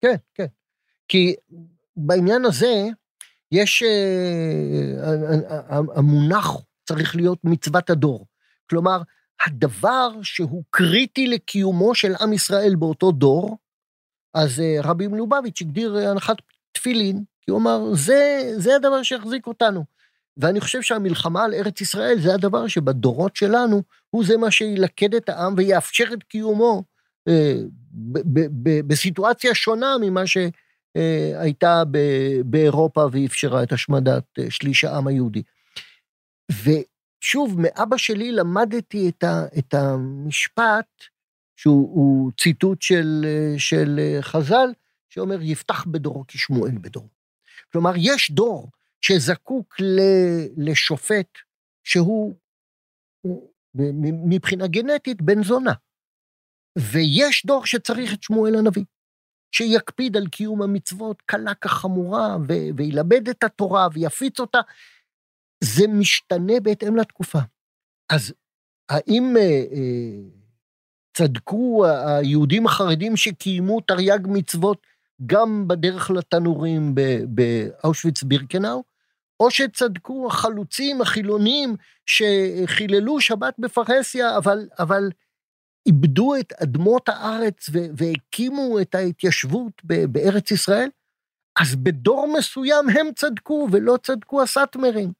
כן, 0.00 0.16
כן. 0.34 0.46
כי 1.08 1.34
בעניין 1.96 2.44
הזה, 2.44 2.84
יש... 3.52 3.82
אה, 3.82 5.10
המונח 5.94 6.56
צריך 6.84 7.16
להיות 7.16 7.38
מצוות 7.44 7.90
הדור. 7.90 8.26
כלומר, 8.70 9.02
הדבר 9.46 10.10
שהוא 10.22 10.62
קריטי 10.70 11.26
לקיומו 11.26 11.94
של 11.94 12.12
עם 12.20 12.32
ישראל 12.32 12.74
באותו 12.74 13.12
דור, 13.12 13.58
אז 14.34 14.60
אה, 14.60 14.76
רבי 14.82 15.06
מלובביץ' 15.06 15.60
הגדיר 15.60 15.96
אה, 15.98 16.10
הנחת 16.10 16.36
תפילין, 16.72 17.24
כי 17.40 17.50
הוא 17.50 17.60
אמר, 17.60 17.94
זה, 17.94 18.52
זה 18.56 18.76
הדבר 18.76 19.02
שיחזיק 19.02 19.46
אותנו. 19.46 19.84
ואני 20.36 20.60
חושב 20.60 20.82
שהמלחמה 20.82 21.44
על 21.44 21.54
ארץ 21.54 21.80
ישראל 21.80 22.20
זה 22.20 22.34
הדבר 22.34 22.66
שבדורות 22.66 23.36
שלנו, 23.36 23.82
הוא 24.10 24.24
זה 24.24 24.36
מה 24.36 24.50
שילכד 24.50 25.14
את 25.14 25.28
העם 25.28 25.54
ויאפשר 25.56 26.04
את 26.12 26.22
קיומו 26.22 26.84
אה, 27.28 27.54
בסיטואציה 28.86 29.54
שונה 29.54 29.96
ממה 30.00 30.22
שהייתה 30.26 31.82
באירופה 32.44 33.06
ואפשרה 33.12 33.62
את 33.62 33.72
השמדת 33.72 34.24
שליש 34.48 34.84
העם 34.84 35.06
היהודי. 35.06 35.42
שוב, 37.20 37.60
מאבא 37.60 37.96
שלי 37.96 38.32
למדתי 38.32 39.08
את, 39.08 39.24
ה, 39.24 39.44
את 39.58 39.74
המשפט, 39.74 40.86
שהוא 41.56 42.32
ציטוט 42.40 42.82
של, 42.82 43.26
של 43.58 44.18
חז"ל, 44.20 44.68
שאומר, 45.08 45.42
יפתח 45.42 45.84
בדורו 45.84 46.24
כשמואל 46.28 46.78
בדורו. 46.80 47.08
כלומר, 47.72 47.92
יש 47.96 48.30
דור 48.30 48.70
שזקוק 49.00 49.80
ל, 49.80 50.00
לשופט 50.56 51.28
שהוא 51.84 52.36
מבחינה 54.28 54.66
גנטית 54.66 55.22
בן 55.22 55.42
זונה. 55.42 55.72
ויש 56.78 57.46
דור 57.46 57.66
שצריך 57.66 58.14
את 58.14 58.22
שמואל 58.22 58.54
הנביא, 58.54 58.84
שיקפיד 59.52 60.16
על 60.16 60.26
קיום 60.26 60.62
המצוות 60.62 61.22
קלה 61.22 61.54
כחמורה, 61.54 62.36
וילמד 62.76 63.28
את 63.28 63.44
התורה 63.44 63.88
ויפיץ 63.92 64.40
אותה, 64.40 64.58
זה 65.64 65.86
משתנה 65.88 66.60
בהתאם 66.62 66.96
לתקופה. 66.96 67.38
אז 68.12 68.34
האם 68.88 69.34
אה, 69.36 69.64
אה, 69.72 70.20
צדקו 71.16 71.84
היהודים 71.86 72.66
החרדים 72.66 73.16
שקיימו 73.16 73.80
תרי"ג 73.80 74.20
מצוות 74.28 74.86
גם 75.26 75.68
בדרך 75.68 76.10
לתנורים 76.10 76.94
באושוויץ 77.28 78.22
בירקנאו, 78.22 78.82
או 79.40 79.50
שצדקו 79.50 80.26
החלוצים 80.26 81.00
החילונים 81.00 81.76
שחיללו 82.06 83.20
שבת 83.20 83.54
בפרהסיה, 83.58 84.36
אבל, 84.36 84.68
אבל 84.78 85.10
איבדו 85.86 86.34
את 86.36 86.52
אדמות 86.52 87.08
הארץ 87.08 87.70
והקימו 87.72 88.80
את 88.80 88.94
ההתיישבות 88.94 89.82
בארץ 89.84 90.50
ישראל? 90.50 90.88
אז 91.60 91.74
בדור 91.76 92.34
מסוים 92.38 92.88
הם 92.88 93.06
צדקו 93.16 93.68
ולא 93.72 93.96
צדקו 94.02 94.42
הסאטמרים. 94.42 95.12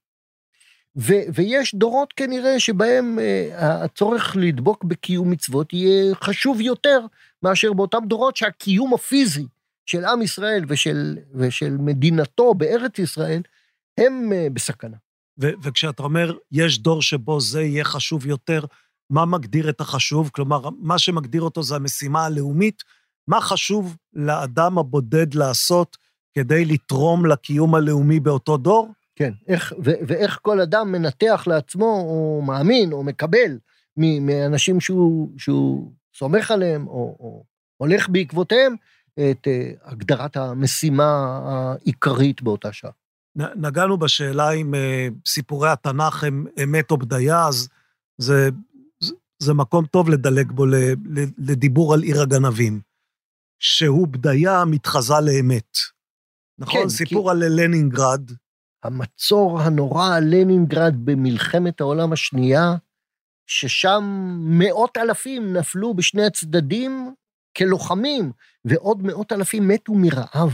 ו- 0.97 1.27
ויש 1.35 1.75
דורות 1.75 2.13
כנראה 2.13 2.61
שבהם 2.61 3.19
uh, 3.19 3.55
הצורך 3.55 4.37
לדבוק 4.37 4.85
בקיום 4.85 5.31
מצוות 5.31 5.73
יהיה 5.73 6.15
חשוב 6.15 6.61
יותר 6.61 7.01
מאשר 7.43 7.73
באותם 7.73 7.99
דורות 8.07 8.37
שהקיום 8.37 8.95
הפיזי 8.95 9.47
של 9.87 10.05
עם 10.05 10.23
ישראל 10.23 10.65
ושל, 10.69 11.19
ושל 11.35 11.77
מדינתו 11.81 12.55
בארץ 12.55 12.99
ישראל 12.99 13.43
הם 14.01 14.33
uh, 14.33 14.53
בסכנה. 14.53 14.97
ו- 15.41 15.51
וכשאתה 15.63 16.03
אומר, 16.03 16.37
יש 16.53 16.79
דור 16.79 17.03
שבו 17.03 17.41
זה 17.41 17.63
יהיה 17.63 17.85
חשוב 17.85 18.27
יותר, 18.27 18.65
מה 19.11 19.25
מגדיר 19.27 19.69
את 19.69 19.81
החשוב? 19.81 20.31
כלומר, 20.35 20.69
מה 20.79 20.99
שמגדיר 20.99 21.43
אותו 21.43 21.63
זה 21.63 21.77
המשימה 21.77 22.25
הלאומית. 22.25 22.83
מה 23.29 23.41
חשוב 23.41 23.97
לאדם 24.13 24.79
הבודד 24.79 25.35
לעשות 25.35 25.97
כדי 26.35 26.65
לתרום 26.65 27.27
לקיום 27.27 27.75
הלאומי 27.75 28.21
באותו 28.21 28.57
דור? 28.57 28.93
כן, 29.17 29.33
איך, 29.49 29.73
ו- 29.85 30.01
ואיך 30.07 30.39
כל 30.43 30.61
אדם 30.61 30.93
מנתח 30.93 31.45
לעצמו, 31.47 31.85
או 31.87 32.43
מאמין, 32.47 32.93
או 32.93 33.03
מקבל 33.03 33.59
מאנשים 33.97 34.81
שהוא, 34.81 35.29
שהוא 35.39 35.93
סומך 36.15 36.51
עליהם, 36.51 36.87
או, 36.87 37.17
או 37.21 37.45
הולך 37.77 38.09
בעקבותיהם, 38.09 38.77
את 39.21 39.47
uh, 39.47 39.91
הגדרת 39.91 40.37
המשימה 40.37 41.41
העיקרית 41.45 42.43
באותה 42.43 42.73
שעה. 42.73 42.91
נגענו 43.37 43.99
בשאלה 43.99 44.51
אם 44.51 44.75
uh, 44.75 45.29
סיפורי 45.29 45.69
התנ"ך 45.69 46.25
הם 46.25 46.47
אמת 46.63 46.91
או 46.91 46.97
בדיה, 46.97 47.47
אז 47.47 47.69
זה, 48.19 48.49
זה, 49.01 49.15
זה 49.39 49.55
מקום 49.55 49.87
טוב 49.87 50.09
לדלג 50.09 50.53
בו 50.53 50.67
לדיבור 51.39 51.95
על 51.95 52.03
עיר 52.03 52.23
הגנבים, 52.23 52.81
שהוא 53.59 54.09
בדיה 54.09 54.65
מתחזה 54.65 55.15
לאמת. 55.23 55.77
נכון? 56.59 56.83
כן, 56.83 56.89
סיפור 56.89 57.25
כי... 57.25 57.31
על 57.31 57.45
לנינגרד, 57.61 58.31
המצור 58.85 59.61
הנורא 59.61 60.17
על 60.17 60.25
לנינגרד 60.27 60.95
במלחמת 61.05 61.81
העולם 61.81 62.13
השנייה, 62.13 62.75
ששם 63.47 64.05
מאות 64.41 64.97
אלפים 64.97 65.57
נפלו 65.57 65.95
בשני 65.95 66.27
הצדדים 66.27 67.15
כלוחמים, 67.57 68.33
ועוד 68.67 69.03
מאות 69.03 69.33
אלפים 69.33 69.69
מתו 69.69 69.95
מרעב. 69.95 70.53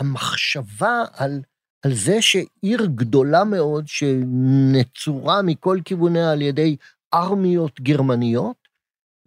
המחשבה 0.00 1.04
על, 1.12 1.40
על 1.82 1.94
זה 1.94 2.22
שעיר 2.22 2.86
גדולה 2.94 3.44
מאוד, 3.44 3.88
שנצורה 3.88 5.42
מכל 5.42 5.78
כיווניה 5.84 6.32
על 6.32 6.42
ידי 6.42 6.76
ארמיות 7.14 7.80
גרמניות, 7.80 8.56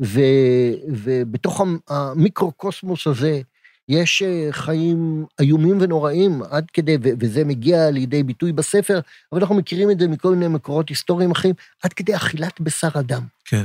ו, 0.01 0.19
ובתוך 0.87 1.61
המיקרוקוסמוס 1.89 3.07
הזה 3.07 3.41
יש 3.89 4.21
אה, 4.21 4.47
חיים 4.51 5.25
איומים 5.39 5.77
ונוראים 5.81 6.43
עד 6.49 6.71
כדי, 6.73 6.97
וזה 7.01 7.45
מגיע 7.45 7.91
לידי 7.91 8.23
ביטוי 8.23 8.51
בספר, 8.51 8.99
אבל 9.31 9.41
אנחנו 9.41 9.55
מכירים 9.55 9.91
את 9.91 9.99
זה 9.99 10.07
מכל 10.07 10.35
מיני 10.35 10.47
מקורות 10.47 10.89
היסטוריים 10.89 11.31
אחרים, 11.31 11.55
עד 11.83 11.93
כדי 11.93 12.15
אכילת 12.15 12.61
בשר 12.61 12.89
אדם. 12.99 13.21
כן. 13.45 13.63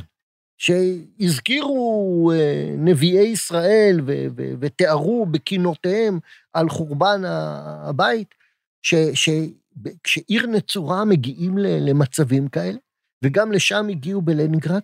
שהזכירו 0.63 2.33
אה, 2.35 2.75
נביאי 2.79 3.27
ישראל 3.27 4.01
ותיארו 4.61 5.27
בכינותיהם 5.27 6.19
על 6.53 6.69
חורבן 6.69 7.23
הבית, 7.25 8.35
שכשעיר 8.83 10.47
נצורה 10.47 11.05
מגיעים 11.05 11.59
למצבים 11.59 12.49
כאלה, 12.49 12.79
וגם 13.25 13.53
לשם 13.53 13.87
הגיעו 13.91 14.23
בלנינגרד, 14.23 14.81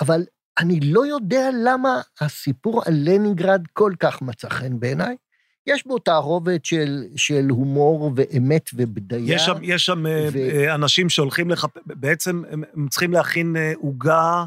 אבל 0.00 0.24
אני 0.58 0.80
לא 0.80 1.06
יודע 1.06 1.50
למה 1.64 2.00
הסיפור 2.20 2.82
על 2.86 2.94
לנינגרד 2.96 3.62
כל 3.72 3.92
כך 4.00 4.22
מצא 4.22 4.48
חן 4.48 4.80
בעיניי. 4.80 5.16
יש 5.66 5.86
בו 5.86 5.98
תערובת 5.98 6.64
של, 6.64 7.04
של 7.16 7.46
הומור 7.50 8.12
ואמת 8.16 8.70
ובדיה. 8.74 9.34
יש 9.34 9.42
שם, 9.42 9.56
יש 9.62 9.86
שם 9.86 10.04
ו... 10.32 10.38
אה, 10.38 10.74
אנשים 10.74 11.08
שהולכים 11.08 11.50
לחפש, 11.50 11.80
בעצם 11.86 12.42
הם, 12.50 12.62
הם 12.74 12.88
צריכים 12.88 13.12
להכין 13.12 13.56
אה, 13.56 13.72
עוגה. 13.76 14.44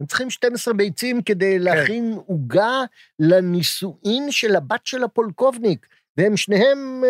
הם 0.00 0.06
צריכים 0.06 0.30
12 0.30 0.74
ביצים 0.74 1.22
כדי 1.22 1.56
כן. 1.58 1.62
להכין 1.62 2.18
עוגה 2.26 2.82
לנישואין 3.18 4.30
של 4.30 4.56
הבת 4.56 4.86
של 4.86 5.04
הפולקובניק, 5.04 5.86
והם 6.16 6.36
שניהם, 6.36 7.02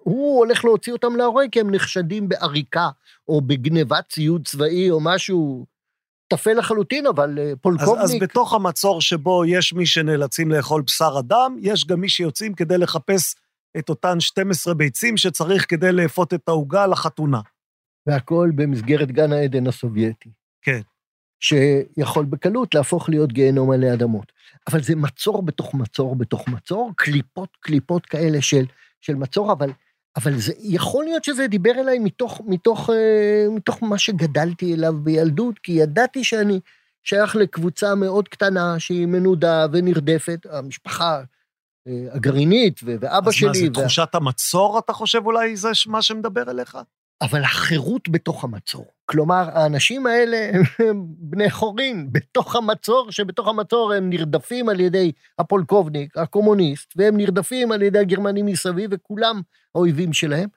הוא 0.00 0.38
הולך 0.38 0.64
להוציא 0.64 0.92
אותם 0.92 1.16
להורג 1.16 1.48
כי 1.52 1.60
הם 1.60 1.74
נחשדים 1.74 2.28
בעריקה, 2.28 2.88
או 3.28 3.40
בגנבת 3.40 4.04
ציוד 4.08 4.46
צבאי, 4.46 4.90
או 4.90 5.00
משהו 5.00 5.66
טפל 6.28 6.58
לחלוטין, 6.58 7.06
אבל 7.06 7.38
אה, 7.38 7.44
אז, 7.44 7.56
פולקובניק... 7.60 8.02
אז 8.02 8.16
בתוך 8.20 8.54
המצור 8.54 9.00
שבו 9.00 9.44
יש 9.44 9.72
מי 9.72 9.86
שנאלצים 9.86 10.50
לאכול 10.50 10.82
בשר 10.86 11.14
אדם, 11.18 11.56
יש 11.60 11.86
גם 11.86 12.00
מי 12.00 12.08
שיוצאים 12.08 12.54
כדי 12.54 12.78
לחפש 12.78 13.34
את 13.78 13.88
אותן 13.88 14.20
12 14.20 14.74
ביצים 14.74 15.16
שצריך 15.16 15.66
כדי 15.68 15.92
לאפות 15.92 16.34
את 16.34 16.48
העוגה 16.48 16.86
לחתונה. 16.86 17.40
והכל 18.06 18.50
במסגרת 18.54 19.10
גן 19.12 19.32
העדן 19.32 19.66
הסובייטי. 19.66 20.30
כן. 20.62 20.80
שיכול 21.40 22.24
בקלות 22.24 22.74
להפוך 22.74 23.08
להיות 23.08 23.32
גיהנום 23.32 23.70
עלי 23.70 23.92
אדמות. 23.92 24.32
אבל 24.70 24.82
זה 24.82 24.96
מצור 24.96 25.42
בתוך 25.42 25.74
מצור 25.74 26.16
בתוך 26.16 26.48
מצור, 26.48 26.92
קליפות 26.96 27.48
קליפות 27.60 28.06
כאלה 28.06 28.42
של, 28.42 28.64
של 29.00 29.14
מצור, 29.14 29.52
אבל, 29.52 29.70
אבל 30.16 30.38
זה, 30.38 30.52
יכול 30.58 31.04
להיות 31.04 31.24
שזה 31.24 31.46
דיבר 31.46 31.70
אליי 31.70 31.98
מתוך, 31.98 32.40
מתוך, 32.46 32.90
אה, 32.90 33.46
מתוך 33.50 33.82
מה 33.82 33.98
שגדלתי 33.98 34.74
אליו 34.74 34.92
בילדות, 35.02 35.58
כי 35.58 35.72
ידעתי 35.72 36.24
שאני 36.24 36.60
שייך 37.02 37.36
לקבוצה 37.36 37.94
מאוד 37.94 38.28
קטנה 38.28 38.78
שהיא 38.78 39.06
מנודה 39.06 39.66
ונרדפת, 39.72 40.46
המשפחה 40.50 41.22
אה, 41.86 42.06
הגרעינית 42.12 42.80
ו- 42.84 42.96
ואבא 43.00 43.28
אז 43.28 43.34
שלי. 43.34 43.48
מה, 43.48 43.54
זה 43.54 43.64
וה- 43.64 43.80
תחושת 43.80 44.14
המצור, 44.14 44.78
אתה 44.78 44.92
חושב 44.92 45.26
אולי 45.26 45.56
זה 45.56 45.68
מה 45.86 46.02
שמדבר 46.02 46.50
אליך? 46.50 46.78
אבל 47.22 47.42
החירות 47.44 48.08
בתוך 48.08 48.44
המצור. 48.44 48.86
כלומר, 49.06 49.48
האנשים 49.52 50.06
האלה 50.06 50.50
הם 50.78 51.04
בני 51.06 51.50
חורין 51.50 52.08
בתוך 52.12 52.56
המצור, 52.56 53.12
שבתוך 53.12 53.48
המצור 53.48 53.92
הם 53.92 54.10
נרדפים 54.10 54.68
על 54.68 54.80
ידי 54.80 55.12
הפולקובניק, 55.38 56.16
הקומוניסט, 56.16 56.92
והם 56.96 57.16
נרדפים 57.16 57.72
על 57.72 57.82
ידי 57.82 57.98
הגרמנים 57.98 58.46
מסביב, 58.46 58.90
וכולם 58.92 59.40
האויבים 59.74 60.12
שלהם. 60.12 60.48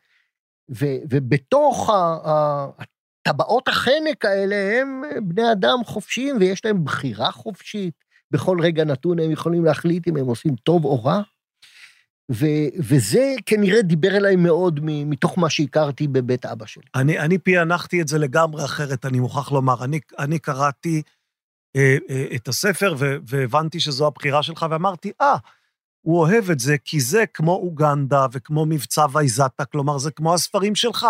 ו, 0.72 0.86
ובתוך 1.10 1.90
ה- 1.90 1.94
ה- 2.30 2.68
הטבעות 3.28 3.68
החנק 3.68 4.26
האלה 4.26 4.82
הם 4.82 5.02
בני 5.24 5.52
אדם 5.52 5.78
חופשיים, 5.86 6.38
ויש 6.40 6.66
להם 6.66 6.84
בחירה 6.84 7.32
חופשית. 7.32 7.94
בכל 8.32 8.58
רגע 8.62 8.84
נתון 8.84 9.20
הם 9.20 9.32
יכולים 9.32 9.66
להחליט 9.66 10.08
אם 10.08 10.18
הם 10.18 10.26
עושים 10.26 10.56
טוב 10.56 10.86
או 10.86 11.04
רע. 11.04 11.22
ו, 12.32 12.46
וזה 12.80 13.34
כנראה 13.46 13.82
דיבר 13.82 14.18
אליי 14.18 14.36
מאוד 14.36 14.80
מתוך 14.84 15.38
מה 15.38 15.50
שהכרתי 15.50 16.08
בבית 16.08 16.46
אבא 16.46 16.66
שלי. 16.66 16.84
אני, 16.96 17.20
אני 17.20 17.38
פענחתי 17.38 18.02
את 18.02 18.08
זה 18.08 18.18
לגמרי 18.18 18.66
אחרת, 18.66 19.06
אני 19.06 19.20
מוכרח 19.20 19.52
לומר. 19.52 19.84
אני, 19.84 20.00
אני 20.20 20.40
קראתי 20.40 21.02
אה, 21.76 21.98
אה, 22.10 22.26
את 22.36 22.48
הספר 22.48 22.96
ו, 23.00 23.16
והבנתי 23.28 23.80
שזו 23.80 24.08
הבחירה 24.08 24.44
שלך, 24.44 24.66
ואמרתי, 24.70 25.12
אה, 25.22 25.36
הוא 26.02 26.20
אוהב 26.20 26.50
את 26.52 26.60
זה, 26.60 26.76
כי 26.86 27.00
זה 27.00 27.24
כמו 27.34 27.52
אוגנדה 27.56 28.26
וכמו 28.32 28.66
מבצע 28.66 29.06
וייזאטה, 29.14 29.66
כלומר, 29.66 29.98
זה 29.98 30.12
כמו 30.12 30.34
הספרים 30.34 30.76
שלך. 30.76 31.08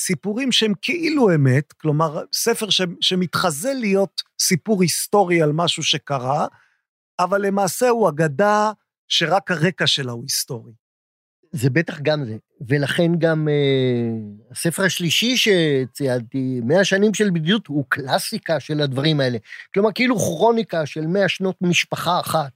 סיפורים 0.00 0.52
שהם 0.52 0.72
כאילו 0.82 1.34
אמת, 1.34 1.72
כלומר, 1.72 2.22
ספר 2.34 2.70
ש, 2.70 2.80
שמתחזה 3.00 3.72
להיות 3.74 4.22
סיפור 4.40 4.82
היסטורי 4.82 5.42
על 5.42 5.52
משהו 5.52 5.82
שקרה, 5.82 6.46
אבל 7.18 7.46
למעשה 7.46 7.88
הוא 7.88 8.08
אגדה 8.08 8.72
שרק 9.08 9.50
הרקע 9.50 9.86
שלה 9.86 10.12
הוא 10.12 10.22
היסטורי. 10.22 10.72
זה 11.52 11.70
בטח 11.70 12.00
גם 12.00 12.24
זה. 12.24 12.36
ולכן 12.68 13.12
גם 13.18 13.48
אה, 13.48 14.50
הספר 14.50 14.82
השלישי 14.82 15.36
שציינתי, 15.36 16.60
100 16.64 16.84
שנים 16.84 17.14
של 17.14 17.30
בדידות, 17.30 17.66
הוא 17.66 17.84
קלאסיקה 17.88 18.60
של 18.60 18.80
הדברים 18.80 19.20
האלה. 19.20 19.38
כלומר, 19.74 19.92
כאילו 19.94 20.16
כרוניקה 20.16 20.86
של 20.86 21.06
100 21.06 21.28
שנות 21.28 21.56
משפחה 21.60 22.20
אחת 22.20 22.52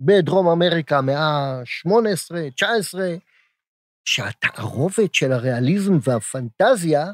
בדרום 0.00 0.48
אמריקה, 0.48 1.00
מאה 1.00 1.18
ה-18, 1.18 2.50
19, 2.54 3.14
שהתערובת 4.04 5.14
של 5.14 5.32
הריאליזם 5.32 5.98
והפנטזיה, 6.02 7.06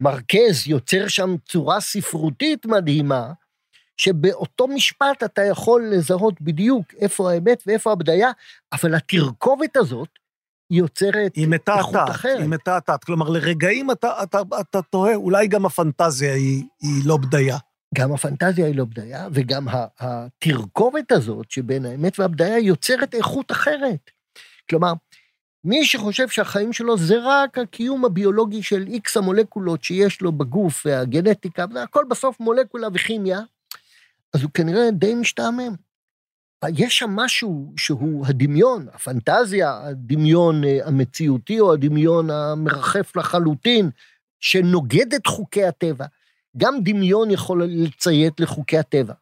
מרקז 0.00 0.66
יוצר 0.66 1.08
שם 1.08 1.34
צורה 1.48 1.80
ספרותית 1.80 2.66
מדהימה, 2.66 3.32
שבאותו 3.96 4.68
משפט 4.68 5.22
אתה 5.24 5.42
יכול 5.42 5.84
לזהות 5.90 6.40
בדיוק 6.40 6.94
איפה 6.98 7.32
האמת 7.32 7.62
ואיפה 7.66 7.92
הבדיה, 7.92 8.30
אבל 8.72 8.94
התרכובת 8.94 9.76
הזאת 9.76 10.08
יוצרת 10.70 11.36
היא 11.36 11.48
איכות 11.68 12.10
אחרת. 12.10 12.40
היא 12.40 12.48
מתעתעת. 12.48 13.04
כלומר, 13.04 13.28
לרגעים 13.28 13.90
אתה, 13.90 14.22
אתה, 14.22 14.40
אתה 14.60 14.82
תוהה, 14.82 15.14
אולי 15.14 15.46
גם 15.48 15.66
הפנטזיה 15.66 16.34
היא, 16.34 16.64
היא 16.80 17.02
לא 17.06 17.16
בדיה. 17.16 17.58
גם 17.94 18.12
הפנטזיה 18.12 18.66
היא 18.66 18.76
לא 18.76 18.84
בדיה, 18.84 19.28
וגם 19.32 19.66
התרכובת 19.98 21.12
הזאת 21.12 21.50
שבין 21.50 21.86
האמת 21.86 22.18
והבדיה 22.18 22.58
יוצרת 22.58 23.14
איכות 23.14 23.52
אחרת. 23.52 24.10
כלומר, 24.70 24.92
מי 25.64 25.84
שחושב 25.84 26.28
שהחיים 26.28 26.72
שלו 26.72 26.98
זה 26.98 27.14
רק 27.22 27.58
הקיום 27.58 28.04
הביולוגי 28.04 28.62
של 28.62 28.86
איקס 28.86 29.16
המולקולות 29.16 29.84
שיש 29.84 30.20
לו 30.20 30.32
בגוף 30.32 30.82
והגנטיקה, 30.86 31.64
והכל 31.74 32.04
בסוף 32.10 32.40
מולקולה 32.40 32.88
וכימיה, 32.94 33.40
אז 34.34 34.42
הוא 34.42 34.50
כנראה 34.54 34.90
די 34.90 35.14
משתעמם. 35.14 35.74
יש 36.76 36.98
שם 36.98 37.10
משהו 37.10 37.72
שהוא 37.76 38.26
הדמיון, 38.26 38.86
הפנטזיה, 38.92 39.80
הדמיון 39.82 40.64
אה, 40.64 40.78
המציאותי 40.84 41.60
או 41.60 41.72
הדמיון 41.72 42.30
המרחף 42.30 43.16
לחלוטין, 43.16 43.90
שנוגד 44.40 45.14
את 45.14 45.26
חוקי 45.26 45.64
הטבע. 45.64 46.06
גם 46.56 46.74
דמיון 46.82 47.30
יכול 47.30 47.64
לציית 47.64 48.40
לחוקי 48.40 48.78
הטבע. 48.78 49.14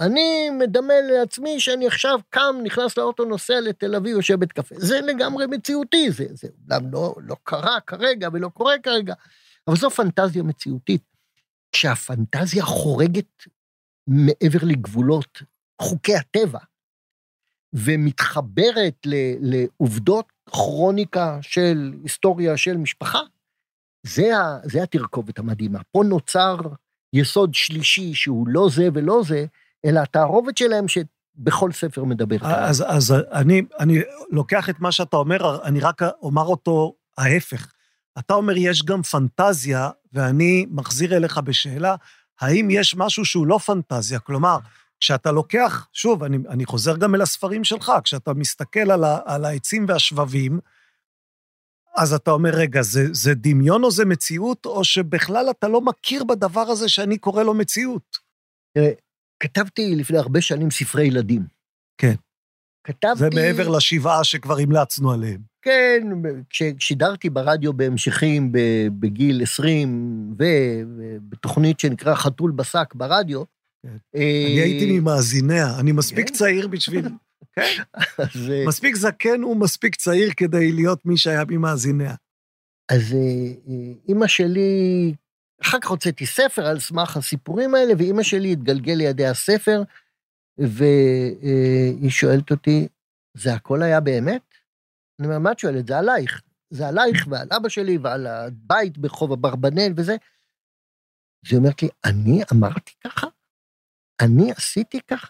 אני 0.00 0.50
מדמה 0.50 0.94
לעצמי 1.00 1.60
שאני 1.60 1.86
עכשיו 1.86 2.20
קם, 2.30 2.56
נכנס 2.62 2.98
לאוטו, 2.98 3.24
נוסע 3.24 3.60
לתל 3.60 3.94
אביב, 3.94 4.16
יושב 4.16 4.40
בית 4.40 4.52
קפה. 4.52 4.74
זה 4.78 5.00
לגמרי 5.00 5.46
מציאותי, 5.46 6.10
זה, 6.10 6.24
זה 6.30 6.48
אומנם 6.70 6.92
לא, 6.92 7.14
לא 7.26 7.36
קרה 7.42 7.80
כרגע 7.80 8.28
ולא 8.32 8.48
קורה 8.48 8.78
כרגע, 8.82 9.14
אבל 9.68 9.76
זו 9.76 9.90
פנטזיה 9.90 10.42
מציאותית. 10.42 11.02
כשהפנטזיה 11.72 12.64
חורגת 12.64 13.44
מעבר 14.06 14.58
לגבולות 14.62 15.42
חוקי 15.82 16.16
הטבע, 16.16 16.58
ומתחברת 17.72 18.96
ל, 19.06 19.14
לעובדות 19.40 20.32
כרוניקה 20.46 21.38
של 21.42 21.92
היסטוריה 22.02 22.56
של 22.56 22.76
משפחה, 22.76 23.20
זה, 24.06 24.36
ה, 24.38 24.58
זה 24.64 24.82
התרכובת 24.82 25.38
המדהימה. 25.38 25.78
פה 25.92 26.02
נוצר 26.06 26.56
יסוד 27.12 27.54
שלישי 27.54 28.14
שהוא 28.14 28.48
לא 28.48 28.68
זה 28.70 28.88
ולא 28.94 29.22
זה, 29.26 29.46
אלא 29.84 30.00
התערובת 30.00 30.56
שלהם 30.56 30.86
שבכל 30.88 31.72
ספר 31.72 32.04
מדברת 32.04 32.42
עליו. 32.42 32.58
אז, 32.58 32.84
אז 32.88 33.14
אני, 33.32 33.62
אני 33.78 33.98
לוקח 34.30 34.70
את 34.70 34.80
מה 34.80 34.92
שאתה 34.92 35.16
אומר, 35.16 35.64
אני 35.64 35.80
רק 35.80 36.02
אומר 36.02 36.42
אותו 36.42 36.94
ההפך. 37.18 37.72
אתה 38.18 38.34
אומר, 38.34 38.56
יש 38.56 38.84
גם 38.84 39.02
פנטזיה, 39.02 39.90
ואני 40.12 40.66
מחזיר 40.70 41.16
אליך 41.16 41.38
בשאלה, 41.38 41.94
האם 42.40 42.70
יש 42.70 42.94
משהו 42.96 43.24
שהוא 43.24 43.46
לא 43.46 43.58
פנטזיה? 43.58 44.18
כלומר, 44.18 44.58
כשאתה 45.00 45.32
לוקח, 45.32 45.88
שוב, 45.92 46.22
אני, 46.22 46.38
אני 46.48 46.66
חוזר 46.66 46.96
גם 46.96 47.14
אל 47.14 47.22
הספרים 47.22 47.64
שלך, 47.64 47.92
כשאתה 48.04 48.34
מסתכל 48.34 48.90
על, 48.90 49.04
ה, 49.04 49.18
על 49.24 49.44
העצים 49.44 49.84
והשבבים, 49.88 50.60
אז 51.96 52.12
אתה 52.12 52.30
אומר, 52.30 52.50
רגע, 52.50 52.82
זה, 52.82 53.04
זה 53.12 53.34
דמיון 53.34 53.84
או 53.84 53.90
זה 53.90 54.04
מציאות, 54.04 54.66
או 54.66 54.84
שבכלל 54.84 55.50
אתה 55.50 55.68
לא 55.68 55.80
מכיר 55.80 56.24
בדבר 56.24 56.60
הזה 56.60 56.88
שאני 56.88 57.18
קורא 57.18 57.42
לו 57.42 57.54
מציאות? 57.54 58.16
תראה, 58.74 58.90
כתבתי 59.42 59.96
לפני 59.96 60.18
הרבה 60.18 60.40
שנים 60.40 60.70
ספרי 60.70 61.06
ילדים. 61.06 61.46
כן. 61.98 62.14
כתבתי... 62.84 63.18
זה 63.18 63.28
מעבר 63.34 63.68
לשבעה 63.68 64.24
שכבר 64.24 64.58
המלצנו 64.58 65.12
עליהם. 65.12 65.49
כן, 65.62 66.08
כששידרתי 66.50 67.30
ברדיו 67.30 67.72
בהמשכים 67.72 68.52
בגיל 69.00 69.42
20, 69.42 70.34
ובתוכנית 70.38 71.80
שנקרא 71.80 72.14
חתול 72.14 72.50
בשק 72.50 72.94
ברדיו, 72.94 73.44
כן. 73.82 73.96
אה, 74.14 74.46
אני 74.46 74.60
הייתי 74.60 75.00
ממאזיניה, 75.00 75.80
אני 75.80 75.92
מספיק 75.92 76.28
כן? 76.28 76.34
צעיר 76.34 76.68
בשביל... 76.68 77.08
כן, 77.56 77.82
אה, 78.20 78.64
מספיק 78.66 78.96
זקן 78.96 79.44
ומספיק 79.44 79.96
צעיר 79.96 80.30
כדי 80.36 80.72
להיות 80.72 81.06
מי 81.06 81.16
שהיה 81.16 81.44
ממאזיניה. 81.48 82.14
אז 82.92 83.14
אה, 83.14 83.72
אימא 84.08 84.26
שלי, 84.26 85.14
אחר 85.62 85.80
כך 85.80 85.88
הוצאתי 85.88 86.26
ספר 86.26 86.66
על 86.66 86.80
סמך 86.80 87.16
הסיפורים 87.16 87.74
האלה, 87.74 87.92
ואימא 87.98 88.22
שלי 88.22 88.52
התגלגל 88.52 88.92
לידי 88.92 89.26
הספר, 89.26 89.82
והיא 90.58 92.10
שואלת 92.10 92.50
אותי, 92.50 92.88
זה 93.36 93.54
הכל 93.54 93.82
היה 93.82 94.00
באמת? 94.00 94.49
אני 95.20 95.26
אומר, 95.26 95.38
מה 95.38 95.52
את 95.52 95.58
שואלת? 95.58 95.86
זה 95.86 95.98
עלייך. 95.98 96.42
זה 96.70 96.88
עלייך 96.88 97.26
ועל 97.30 97.48
אבא 97.56 97.68
שלי 97.68 97.98
ועל 97.98 98.26
הבית 98.26 98.98
ברחוב 98.98 99.32
אברבנאל 99.32 99.92
וזה. 99.96 100.16
אז 101.46 101.52
היא 101.52 101.58
אומרת 101.58 101.82
לי, 101.82 101.88
אני 102.04 102.42
אמרתי 102.52 102.92
ככה? 103.04 103.26
אני 104.20 104.52
עשיתי 104.52 105.00
ככה? 105.00 105.26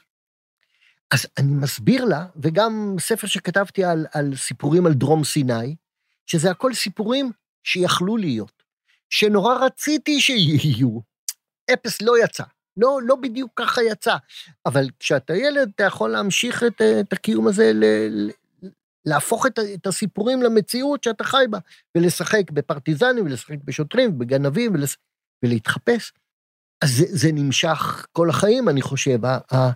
אז 1.14 1.26
אני 1.38 1.52
מסביר 1.52 2.04
לה, 2.04 2.26
וגם 2.36 2.96
ספר 2.98 3.26
שכתבתי 3.26 3.84
על, 3.84 4.06
על 4.12 4.36
סיפורים 4.36 4.86
על 4.86 4.92
דרום 4.94 5.24
סיני, 5.24 5.76
שזה 6.26 6.50
הכל 6.50 6.74
סיפורים 6.74 7.32
שיכלו 7.64 8.16
להיות, 8.16 8.62
שנורא 9.08 9.54
רציתי 9.54 10.20
שיהיו. 10.20 11.00
אפס 11.72 12.02
לא 12.02 12.24
יצא, 12.24 12.44
לא, 12.76 12.98
לא 13.02 13.16
בדיוק 13.16 13.50
ככה 13.56 13.82
יצא. 13.82 14.16
אבל 14.66 14.86
כשאתה 14.98 15.34
ילד, 15.34 15.70
אתה 15.74 15.84
יכול 15.84 16.10
להמשיך 16.10 16.62
את, 16.62 16.82
את 17.00 17.12
הקיום 17.12 17.48
הזה, 17.48 17.72
ל, 17.74 17.84
ל, 18.10 18.30
להפוך 19.04 19.46
את, 19.46 19.58
את 19.74 19.86
הסיפורים 19.86 20.42
למציאות 20.42 21.04
שאתה 21.04 21.24
חי 21.24 21.44
בה, 21.50 21.58
ולשחק 21.96 22.50
בפרטיזנים, 22.50 23.24
ולשחק 23.24 23.58
בשוטרים, 23.64 24.18
בגנבים, 24.18 24.74
ולש, 24.74 24.96
ולהתחפש. 25.42 26.12
אז 26.84 26.90
זה, 26.90 27.04
זה 27.08 27.32
נמשך 27.32 28.06
כל 28.12 28.30
החיים, 28.30 28.68
אני 28.68 28.82
חושב. 28.82 29.24
ה- 29.24 29.38
ה- 29.54 29.70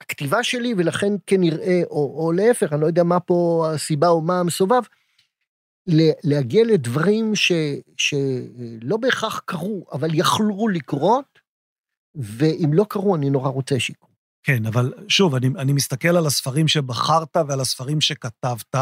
הכתיבה 0.00 0.42
שלי, 0.42 0.74
ולכן 0.76 1.12
כנראה, 1.26 1.80
או, 1.90 2.24
או 2.24 2.32
להפך, 2.32 2.72
אני 2.72 2.80
לא 2.80 2.86
יודע 2.86 3.02
מה 3.02 3.20
פה 3.20 3.68
הסיבה 3.74 4.08
או 4.08 4.20
מה 4.20 4.40
המסובב, 4.40 4.82
להגיע 6.24 6.64
לדברים 6.64 7.34
ש, 7.34 7.52
שלא 7.96 8.96
בהכרח 8.96 9.38
קרו, 9.44 9.86
אבל 9.92 10.08
יכלו 10.12 10.68
לקרות, 10.68 11.38
ואם 12.14 12.70
לא 12.72 12.86
קרו, 12.88 13.16
אני 13.16 13.30
נורא 13.30 13.48
רוצה 13.48 13.80
שיקרו. 13.80 14.07
כן, 14.42 14.66
אבל 14.66 14.92
שוב, 15.08 15.34
אני, 15.34 15.48
אני 15.58 15.72
מסתכל 15.72 16.16
על 16.16 16.26
הספרים 16.26 16.68
שבחרת 16.68 17.36
ועל 17.48 17.60
הספרים 17.60 18.00
שכתבת, 18.00 18.74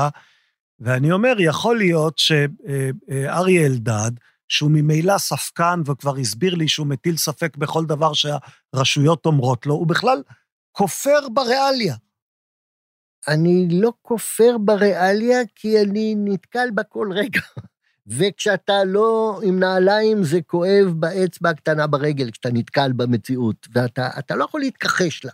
ואני 0.81 1.13
אומר, 1.13 1.35
יכול 1.39 1.79
להיות 1.79 2.19
שאריה 2.19 3.67
אלדד, 3.67 4.11
שהוא 4.49 4.71
ממילא 4.71 5.19
ספקן 5.19 5.81
וכבר 5.87 6.17
הסביר 6.17 6.55
לי 6.55 6.69
שהוא 6.69 6.87
מטיל 6.87 7.17
ספק 7.17 7.57
בכל 7.57 7.85
דבר 7.85 8.13
שהרשויות 8.13 9.27
אומרות 9.27 9.67
לו, 9.67 9.75
הוא 9.75 9.87
בכלל 9.87 10.23
כופר 10.73 11.29
בריאליה. 11.29 11.95
אני 13.29 13.69
לא 13.71 13.93
כופר 14.03 14.59
בריאליה, 14.59 15.39
כי 15.55 15.81
אני 15.81 16.15
נתקל 16.19 16.69
בה 16.75 16.83
כל 16.83 17.09
רגע. 17.13 17.41
וכשאתה 18.07 18.85
לא 18.85 19.41
עם 19.45 19.59
נעליים, 19.59 20.25
זה 20.25 20.43
כואב 20.43 20.87
באצבע 20.97 21.51
הקטנה 21.51 21.87
ברגל, 21.87 22.31
כשאתה 22.31 22.49
נתקל 22.53 22.93
במציאות, 22.93 23.69
ואתה 23.75 24.35
לא 24.37 24.45
יכול 24.45 24.61
להתכחש 24.61 25.25
לה. 25.25 25.33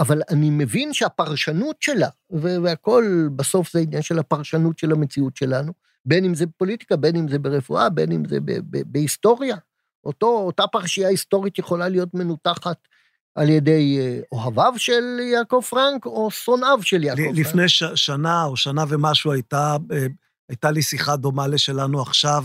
אבל 0.00 0.22
אני 0.30 0.50
מבין 0.50 0.92
שהפרשנות 0.92 1.76
שלה, 1.80 2.08
והכל 2.30 3.28
בסוף 3.36 3.72
זה 3.72 3.78
עניין 3.78 4.02
של 4.02 4.18
הפרשנות 4.18 4.78
של 4.78 4.92
המציאות 4.92 5.36
שלנו, 5.36 5.72
בין 6.04 6.24
אם 6.24 6.34
זה 6.34 6.46
בפוליטיקה, 6.46 6.96
בין 6.96 7.16
אם 7.16 7.28
זה 7.28 7.38
ברפואה, 7.38 7.88
בין 7.88 8.12
אם 8.12 8.22
זה 8.28 8.38
בהיסטוריה. 8.86 9.56
אותו, 10.04 10.26
אותה 10.26 10.66
פרשייה 10.66 11.08
היסטורית 11.08 11.58
יכולה 11.58 11.88
להיות 11.88 12.14
מנותחת 12.14 12.88
על 13.34 13.48
ידי 13.48 13.98
אה, 14.00 14.20
אוהביו 14.32 14.72
של 14.76 15.18
יעקב 15.32 15.60
פרנק 15.70 16.06
או 16.06 16.30
שונאיו 16.30 16.78
של 16.82 17.04
יעקב 17.04 17.22
פרנק. 17.22 17.38
לפני 17.38 17.68
ש, 17.68 17.82
שנה 17.94 18.44
או 18.44 18.56
שנה 18.56 18.84
ומשהו 18.88 19.32
הייתה, 19.32 19.76
אה, 19.92 20.06
הייתה 20.48 20.70
לי 20.70 20.82
שיחה 20.82 21.16
דומה 21.16 21.46
לשלנו 21.46 22.02
עכשיו 22.02 22.44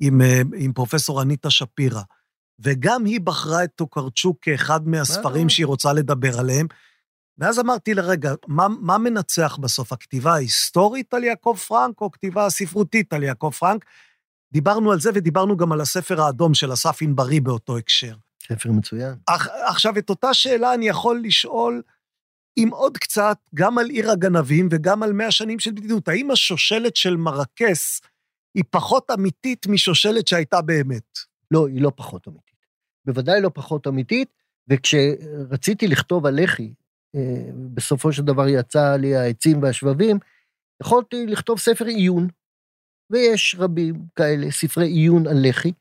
עם, 0.00 0.20
אה, 0.22 0.40
עם 0.56 0.72
פרופסור 0.72 1.22
אניטה 1.22 1.50
שפירא, 1.50 2.02
וגם 2.62 3.04
היא 3.04 3.20
בחרה 3.20 3.64
את 3.64 3.70
טוקרצ'וק 3.74 4.38
כאחד 4.42 4.88
מהספרים 4.88 5.48
שהיא 5.48 5.66
רוצה 5.66 5.92
לדבר 5.92 6.38
עליהם. 6.38 6.66
ואז 7.38 7.58
אמרתי 7.58 7.94
לרגע, 7.94 8.34
מה, 8.46 8.68
מה 8.68 8.98
מנצח 8.98 9.58
בסוף, 9.60 9.92
הכתיבה 9.92 10.32
ההיסטורית 10.32 11.14
על 11.14 11.24
יעקב 11.24 11.56
פרנק 11.66 12.00
או 12.00 12.10
כתיבה 12.10 12.46
הספרותית 12.46 13.12
על 13.12 13.22
יעקב 13.22 13.50
פרנק? 13.58 13.84
דיברנו 14.52 14.92
על 14.92 15.00
זה 15.00 15.10
ודיברנו 15.14 15.56
גם 15.56 15.72
על 15.72 15.80
הספר 15.80 16.20
האדום 16.20 16.54
של 16.54 16.72
אסף 16.72 17.02
ענברי 17.02 17.40
באותו 17.40 17.76
הקשר. 17.76 18.14
ספר 18.48 18.72
מצוין. 18.72 19.14
אך, 19.26 19.48
עכשיו, 19.68 19.98
את 19.98 20.10
אותה 20.10 20.34
שאלה 20.34 20.74
אני 20.74 20.88
יכול 20.88 21.20
לשאול 21.24 21.82
עם 22.56 22.68
עוד 22.68 22.98
קצת, 22.98 23.38
גם 23.54 23.78
על 23.78 23.86
עיר 23.86 24.10
הגנבים 24.10 24.68
וגם 24.70 25.02
על 25.02 25.12
מאה 25.12 25.30
שנים 25.30 25.58
של 25.58 25.70
בדידות. 25.70 26.08
האם 26.08 26.30
השושלת 26.30 26.96
של 26.96 27.16
מרקס 27.16 28.00
היא 28.54 28.64
פחות 28.70 29.10
אמיתית 29.10 29.66
משושלת 29.66 30.28
שהייתה 30.28 30.62
באמת? 30.62 31.18
לא, 31.50 31.68
היא 31.68 31.82
לא 31.82 31.92
פחות 31.96 32.28
אמיתית. 32.28 32.49
בוודאי 33.06 33.40
לא 33.40 33.50
פחות 33.54 33.86
אמיתית, 33.86 34.28
וכשרציתי 34.68 35.88
לכתוב 35.88 36.26
על 36.26 36.42
לח"י, 36.42 36.74
אה, 37.14 37.50
בסופו 37.74 38.12
של 38.12 38.22
דבר 38.22 38.48
יצא 38.48 38.96
לי 38.96 39.16
העצים 39.16 39.62
והשבבים, 39.62 40.18
יכולתי 40.82 41.26
לכתוב 41.26 41.58
ספר 41.58 41.84
עיון, 41.84 42.28
ויש 43.10 43.56
רבים 43.58 43.94
כאלה, 44.16 44.50
ספרי 44.50 44.86
עיון 44.86 45.26
על 45.26 45.48
לח"י, 45.48 45.72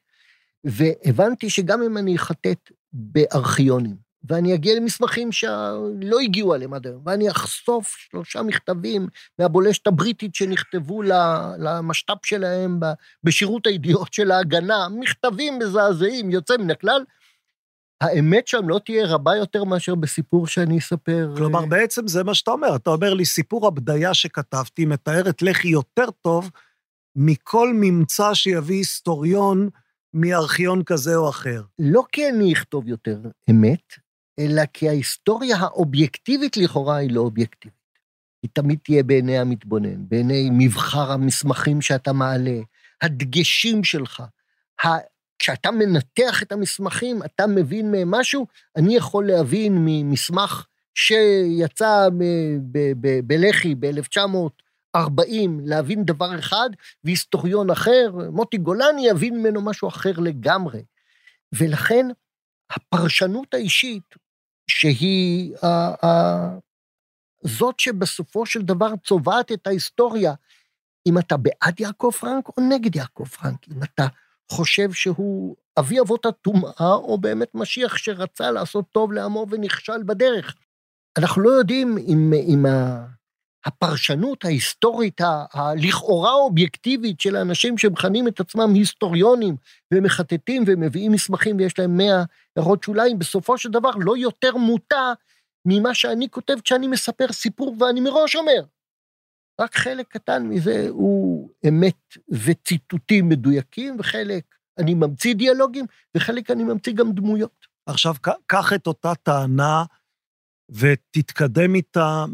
והבנתי 0.64 1.50
שגם 1.50 1.82
אם 1.82 1.98
אני 1.98 2.16
אחטט 2.16 2.72
בארכיונים, 2.94 3.96
ואני 4.24 4.54
אגיע 4.54 4.76
למסמכים 4.76 5.32
שלא 5.32 6.20
הגיעו 6.24 6.54
עליהם 6.54 6.74
עד 6.74 6.88
היום, 6.88 7.02
ואני 7.06 7.30
אחשוף 7.30 7.88
שלושה 7.88 8.42
מכתבים 8.42 9.08
מהבולשת 9.40 9.88
הבריטית 9.88 10.36
שנכתבו 10.36 11.02
למשת"פ 11.58 12.26
שלהם 12.26 12.80
בשירות 13.24 13.68
הידיעות 13.68 14.14
של 14.14 14.32
ההגנה, 14.32 14.88
מכתבים 15.00 15.60
מזעזעים, 15.60 16.32
יוצא 16.32 16.58
מן 16.58 16.72
הכלל, 16.72 17.04
האמת 18.02 18.48
שם 18.48 18.70
לא 18.70 18.80
תהיה 18.86 19.08
רבה 19.08 19.36
יותר 19.36 19.64
מאשר 19.64 19.96
בסיפור 19.96 20.48
שאני 20.48 20.78
אספר. 20.78 21.34
כלומר, 21.38 21.66
בעצם 21.66 22.08
זה 22.08 22.24
מה 22.24 22.34
שאתה 22.34 22.52
אומר. 22.52 22.76
אתה 22.76 22.90
אומר 22.90 23.14
לי, 23.14 23.26
סיפור 23.26 23.68
הבדיה 23.68 24.14
שכתבתי 24.14 24.86
מתאר 24.86 25.30
את 25.30 25.42
לח"י 25.42 25.68
יותר 25.68 26.12
טוב 26.22 26.50
מכל 27.16 27.72
ממצא 27.74 28.34
שיביא 28.34 28.78
היסטוריון 28.78 29.70
מארכיון 30.14 30.84
כזה 30.84 31.16
או 31.16 31.30
אחר. 31.30 31.64
לא 31.80 32.04
כי 32.12 32.30
אני 32.30 32.54
אכתוב 32.54 32.88
יותר 32.88 33.18
אמת, 33.50 33.94
אלא 34.40 34.62
כי 34.74 34.90
ההיסטוריה 34.90 35.58
האובייקטיבית 35.58 36.58
לכאורה 36.58 36.96
היא 36.96 37.12
לא 37.12 37.22
אובייקטיבית. 37.22 37.80
היא 38.44 38.50
תמיד 38.54 38.80
תהיה 38.84 39.04
בעיני 39.04 39.40
המתבונן, 39.40 40.10
בעיני 40.10 40.50
מבחר 40.52 41.12
המסמכים 41.12 41.82
שאתה 41.82 42.14
מעלה, 42.14 42.60
הדגשים 43.02 43.84
שלך. 43.84 44.24
כשאתה 45.40 45.72
מנתח 45.72 46.44
את 46.44 46.52
המסמכים, 46.52 47.24
אתה 47.24 47.48
מבין 47.48 47.92
מהם 47.92 48.12
משהו, 48.12 48.48
אני 48.76 48.96
יכול 48.96 49.28
להבין 49.28 49.78
ממסמך 49.86 50.66
שיצא 50.96 52.08
בלח"י 53.24 53.76
ב-1900, 53.76 54.50
40 54.96 55.60
להבין 55.64 56.04
דבר 56.04 56.40
אחד, 56.40 56.70
והיסטוריון 57.04 57.70
אחר, 57.70 58.12
מוטי 58.32 58.58
גולני, 58.58 59.08
יבין 59.08 59.40
ממנו 59.40 59.62
משהו 59.62 59.88
אחר 59.88 60.12
לגמרי. 60.18 60.84
ולכן 61.54 62.08
הפרשנות 62.72 63.54
האישית, 63.54 64.16
שהיא 64.70 65.56
ה, 65.62 65.68
ה, 66.06 66.58
זאת 67.44 67.80
שבסופו 67.80 68.46
של 68.46 68.62
דבר 68.62 68.90
צובעת 69.06 69.52
את 69.52 69.68
ההיסטוריה, 69.68 70.34
אם 71.08 71.18
אתה 71.18 71.38
בעד 71.38 71.80
יעקב 71.80 72.12
פרנק 72.20 72.48
או 72.48 72.64
נגד 72.70 72.96
יעקב 72.96 73.26
פרנק, 73.26 73.68
אם 73.72 73.84
אתה 73.84 74.08
חושב 74.52 74.92
שהוא 74.92 75.56
אבי 75.80 76.00
אבות 76.00 76.26
הטומאה, 76.26 76.94
או 76.94 77.18
באמת 77.18 77.56
משיח 77.56 77.98
שרצה 77.98 78.52
לעשות 78.52 78.86
טוב 78.92 79.14
לעמו 79.14 79.46
ונכשל 79.50 80.04
בדרך. 80.04 80.56
אנחנו 81.18 81.42
לא 81.42 81.50
יודעים 81.50 81.98
אם, 81.98 82.34
אם 82.34 82.66
הפרשנות 83.70 84.46
ההיסטורית, 84.46 85.22
הלכאורה 85.54 86.34
אובייקטיבית 86.34 87.22
של 87.22 87.36
האנשים 87.36 87.78
שמכנים 87.78 88.28
את 88.28 88.40
עצמם 88.40 88.74
היסטוריונים 88.74 89.56
ומחטטים 89.94 90.64
ומביאים 90.68 91.12
מסמכים 91.12 91.58
ויש 91.58 91.80
להם 91.80 91.98
מאה 91.98 92.24
הערות 92.56 92.84
שוליים, 92.84 93.20
בסופו 93.20 93.58
של 93.58 93.70
דבר 93.70 93.90
לא 93.96 94.18
יותר 94.18 94.56
מוטה 94.56 95.14
ממה 95.66 95.94
שאני 95.94 96.30
כותב 96.30 96.54
כשאני 96.64 96.88
מספר 96.88 97.32
סיפור 97.32 97.76
ואני 97.80 98.00
מראש 98.00 98.36
אומר. 98.36 98.64
רק 99.62 99.76
חלק 99.76 100.08
קטן 100.08 100.44
מזה 100.48 100.88
הוא 100.90 101.50
אמת 101.68 102.18
וציטוטים 102.30 103.30
מדויקים, 103.30 103.96
וחלק 104.00 104.44
אני 104.78 104.94
ממציא 104.94 105.36
דיאלוגים, 105.36 105.86
וחלק 106.16 106.52
אני 106.52 106.64
ממציא 106.64 106.94
גם 106.94 107.12
דמויות. 107.12 107.66
עכשיו, 107.86 108.16
קח 108.48 108.74
את 108.74 108.88
אותה 108.88 109.16
טענה 109.16 109.84
ותתקדם 110.70 111.76
איתה 111.76 112.26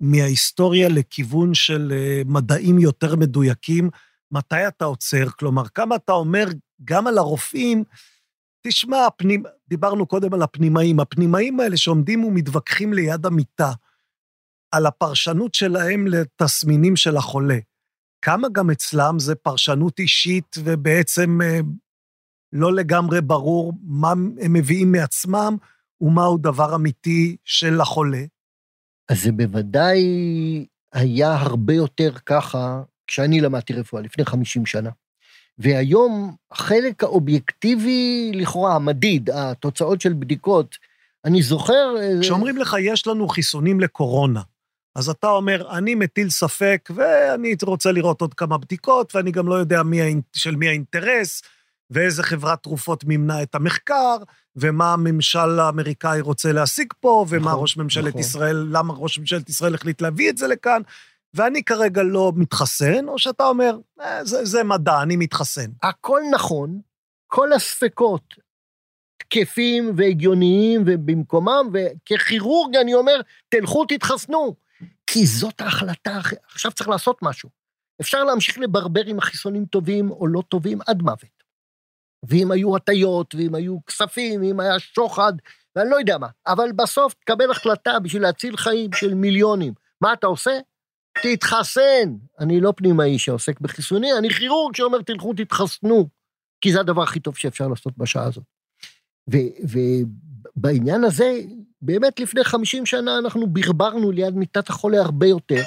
מההיסטוריה 0.00 0.88
לכיוון 0.88 1.54
של 1.54 1.92
אה, 1.92 2.22
מדעים 2.26 2.78
יותר 2.78 3.16
מדויקים. 3.16 3.90
מתי 4.32 4.68
אתה 4.68 4.84
עוצר? 4.84 5.30
כלומר, 5.38 5.68
כמה 5.68 5.96
אתה 5.96 6.12
אומר 6.12 6.46
גם 6.84 7.06
על 7.06 7.18
הרופאים, 7.18 7.84
תשמע, 8.66 9.06
הפנימ... 9.06 9.42
דיברנו 9.68 10.06
קודם 10.06 10.34
על 10.34 10.42
הפנימאים, 10.42 11.00
הפנימאים 11.00 11.60
האלה 11.60 11.76
שעומדים 11.76 12.24
ומתווכחים 12.24 12.92
ליד 12.92 13.26
המיטה, 13.26 13.72
על 14.72 14.86
הפרשנות 14.86 15.54
שלהם 15.54 16.06
לתסמינים 16.06 16.96
של 16.96 17.16
החולה. 17.16 17.58
כמה 18.22 18.48
גם 18.52 18.70
אצלם 18.70 19.18
זה 19.18 19.34
פרשנות 19.34 19.98
אישית 19.98 20.56
ובעצם 20.64 21.40
אה, 21.42 21.60
לא 22.52 22.74
לגמרי 22.74 23.20
ברור 23.20 23.72
מה 23.82 24.10
הם 24.10 24.52
מביאים 24.52 24.92
מעצמם, 24.92 25.56
ומהו 26.00 26.38
דבר 26.38 26.74
אמיתי 26.74 27.36
של 27.44 27.80
החולה? 27.80 28.24
אז 29.08 29.22
זה 29.22 29.32
בוודאי 29.32 30.00
היה 30.92 31.34
הרבה 31.34 31.74
יותר 31.74 32.12
ככה 32.26 32.82
כשאני 33.06 33.40
למדתי 33.40 33.72
רפואה, 33.72 34.02
לפני 34.02 34.24
50 34.24 34.66
שנה. 34.66 34.90
והיום 35.58 36.34
החלק 36.50 37.02
האובייקטיבי, 37.02 38.32
לכאורה, 38.34 38.76
המדיד, 38.76 39.30
התוצאות 39.30 40.00
של 40.00 40.12
בדיקות, 40.12 40.76
אני 41.24 41.42
זוכר... 41.42 41.94
אה, 42.00 42.20
כשאומרים 42.20 42.56
לך, 42.56 42.76
יש 42.80 43.06
לנו 43.06 43.28
חיסונים 43.28 43.80
לקורונה, 43.80 44.42
אז 44.96 45.08
אתה 45.08 45.28
אומר, 45.28 45.78
אני 45.78 45.94
מטיל 45.94 46.30
ספק, 46.30 46.90
ואני 46.94 47.54
רוצה 47.62 47.92
לראות 47.92 48.20
עוד 48.20 48.34
כמה 48.34 48.58
בדיקות, 48.58 49.14
ואני 49.14 49.30
גם 49.30 49.48
לא 49.48 49.54
יודע 49.54 49.82
מי, 49.82 50.00
של 50.32 50.56
מי 50.56 50.68
האינטרס, 50.68 51.42
ואיזה 51.90 52.22
חברת 52.22 52.62
תרופות 52.62 53.04
מימנה 53.04 53.42
את 53.42 53.54
המחקר, 53.54 54.16
ומה 54.56 54.92
הממשל 54.92 55.58
האמריקאי 55.60 56.20
רוצה 56.20 56.52
להשיג 56.52 56.92
פה, 57.00 57.26
ומה 57.28 57.50
נכון, 57.50 57.60
ראש 57.60 57.76
ממשלת 57.76 58.08
נכון. 58.08 58.20
ישראל, 58.20 58.66
למה 58.70 58.94
ראש 58.96 59.18
ממשלת 59.18 59.48
ישראל 59.48 59.74
החליט 59.74 60.00
להביא 60.00 60.30
את 60.30 60.36
זה 60.36 60.46
לכאן, 60.46 60.82
ואני 61.34 61.64
כרגע 61.64 62.02
לא 62.02 62.32
מתחסן, 62.36 63.08
או 63.08 63.18
שאתה 63.18 63.44
אומר, 63.44 63.78
אה, 64.00 64.24
זה, 64.24 64.44
זה 64.44 64.64
מדע, 64.64 65.02
אני 65.02 65.16
מתחסן. 65.16 65.70
הכל 65.82 66.20
נכון, 66.34 66.80
כל 67.26 67.52
הספקות 67.52 68.34
תקפים 69.18 69.92
והגיוניים 69.96 70.82
ובמקומם, 70.86 71.70
וככירורג 71.72 72.76
אני 72.76 72.94
אומר, 72.94 73.20
תלכו 73.48 73.84
תתחסנו. 73.84 74.54
כי 75.06 75.26
זאת 75.26 75.60
ההחלטה, 75.60 76.20
עכשיו 76.52 76.72
צריך 76.72 76.88
לעשות 76.88 77.18
משהו. 77.22 77.48
אפשר 78.00 78.24
להמשיך 78.24 78.58
לברבר 78.58 79.06
אם 79.06 79.18
החיסונים 79.18 79.64
טובים 79.64 80.10
או 80.10 80.26
לא 80.26 80.42
טובים 80.48 80.78
עד 80.86 81.02
מוות. 81.02 81.37
ואם 82.22 82.50
היו 82.50 82.76
הטיות, 82.76 83.34
ואם 83.34 83.54
היו 83.54 83.76
כספים, 83.86 84.40
ואם 84.40 84.60
היה 84.60 84.78
שוחד, 84.78 85.32
ואני 85.76 85.90
לא 85.90 85.96
יודע 85.96 86.18
מה. 86.18 86.26
אבל 86.46 86.72
בסוף 86.72 87.14
תקבל 87.14 87.50
החלטה 87.50 87.98
בשביל 87.98 88.22
להציל 88.22 88.56
חיים 88.56 88.92
של 88.92 89.14
מיליונים. 89.14 89.72
מה 90.00 90.12
אתה 90.12 90.26
עושה? 90.26 90.58
תתחסן. 91.22 92.16
אני 92.40 92.60
לא 92.60 92.72
פנימאי 92.76 93.18
שעוסק 93.18 93.60
בחיסונים, 93.60 94.14
אני 94.18 94.30
כירורג 94.30 94.76
שאומר, 94.76 95.02
תלכו 95.02 95.34
תתחסנו, 95.34 96.08
כי 96.60 96.72
זה 96.72 96.80
הדבר 96.80 97.02
הכי 97.02 97.20
טוב 97.20 97.36
שאפשר 97.36 97.68
לעשות 97.68 97.98
בשעה 97.98 98.24
הזאת. 98.24 98.44
ובעניין 100.56 101.04
הזה, 101.04 101.40
באמת 101.82 102.20
לפני 102.20 102.44
50 102.44 102.86
שנה 102.86 103.18
אנחנו 103.18 103.46
ברברנו 103.46 104.10
ליד 104.10 104.34
מיטת 104.34 104.68
החולה 104.68 105.00
הרבה 105.00 105.26
יותר, 105.26 105.62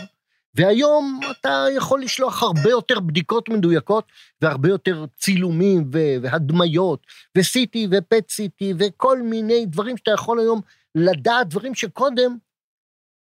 והיום 0.56 1.20
אתה 1.32 1.66
יכול 1.76 2.02
לשלוח 2.02 2.44
הרבה 2.44 2.70
יותר 2.70 3.00
בדיקות 3.00 3.50
מדויקות, 3.50 4.12
והרבה 4.42 4.70
יותר 4.70 5.06
צילומים 5.18 5.90
והדמיות, 6.22 7.08
ו-CT 7.38 7.78
ו-PET-CT, 7.92 8.66
וכל 8.80 9.22
מיני 9.22 9.66
דברים 9.66 9.98
שאתה 9.98 10.12
יכול 10.12 10.40
היום 10.40 10.62
לדעת, 10.96 11.50
דברים 11.50 11.76
שקודם, 11.76 12.38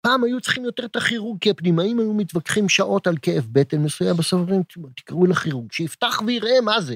פעם 0.01 0.23
היו 0.23 0.41
צריכים 0.41 0.65
יותר 0.65 0.85
את 0.85 0.95
הכירורג, 0.95 1.37
כי 1.41 1.49
הפנימאים 1.49 1.99
היו 1.99 2.13
מתווכחים 2.13 2.69
שעות 2.69 3.07
על 3.07 3.15
כאב 3.21 3.47
בטן 3.51 3.77
מסוים, 3.77 4.15
בסוף 4.17 4.41
אומרים, 4.41 4.63
תקראו 4.95 5.25
לכירורג, 5.25 5.71
שיפתח 5.71 6.21
ויראה 6.27 6.61
מה 6.61 6.81
זה. 6.81 6.95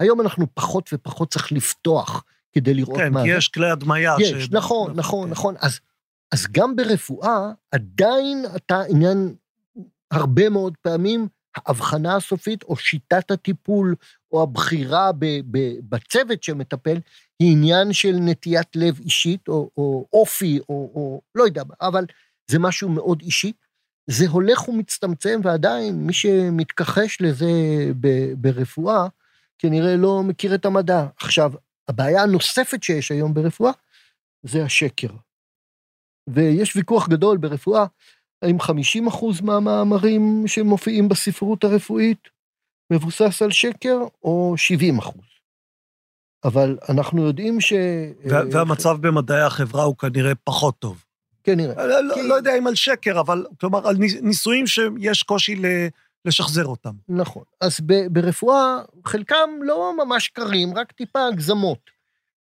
היום 0.00 0.20
אנחנו 0.20 0.46
פחות 0.54 0.90
ופחות 0.92 1.32
צריך 1.32 1.52
לפתוח 1.52 2.24
כדי 2.52 2.74
לראות 2.74 2.96
כן, 2.96 3.12
מה 3.12 3.20
זה. 3.20 3.26
כן, 3.26 3.32
כי 3.32 3.38
יש 3.38 3.48
כלי 3.48 3.70
הדמיה. 3.70 4.14
יש, 4.20 4.28
ש... 4.28 4.50
נכון, 4.50 4.92
נכון. 4.94 5.30
נכון. 5.30 5.54
אז, 5.60 5.80
אז 6.32 6.46
גם 6.52 6.76
ברפואה, 6.76 7.50
עדיין 7.72 8.44
אתה 8.56 8.82
עניין 8.88 9.34
הרבה 10.10 10.48
מאוד 10.48 10.76
פעמים, 10.82 11.28
ההבחנה 11.56 12.16
הסופית 12.16 12.62
או 12.62 12.76
שיטת 12.76 13.30
הטיפול 13.30 13.94
או 14.32 14.42
הבחירה 14.42 15.12
ב, 15.12 15.26
ב, 15.50 15.58
בצוות 15.88 16.42
שמטפל, 16.42 16.98
היא 17.38 17.52
עניין 17.52 17.92
של 17.92 18.16
נטיית 18.20 18.76
לב 18.76 19.00
אישית 19.00 19.48
או, 19.48 19.70
או 19.76 20.06
אופי 20.12 20.58
או, 20.68 20.90
או 20.94 21.20
לא 21.34 21.44
יודע 21.44 21.62
אבל 21.80 22.04
זה 22.50 22.58
משהו 22.58 22.88
מאוד 22.88 23.20
אישי. 23.22 23.52
זה 24.10 24.28
הולך 24.28 24.68
ומצטמצם, 24.68 25.40
ועדיין 25.44 26.06
מי 26.06 26.12
שמתכחש 26.12 27.20
לזה 27.20 27.46
ב, 28.00 28.32
ברפואה, 28.36 29.06
כנראה 29.58 29.96
לא 29.96 30.22
מכיר 30.22 30.54
את 30.54 30.64
המדע. 30.64 31.06
עכשיו, 31.16 31.52
הבעיה 31.88 32.22
הנוספת 32.22 32.82
שיש 32.82 33.10
היום 33.10 33.34
ברפואה, 33.34 33.72
זה 34.42 34.64
השקר. 34.64 35.08
ויש 36.28 36.76
ויכוח 36.76 37.08
גדול 37.08 37.38
ברפואה, 37.38 37.86
האם 38.42 38.60
50 38.60 39.06
אחוז 39.06 39.40
מהמאמרים 39.40 40.44
שמופיעים 40.46 41.08
בספרות 41.08 41.64
הרפואית 41.64 42.18
מבוסס 42.92 43.42
על 43.42 43.50
שקר, 43.50 43.98
או 44.22 44.54
70 44.56 44.98
אחוז. 44.98 45.22
אבל 46.44 46.78
אנחנו 46.88 47.26
יודעים 47.26 47.60
ש... 47.60 47.72
וה- 48.24 48.42
והמצב 48.52 48.96
במדעי 49.00 49.40
החברה 49.42 49.82
הוא 49.84 49.96
כנראה 49.96 50.34
פחות 50.44 50.78
טוב. 50.78 51.04
כנראה. 51.44 51.86
לא, 51.86 52.00
לא- 52.04 52.14
כי- 52.14 52.28
לא 52.28 52.34
יודע 52.34 52.58
אם 52.58 52.66
על 52.66 52.74
שקר, 52.74 53.20
אבל 53.20 53.46
כלומר, 53.60 53.88
על 53.88 53.96
ניס- 53.96 54.20
ניסויים 54.22 54.66
שיש 54.66 55.22
קושי 55.22 55.56
ל- 55.56 55.88
לשחזר 56.24 56.66
אותם. 56.66 56.90
נכון. 57.08 57.42
אז 57.60 57.80
ב- 57.86 58.06
ברפואה, 58.12 58.78
חלקם 59.04 59.50
לא 59.62 59.92
ממש 60.04 60.28
קרים, 60.28 60.74
רק 60.76 60.92
טיפה 60.92 61.26
הגזמות. 61.26 61.90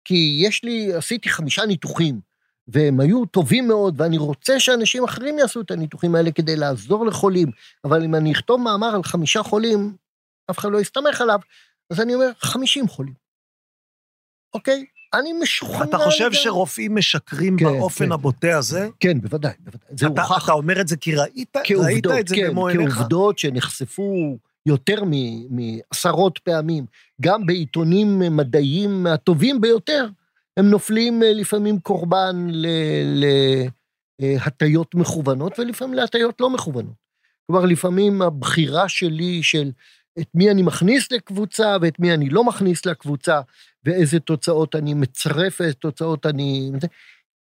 כי 0.05 0.37
יש 0.41 0.63
לי, 0.63 0.93
עשיתי 0.93 1.29
חמישה 1.29 1.65
ניתוחים, 1.65 2.19
והם 2.67 2.99
היו 2.99 3.25
טובים 3.25 3.67
מאוד, 3.67 4.01
ואני 4.01 4.17
רוצה 4.17 4.59
שאנשים 4.59 5.03
אחרים 5.03 5.39
יעשו 5.39 5.61
את 5.61 5.71
הניתוחים 5.71 6.15
האלה 6.15 6.31
כדי 6.31 6.55
לעזור 6.55 7.05
לחולים, 7.05 7.51
אבל 7.83 8.03
אם 8.03 8.15
אני 8.15 8.31
אכתוב 8.31 8.61
מאמר 8.61 8.95
על 8.95 9.03
חמישה 9.03 9.43
חולים, 9.43 9.95
אף 10.51 10.59
אחד 10.59 10.71
לא 10.71 10.77
יסתמך 10.81 11.21
עליו, 11.21 11.39
אז 11.89 12.01
אני 12.01 12.15
אומר, 12.15 12.31
חמישים 12.39 12.87
חולים. 12.87 13.13
אוקיי? 14.53 14.85
אני 15.13 15.33
משוכנע... 15.33 15.83
אתה 15.83 15.97
חושב 15.97 16.23
לגמרי. 16.23 16.37
שרופאים 16.37 16.95
משקרים 16.95 17.57
כן, 17.57 17.65
באופן 17.65 18.05
כן. 18.05 18.11
הבוטה 18.11 18.57
הזה? 18.57 18.89
כן, 18.99 19.21
בוודאי, 19.21 19.53
בוודאי. 19.59 19.89
זה 19.97 20.07
אתה- 20.07 20.23
הוכח 20.23 20.43
אתה 20.45 20.51
אומר 20.51 20.81
את 20.81 20.87
זה 20.87 20.97
כי 20.97 21.15
ראית 21.15 21.55
ראית 21.57 21.67
כעובדות, 21.67 22.19
את 22.19 22.27
זה 22.27 22.35
כן, 22.35 22.47
במו 22.49 22.67
עיניך? 22.67 22.93
כעובדות 22.93 23.39
שנחשפו 23.39 24.37
יותר 24.65 25.03
מעשרות 25.49 26.39
פעמים, 26.43 26.85
גם 27.21 27.45
בעיתונים 27.45 28.19
מדעיים 28.19 29.03
מהטובים 29.03 29.61
ביותר, 29.61 30.07
הם 30.57 30.69
נופלים 30.69 31.23
אה, 31.23 31.33
לפעמים 31.33 31.79
קורבן 31.79 32.47
להטיות 34.19 34.95
מכוונות 34.95 35.59
ולפעמים 35.59 35.93
להטיות 35.93 36.41
לא 36.41 36.49
מכוונות. 36.49 37.05
כלומר, 37.47 37.65
לפעמים 37.65 38.21
הבחירה 38.21 38.89
שלי 38.89 39.43
של 39.43 39.71
את 40.19 40.27
מי 40.33 40.51
אני 40.51 40.61
מכניס 40.61 41.11
לקבוצה 41.11 41.77
ואת 41.81 41.99
מי 41.99 42.13
אני 42.13 42.29
לא 42.29 42.43
מכניס 42.43 42.85
לקבוצה, 42.85 43.41
ואיזה 43.83 44.19
תוצאות 44.19 44.75
אני 44.75 44.93
מצרף, 44.93 45.61
איזה 45.61 45.73
תוצאות 45.73 46.25
אני... 46.25 46.71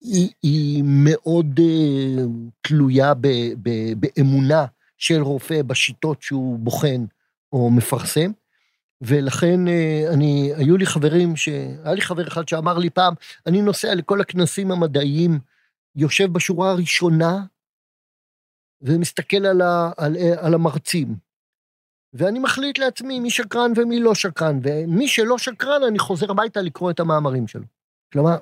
היא, 0.01 0.30
היא 0.43 0.84
מאוד 0.86 1.59
uh, 1.59 2.22
תלויה 2.62 3.14
ב, 3.14 3.28
ב, 3.62 3.70
באמונה 3.97 4.66
של 4.97 5.22
רופא 5.22 5.62
בשיטות 5.62 6.22
שהוא 6.22 6.59
בוחן 6.59 7.05
או 7.53 7.70
מפרסם, 7.70 8.32
ולכן 9.01 9.67
uh, 9.67 10.13
אני, 10.13 10.51
היו 10.55 10.77
לי 10.77 10.85
חברים, 10.85 11.35
ש... 11.35 11.47
היה 11.83 11.93
לי 11.93 12.01
חבר 12.01 12.27
אחד 12.27 12.47
שאמר 12.47 12.77
לי 12.77 12.89
פעם, 12.89 13.13
אני 13.45 13.61
נוסע 13.61 13.95
לכל 13.95 14.21
הכנסים 14.21 14.71
המדעיים, 14.71 15.39
יושב 15.95 16.33
בשורה 16.33 16.71
הראשונה 16.71 17.45
ומסתכל 18.81 19.45
על, 19.45 19.61
ה, 19.61 19.91
על, 19.97 20.15
על 20.37 20.53
המרצים. 20.53 21.15
ואני 22.13 22.39
מחליט 22.39 22.77
לעצמי 22.77 23.19
מי 23.19 23.29
שקרן 23.29 23.71
ומי 23.75 23.99
לא 23.99 24.15
שקרן, 24.15 24.59
ומי 24.63 25.07
שלא 25.07 25.37
שקרן, 25.37 25.83
אני 25.87 25.99
חוזר 25.99 26.31
הביתה 26.31 26.61
לקרוא 26.61 26.91
את 26.91 26.99
המאמרים 26.99 27.47
שלו. 27.47 27.63
כלומר, 28.13 28.37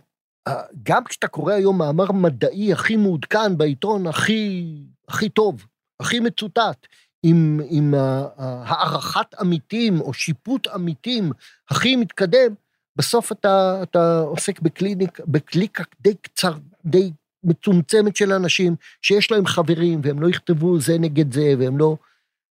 גם 0.84 1.03
כשאתה 1.03 1.28
קורא 1.28 1.53
היום 1.53 1.78
מאמר 1.78 2.12
מדעי 2.12 2.74
הכי 2.74 2.95
מעודכן 2.95 3.57
בעיתון 3.57 4.07
הכי, 4.07 4.76
הכי 5.07 5.30
טוב, 5.30 5.66
הכי 5.99 6.20
מצוטט, 6.20 6.88
עם, 7.24 7.60
עם 7.70 7.94
הערכת 8.38 9.34
עמיתים 9.40 10.02
או 10.02 10.14
שיפוט 10.14 10.68
עמיתים 10.68 11.32
הכי 11.70 11.96
מתקדם, 11.96 12.54
בסוף 12.96 13.32
אתה, 13.32 13.80
אתה 13.84 14.20
עוסק 14.20 14.60
בקליניק, 14.60 15.20
בקליקה 15.28 15.84
די 16.02 16.14
קצר, 16.22 16.54
די 16.86 17.12
מצומצמת 17.44 18.16
של 18.16 18.34
אנשים 18.34 18.76
שיש 19.02 19.32
להם 19.32 19.46
חברים 19.46 20.02
והם 20.04 20.22
לא 20.22 20.30
יכתבו 20.30 20.80
זה 20.80 20.98
נגד 21.00 21.34
זה 21.34 21.54
והם 21.60 21.78
לא... 21.78 21.98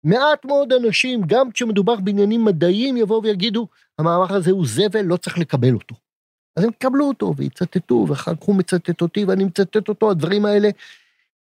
מעט 0.04 0.44
מאוד 0.44 0.72
אנשים, 0.72 1.22
גם 1.26 1.50
כשמדובר 1.50 1.96
בעניינים 1.96 2.44
מדעיים, 2.44 2.96
יבואו 2.96 3.22
ויגידו, 3.22 3.68
המאמר 3.98 4.34
הזה 4.34 4.50
הוא 4.50 4.66
זבל, 4.66 5.02
לא 5.02 5.16
צריך 5.16 5.38
לקבל 5.38 5.74
אותו. 5.74 5.94
אז 6.56 6.64
הם 6.64 6.70
יקבלו 6.70 7.08
אותו 7.08 7.34
ויצטטו, 7.36 8.06
ואחר 8.08 8.34
כך 8.34 8.42
הוא 8.42 8.56
מצטט 8.56 9.02
אותי 9.02 9.24
ואני 9.24 9.44
מצטט 9.44 9.88
אותו, 9.88 10.10
הדברים 10.10 10.44
האלה 10.44 10.68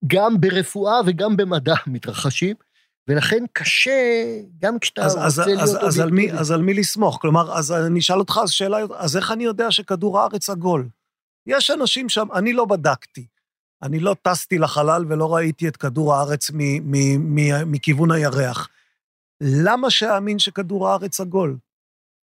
גם 0.06 0.40
ברפואה 0.40 1.00
וגם 1.06 1.36
במדע 1.36 1.74
מתרחשים, 1.86 2.56
ולכן 3.08 3.44
קשה, 3.52 4.00
גם 4.58 4.78
כשאתה 4.78 5.02
אז, 5.04 5.14
רוצה 5.14 5.26
אז, 5.26 5.38
להיות 5.38 5.60
אז, 5.60 5.78
אז, 5.82 6.00
על 6.00 6.10
מי. 6.10 6.32
אז 6.32 6.50
על 6.50 6.62
מי 6.62 6.74
לסמוך? 6.74 7.18
כלומר, 7.20 7.58
אז 7.58 7.72
אני 7.72 8.00
אשאל 8.00 8.18
אותך, 8.18 8.40
אז 8.42 8.50
שאלה, 8.50 8.78
אז 8.96 9.16
איך 9.16 9.32
אני 9.32 9.44
יודע 9.44 9.70
שכדור 9.70 10.20
הארץ 10.20 10.50
עגול? 10.50 10.88
יש 11.46 11.70
אנשים 11.70 12.08
שם, 12.08 12.26
אני 12.34 12.52
לא 12.52 12.64
בדקתי. 12.64 13.26
אני 13.82 14.00
לא 14.00 14.16
טסתי 14.22 14.58
לחלל 14.58 15.04
ולא 15.08 15.34
ראיתי 15.34 15.68
את 15.68 15.76
כדור 15.76 16.14
הארץ 16.14 16.50
מ, 16.50 16.58
מ, 16.60 16.94
מ, 17.34 17.72
מכיוון 17.72 18.10
הירח. 18.10 18.68
למה 19.40 19.90
שאאמין 19.90 20.38
שכדור 20.38 20.88
הארץ 20.88 21.20
עגול? 21.20 21.56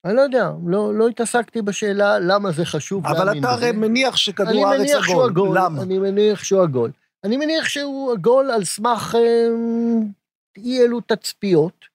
אני 0.05 0.15
לא 0.15 0.21
יודע, 0.21 0.51
לא, 0.65 0.93
לא 0.93 1.07
התעסקתי 1.07 1.61
בשאלה 1.61 2.19
למה 2.19 2.51
זה 2.51 2.65
חשוב 2.65 3.07
אבל 3.07 3.25
להאמין 3.25 3.43
אתה 3.43 3.51
הרי. 3.51 3.71
מניח 3.71 4.15
שכדור 4.15 4.67
הארץ 4.67 4.79
מניח 4.79 5.09
עגול. 5.09 5.29
עגול. 5.29 5.57
למה? 5.57 5.81
אני 5.81 5.99
מניח 5.99 6.43
שהוא 6.43 6.61
עגול. 6.61 6.91
אני 7.23 7.37
מניח 7.37 7.67
שהוא 7.67 8.11
עגול 8.11 8.51
על 8.51 8.65
סמך 8.65 9.15
אה, 9.15 9.47
אי 10.57 10.81
אלו 10.81 11.01
תצפיות 11.01 11.85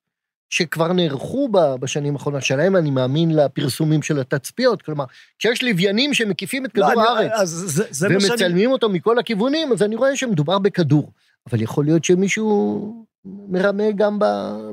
שכבר 0.50 0.92
נערכו 0.92 1.48
בשנים 1.80 2.14
האחרונות 2.14 2.42
שלהם, 2.42 2.76
אני 2.76 2.90
מאמין 2.90 3.36
לפרסומים 3.36 4.02
של 4.02 4.20
התצפיות. 4.20 4.82
כלומר, 4.82 5.04
כשיש 5.38 5.62
לוויינים 5.64 6.14
שמקיפים 6.14 6.66
את 6.66 6.78
לא, 6.78 6.86
כדור 6.90 7.02
אני- 7.02 7.08
הארץ 7.08 7.40
אז 7.40 7.48
זה, 7.50 7.84
זה 7.90 8.08
מה 8.08 8.20
שאני... 8.20 8.30
ומצלמים 8.32 8.70
אותו 8.72 8.88
מכל 8.88 9.18
הכיוונים, 9.18 9.72
אז 9.72 9.82
אני 9.82 9.96
רואה 9.96 10.16
שמדובר 10.16 10.58
בכדור. 10.58 11.12
אבל 11.50 11.62
יכול 11.62 11.84
להיות 11.84 12.04
שמישהו 12.04 13.06
מרמה 13.24 13.90
גם 13.96 14.18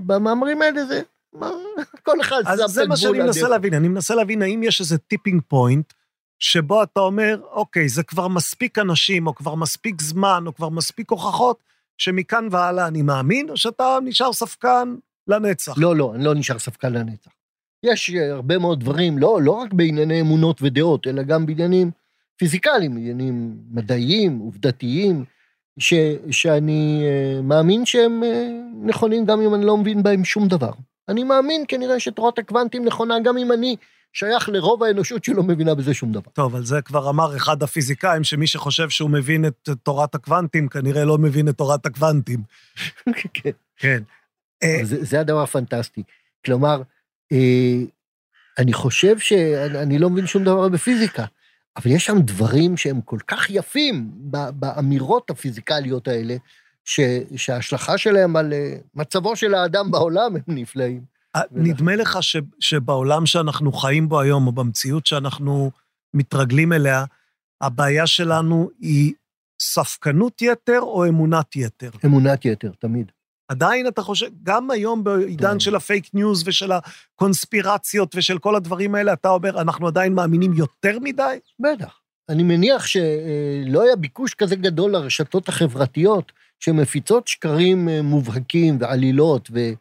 במאמרים 0.05 0.61
האלה, 0.61 0.85
זה... 0.85 1.01
מה, 1.33 1.49
כל 2.05 2.21
אחד 2.21 2.41
אז 2.45 2.59
שם 2.59 2.65
את 2.65 2.69
זה 2.69 2.85
מה 2.88 2.97
שאני 2.97 3.09
הגבול 3.11 3.25
מנסה 3.25 3.39
הדרך. 3.39 3.51
להבין. 3.51 3.73
אני 3.73 3.88
מנסה 3.88 4.15
להבין 4.15 4.41
האם 4.41 4.63
יש 4.63 4.81
איזה 4.81 4.97
tipping 4.97 5.41
point, 5.47 5.93
שבו 6.39 6.83
אתה 6.83 6.99
אומר, 6.99 7.39
אוקיי, 7.51 7.89
זה 7.89 8.03
כבר 8.03 8.27
מספיק 8.27 8.77
אנשים, 8.79 9.27
או 9.27 9.35
כבר 9.35 9.55
מספיק 9.55 10.01
זמן, 10.01 10.43
או 10.47 10.55
כבר 10.55 10.69
מספיק 10.69 11.11
הוכחות, 11.11 11.57
שמכאן 11.97 12.47
והלאה 12.51 12.87
אני 12.87 13.01
מאמין, 13.01 13.49
או 13.49 13.57
שאתה 13.57 13.97
נשאר 14.03 14.33
ספקן 14.33 14.95
לנצח. 15.27 15.73
לא, 15.77 15.95
לא, 15.95 16.11
אני 16.15 16.23
לא 16.23 16.35
נשאר 16.35 16.59
ספקן 16.59 16.93
לנצח. 16.93 17.31
יש 17.83 18.09
הרבה 18.09 18.57
מאוד 18.57 18.79
דברים, 18.79 19.17
לא, 19.17 19.39
לא 19.41 19.51
רק 19.51 19.73
בענייני 19.73 20.21
אמונות 20.21 20.61
ודעות, 20.61 21.07
אלא 21.07 21.23
גם 21.23 21.45
בעניינים 21.45 21.91
פיזיקליים, 22.37 22.97
עניינים 22.97 23.57
מדעיים, 23.71 24.39
עובדתיים, 24.39 25.25
ש, 25.79 25.93
שאני 26.31 27.03
uh, 27.03 27.41
מאמין 27.41 27.85
שהם 27.85 28.23
uh, 28.23 28.87
נכונים 28.87 29.25
גם 29.25 29.41
אם 29.41 29.55
אני 29.55 29.65
לא 29.65 29.77
מבין 29.77 30.03
בהם 30.03 30.25
שום 30.25 30.47
דבר. 30.47 30.71
אני 31.09 31.23
מאמין 31.23 31.63
כנראה 31.67 31.99
שתורת 31.99 32.39
הקוונטים 32.39 32.85
נכונה 32.85 33.19
גם 33.19 33.37
אם 33.37 33.51
אני 33.51 33.75
שייך 34.18 34.49
לרוב 34.49 34.84
האנושות 34.84 35.24
שלא 35.24 35.43
מבינה 35.43 35.76
בזה 35.76 35.93
שום 35.93 36.11
דבר. 36.11 36.32
טוב, 36.34 36.55
על 36.55 36.65
זה 36.65 36.82
כבר 36.82 37.09
אמר 37.09 37.38
אחד 37.38 37.63
הפיזיקאים, 37.63 38.24
שמי 38.24 38.47
שחושב 38.47 38.89
שהוא 38.89 39.09
מבין 39.09 39.45
את 39.45 39.70
תורת 39.84 40.15
הקוונטים, 40.15 40.68
כנראה 40.68 41.05
לא 41.05 41.18
מבין 41.18 41.49
את 41.49 41.57
תורת 41.57 41.86
הקוונטים. 41.86 42.39
כן. 43.34 43.49
כן. 43.78 44.03
אה, 44.63 44.80
זה, 44.84 45.03
זה 45.03 45.20
הדבר 45.20 45.41
הפנטסטי. 45.43 46.03
כלומר, 46.45 46.82
אה, 47.32 47.78
אני 48.57 48.74
חושב 48.74 49.20
שאני 49.20 49.99
לא 49.99 50.09
מבין 50.09 50.28
שום 50.28 50.43
דבר 50.43 50.70
בפיזיקה, 50.70 51.26
אבל 51.78 51.91
יש 51.91 52.05
שם 52.05 52.22
דברים 52.22 52.78
שהם 52.78 53.01
כל 53.01 53.20
כך 53.28 53.49
יפים 53.49 54.11
באמירות 54.53 55.30
הפיזיקליות 55.30 56.07
האלה, 56.07 56.36
ש, 56.86 56.99
שההשלכה 57.36 57.97
שלהם 57.97 58.36
על 58.36 58.53
אה, 58.53 58.76
מצבו 58.95 59.36
של 59.36 59.53
האדם 59.53 59.91
בעולם 59.91 60.36
הם 60.36 60.41
נפלאים. 60.47 61.16
נדמה 61.51 61.95
לך 61.95 62.17
ש, 62.21 62.38
שבעולם 62.59 63.25
שאנחנו 63.25 63.71
חיים 63.71 64.09
בו 64.09 64.19
היום, 64.19 64.47
או 64.47 64.51
במציאות 64.51 65.05
שאנחנו 65.05 65.71
מתרגלים 66.13 66.73
אליה, 66.73 67.05
הבעיה 67.61 68.07
שלנו 68.07 68.69
היא 68.79 69.13
ספקנות 69.61 70.41
יתר 70.41 70.79
או 70.81 71.07
אמונת 71.07 71.55
יתר? 71.55 71.89
אמונת 72.05 72.45
יתר, 72.45 72.71
תמיד. 72.79 73.11
עדיין 73.47 73.88
אתה 73.88 74.01
חושב, 74.01 74.27
גם 74.43 74.71
היום 74.71 75.03
בעידן 75.03 75.51
כן. 75.51 75.59
של 75.59 75.75
ה 75.75 75.83
fake 75.83 76.13
news 76.13 76.47
ושל 76.47 76.71
הקונספירציות 76.71 78.15
ושל 78.15 78.38
כל 78.38 78.55
הדברים 78.55 78.95
האלה, 78.95 79.13
אתה 79.13 79.29
אומר, 79.29 79.61
אנחנו 79.61 79.88
עדיין 79.88 80.13
מאמינים 80.13 80.53
יותר 80.53 80.99
מדי? 80.99 81.38
בטח. 81.59 81.99
אני 82.29 82.43
מניח 82.43 82.85
שלא 82.85 83.83
היה 83.83 83.95
ביקוש 83.95 84.33
כזה 84.33 84.55
גדול 84.55 84.91
לרשתות 84.91 85.49
החברתיות, 85.49 86.31
שמפיצות 86.59 87.27
שקרים 87.27 87.89
אה, 87.89 88.01
מובהקים 88.01 88.77
ועלילות 88.79 89.49
ו- 89.53 89.73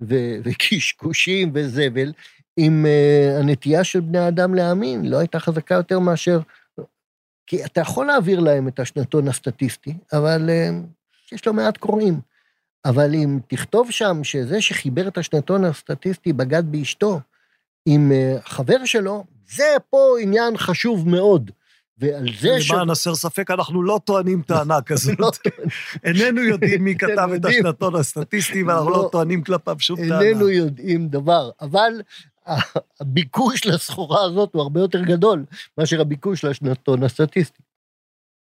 ו- 0.00 0.36
וקשקושים 0.44 1.50
וזבל, 1.54 2.12
אם 2.58 2.86
uh, 2.86 3.40
הנטייה 3.42 3.84
של 3.84 4.00
בני 4.00 4.28
אדם 4.28 4.54
להאמין 4.54 5.04
לא 5.04 5.18
הייתה 5.18 5.38
חזקה 5.38 5.74
יותר 5.74 5.98
מאשר... 5.98 6.40
כי 7.46 7.64
אתה 7.64 7.80
יכול 7.80 8.06
להעביר 8.06 8.40
להם 8.40 8.68
את 8.68 8.80
השנתון 8.80 9.28
הסטטיסטי, 9.28 9.94
אבל 10.12 10.50
uh, 10.50 11.34
יש 11.34 11.46
לו 11.46 11.52
מעט 11.52 11.76
קוראים. 11.76 12.20
אבל 12.84 13.14
אם 13.14 13.38
תכתוב 13.48 13.90
שם 13.90 14.24
שזה 14.24 14.60
שחיבר 14.62 15.08
את 15.08 15.18
השנתון 15.18 15.64
הסטטיסטי 15.64 16.32
בגד 16.32 16.72
באשתו 16.72 17.20
עם 17.86 18.12
uh, 18.12 18.48
חבר 18.48 18.84
שלו, 18.84 19.24
זה 19.46 19.76
פה 19.90 20.16
עניין 20.20 20.56
חשוב 20.56 21.08
מאוד. 21.08 21.50
ועל 21.98 22.26
זה 22.40 22.60
ש... 22.60 22.70
למען 22.70 22.90
הסר 22.90 23.14
ספק, 23.14 23.50
אנחנו 23.50 23.82
לא 23.82 24.00
טוענים 24.04 24.42
טענה 24.42 24.82
כזאת. 24.86 25.18
לא 25.18 25.30
איננו 26.04 26.40
יודעים 26.40 26.84
מי 26.84 26.94
כתב 26.98 27.28
את 27.36 27.44
השנתון 27.44 27.94
הסטטיסטי, 27.94 28.62
ואנחנו 28.62 28.90
לא, 28.90 28.96
לא 28.96 29.08
טוענים 29.12 29.42
כלפיו 29.42 29.76
שום 29.78 29.96
טענה. 29.96 30.20
איננו 30.20 30.48
יודעים 30.48 31.08
דבר, 31.08 31.50
אבל 31.60 32.02
הביקוש 33.00 33.66
לסחורה 33.66 34.24
הזאת 34.24 34.50
הוא 34.52 34.62
הרבה 34.62 34.80
יותר 34.80 35.02
גדול 35.02 35.44
מאשר 35.78 36.00
הביקוש 36.00 36.44
לשנתון 36.44 37.02
הסטטיסטי. 37.02 37.62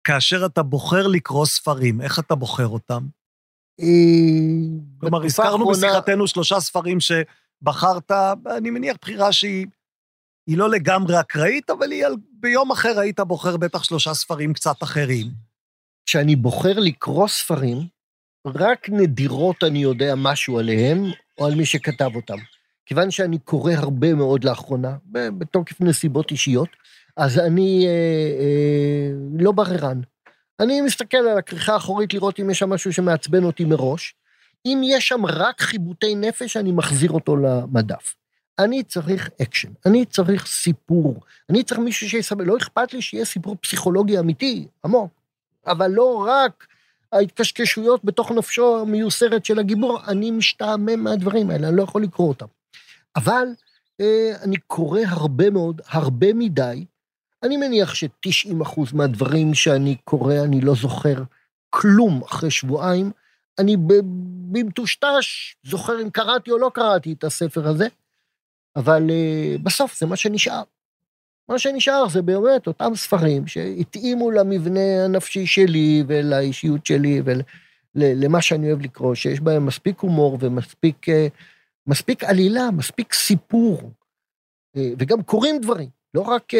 כאשר 0.04 0.46
אתה 0.46 0.62
בוחר 0.62 1.06
לקרוא 1.06 1.46
ספרים, 1.46 2.00
איך 2.00 2.18
אתה 2.18 2.34
בוחר 2.34 2.66
אותם? 2.66 3.06
אה, 3.80 3.86
כלומר, 4.98 5.24
הזכרנו 5.24 5.68
בשיחתנו 5.68 6.26
שלושה 6.26 6.60
ספרים 6.60 6.98
שבחרת, 7.00 8.10
אני 8.56 8.70
מניח 8.70 8.96
בחירה 9.00 9.32
שהיא 9.32 9.66
לא 10.56 10.70
לגמרי 10.70 11.20
אקראית, 11.20 11.70
אבל 11.70 11.90
היא 11.90 12.06
על 12.06 12.14
ביום 12.32 12.70
אחר 12.70 12.98
היית 12.98 13.20
בוחר 13.20 13.56
בטח 13.56 13.82
שלושה 13.82 14.14
ספרים 14.14 14.52
קצת 14.52 14.82
אחרים. 14.82 15.26
כשאני 16.06 16.36
בוחר 16.36 16.78
לקרוא 16.78 17.28
ספרים, 17.28 17.78
רק 18.46 18.88
נדירות 18.90 19.64
אני 19.64 19.78
יודע 19.78 20.14
משהו 20.16 20.58
עליהם, 20.58 21.04
או 21.38 21.46
על 21.46 21.54
מי 21.54 21.64
שכתב 21.66 22.10
אותם. 22.14 22.36
כיוון 22.86 23.10
שאני 23.10 23.38
קורא 23.38 23.72
הרבה 23.72 24.14
מאוד 24.14 24.44
לאחרונה, 24.44 24.96
בתוקף 25.12 25.80
נסיבות 25.80 26.30
אישיות, 26.30 26.68
אז 27.16 27.38
אני 27.38 27.86
אה, 27.86 27.90
אה, 28.40 29.10
לא 29.38 29.52
בררן. 29.52 30.00
אני 30.60 30.80
מסתכל 30.80 31.16
על 31.16 31.38
הכריכה 31.38 31.72
האחורית 31.72 32.14
לראות 32.14 32.40
אם 32.40 32.50
יש 32.50 32.58
שם 32.58 32.70
משהו 32.70 32.92
שמעצבן 32.92 33.44
אותי 33.44 33.64
מראש. 33.64 34.14
אם 34.66 34.80
יש 34.84 35.08
שם 35.08 35.26
רק 35.26 35.60
חיבוטי 35.60 36.14
נפש, 36.14 36.56
אני 36.56 36.72
מחזיר 36.72 37.10
אותו 37.10 37.36
למדף. 37.36 38.17
אני 38.58 38.82
צריך 38.82 39.30
אקשן, 39.42 39.68
אני 39.86 40.04
צריך 40.04 40.46
סיפור, 40.46 41.20
אני 41.50 41.62
צריך 41.62 41.80
מישהו 41.80 42.10
שיספר, 42.10 42.44
לא 42.44 42.56
אכפת 42.56 42.92
לי 42.92 43.02
שיהיה 43.02 43.24
סיפור 43.24 43.56
פסיכולוגי 43.60 44.18
אמיתי, 44.18 44.66
עמוק, 44.84 45.10
אבל 45.66 45.90
לא 45.90 46.26
רק 46.28 46.66
ההתקשקשויות 47.12 48.04
בתוך 48.04 48.30
נפשו 48.30 48.80
המיוסרת 48.80 49.44
של 49.44 49.58
הגיבור, 49.58 50.00
אני 50.08 50.30
משתעמם 50.30 51.04
מהדברים 51.04 51.50
האלה, 51.50 51.68
אני 51.68 51.76
לא 51.76 51.82
יכול 51.82 52.02
לקרוא 52.02 52.28
אותם. 52.28 52.46
אבל 53.16 53.48
אה, 54.00 54.32
אני 54.42 54.56
קורא 54.56 55.00
הרבה 55.06 55.50
מאוד, 55.50 55.80
הרבה 55.86 56.32
מדי, 56.34 56.84
אני 57.42 57.56
מניח 57.56 57.94
ש-90% 57.94 58.80
מהדברים 58.92 59.54
שאני 59.54 59.96
קורא, 60.04 60.34
אני 60.44 60.60
לא 60.60 60.74
זוכר 60.74 61.22
כלום 61.70 62.22
אחרי 62.24 62.50
שבועיים, 62.50 63.10
אני 63.58 63.76
במטושטש 63.76 65.56
זוכר 65.64 66.02
אם 66.02 66.10
קראתי 66.10 66.50
או 66.50 66.58
לא 66.58 66.70
קראתי 66.74 67.12
את 67.12 67.24
הספר 67.24 67.68
הזה, 67.68 67.88
אבל 68.76 69.02
uh, 69.08 69.62
בסוף 69.62 69.98
זה 70.00 70.06
מה 70.06 70.16
שנשאר. 70.16 70.62
מה 71.48 71.58
שנשאר 71.58 72.08
זה 72.08 72.22
באמת 72.22 72.66
אותם 72.66 72.92
ספרים 72.94 73.46
שהתאימו 73.46 74.30
למבנה 74.30 75.04
הנפשי 75.04 75.46
שלי 75.46 76.04
ולאישיות 76.08 76.86
שלי 76.86 77.22
ולמה 77.24 78.42
שאני 78.42 78.66
אוהב 78.66 78.80
לקרוא, 78.80 79.14
שיש 79.14 79.40
בהם 79.40 79.66
מספיק 79.66 80.00
הומור 80.00 80.38
ומספיק 80.40 81.08
uh, 81.08 81.12
מספיק 81.86 82.24
עלילה, 82.24 82.70
מספיק 82.70 83.12
סיפור, 83.12 83.92
uh, 84.76 84.80
וגם 84.98 85.22
קורים 85.22 85.60
דברים, 85.60 85.88
לא 86.14 86.20
רק 86.20 86.52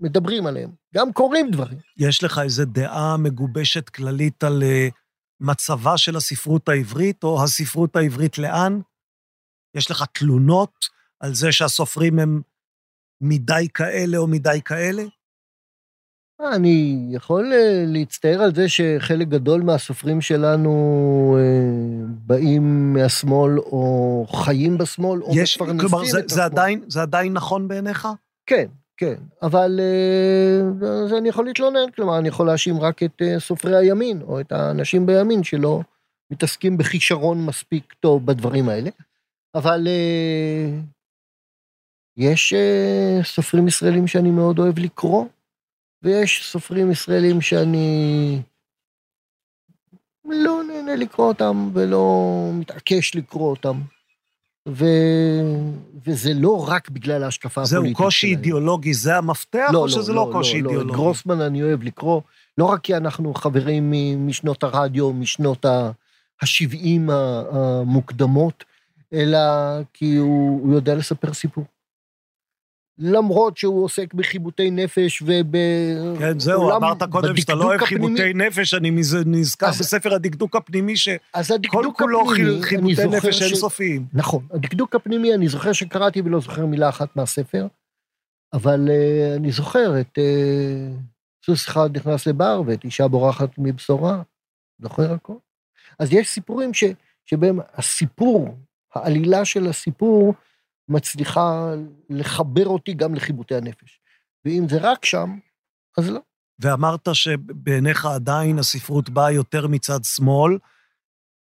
מדברים 0.00 0.46
עליהם, 0.46 0.70
גם 0.94 1.12
קורים 1.12 1.50
דברים. 1.50 1.78
יש 1.96 2.24
לך 2.24 2.40
איזו 2.44 2.64
דעה 2.64 3.16
מגובשת 3.16 3.88
כללית 3.88 4.44
על 4.44 4.62
מצבה 5.40 5.98
של 5.98 6.16
הספרות 6.16 6.68
העברית, 6.68 7.24
או 7.24 7.42
הספרות 7.42 7.96
העברית 7.96 8.38
לאן? 8.38 8.80
יש 9.74 9.90
לך 9.90 10.04
תלונות? 10.12 10.97
על 11.20 11.34
זה 11.34 11.52
שהסופרים 11.52 12.18
הם 12.18 12.40
מדי 13.20 13.68
כאלה 13.74 14.18
או 14.18 14.26
מדי 14.26 14.60
כאלה? 14.64 15.02
אני 16.40 17.08
יכול 17.10 17.52
אה, 17.52 17.84
להצטער 17.86 18.42
על 18.42 18.54
זה 18.54 18.68
שחלק 18.68 19.28
גדול 19.28 19.62
מהסופרים 19.62 20.20
שלנו 20.20 21.36
אה, 21.40 22.04
באים 22.26 22.92
מהשמאל, 22.92 23.58
או 23.58 24.26
חיים 24.32 24.78
בשמאל, 24.78 25.22
או 25.22 25.32
יש, 25.34 25.56
מפרנסים 25.60 25.88
כלומר, 25.88 26.04
זה, 26.04 26.18
את 26.18 26.28
זה 26.28 26.44
עדיין, 26.44 26.84
זה 26.88 27.02
עדיין 27.02 27.32
נכון 27.32 27.68
בעיניך? 27.68 28.08
כן, 28.46 28.66
כן. 28.96 29.14
אבל 29.42 29.80
אה, 29.80 30.86
אז 31.04 31.12
אני 31.12 31.28
יכול 31.28 31.44
להתלונן, 31.44 31.90
כלומר, 31.96 32.18
אני 32.18 32.28
יכול 32.28 32.46
להאשים 32.46 32.80
רק 32.80 33.02
את 33.02 33.22
סופרי 33.38 33.76
הימין, 33.76 34.22
או 34.22 34.40
את 34.40 34.52
האנשים 34.52 35.06
בימין 35.06 35.42
שלא 35.42 35.80
מתעסקים 36.30 36.76
בכישרון 36.76 37.46
מספיק 37.46 37.94
טוב 38.00 38.26
בדברים 38.26 38.68
האלה. 38.68 38.90
אבל 39.54 39.88
יש 42.18 42.54
uh, 42.54 43.24
סופרים 43.24 43.68
ישראלים 43.68 44.06
שאני 44.06 44.30
מאוד 44.30 44.58
אוהב 44.58 44.78
לקרוא, 44.78 45.24
ויש 46.02 46.50
סופרים 46.50 46.90
ישראלים 46.90 47.40
שאני 47.40 48.42
לא 50.24 50.62
נהנה 50.68 50.96
לקרוא 50.96 51.28
אותם 51.28 51.70
ולא 51.72 52.50
מתעקש 52.54 53.14
לקרוא 53.14 53.50
אותם. 53.50 53.80
ו... 54.68 54.84
וזה 56.06 56.34
לא 56.34 56.68
רק 56.68 56.88
בגלל 56.88 57.24
ההשקפה 57.24 57.62
הפוליטית 57.62 57.70
שלהם. 57.70 57.84
זהו 57.84 57.94
קושי 57.94 58.20
שלהם. 58.20 58.32
אידיאולוגי, 58.32 58.94
זה 58.94 59.16
המפתח, 59.16 59.68
לא, 59.72 59.78
או 59.78 59.88
שזה 59.88 60.12
לא, 60.12 60.22
לא, 60.22 60.28
לא 60.28 60.32
קושי 60.32 60.62
לא, 60.62 60.68
אידיאולוגי? 60.68 60.88
לא, 60.88 60.94
גרוסמן 60.94 61.40
אני 61.40 61.62
אוהב 61.62 61.82
לקרוא, 61.82 62.20
לא 62.58 62.64
רק 62.64 62.80
כי 62.80 62.96
אנחנו 62.96 63.34
חברים 63.34 63.92
משנות 64.26 64.62
הרדיו, 64.62 65.12
משנות 65.12 65.64
ה-70 65.64 67.12
המוקדמות, 67.52 68.64
אלא 69.12 69.38
כי 69.92 70.16
הוא, 70.16 70.60
הוא 70.62 70.74
יודע 70.74 70.94
לספר 70.94 71.34
סיפור. 71.34 71.64
למרות 72.98 73.56
שהוא 73.56 73.84
עוסק 73.84 74.14
בחיבוטי 74.14 74.70
נפש 74.70 75.22
וב... 75.22 75.52
כן, 76.18 76.38
זהו, 76.38 76.76
אמרת 76.76 77.02
קודם 77.02 77.36
שאתה 77.36 77.54
לא 77.54 77.64
אוהב 77.64 77.84
חיבוטי 77.84 78.34
נפש, 78.34 78.74
אני 78.74 78.90
נזכר 79.26 79.66
אז, 79.66 79.78
בספר 79.78 80.14
הדקדוק 80.14 80.56
הפנימי, 80.56 80.96
שכל 80.96 81.86
כולו 81.96 82.26
חיבוטי 82.60 83.06
נפש 83.06 83.42
אינסופיים. 83.42 84.06
נכון, 84.12 84.46
הדקדוק 84.50 84.94
הפנימי, 84.94 85.34
אני 85.34 85.48
זוכר 85.48 85.72
שקראתי 85.72 86.20
ולא 86.20 86.40
זוכר 86.40 86.66
מילה 86.66 86.88
אחת 86.88 87.16
מהספר, 87.16 87.66
אבל 88.52 88.88
uh, 88.88 89.36
אני 89.36 89.52
זוכר 89.52 90.00
את 90.00 90.18
uh, 90.18 91.46
סוס 91.46 91.68
אחד 91.68 91.96
נכנס 91.96 92.26
לבר 92.26 92.62
ואת 92.66 92.84
אישה 92.84 93.08
בורחת 93.08 93.50
מבשורה, 93.58 94.22
זוכר 94.82 95.12
הכל. 95.12 95.34
אז 95.98 96.12
יש 96.12 96.28
סיפורים 96.28 96.74
ש, 96.74 96.84
שבהם 97.26 97.58
הסיפור, 97.74 98.56
העלילה 98.94 99.44
של 99.44 99.66
הסיפור, 99.66 100.34
מצליחה 100.88 101.74
לחבר 102.10 102.66
אותי 102.66 102.94
גם 102.94 103.14
לחיבוטי 103.14 103.54
הנפש. 103.54 104.00
ואם 104.44 104.66
זה 104.68 104.78
רק 104.80 105.04
שם, 105.04 105.38
אז 105.98 106.10
לא. 106.10 106.20
ואמרת 106.58 107.08
שבעיניך 107.12 108.06
עדיין 108.06 108.58
הספרות 108.58 109.10
באה 109.10 109.30
יותר 109.32 109.66
מצד 109.66 110.04
שמאל. 110.04 110.58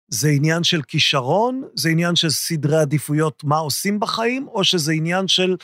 זה 0.08 0.28
עניין 0.28 0.64
של 0.64 0.82
כישרון? 0.82 1.62
זה 1.74 1.88
עניין 1.88 2.16
של 2.16 2.30
סדרי 2.30 2.76
עדיפויות, 2.76 3.44
מה 3.44 3.56
עושים 3.56 4.00
בחיים? 4.00 4.48
או 4.48 4.64
שזה 4.64 4.92
עניין 4.92 5.28
של 5.28 5.56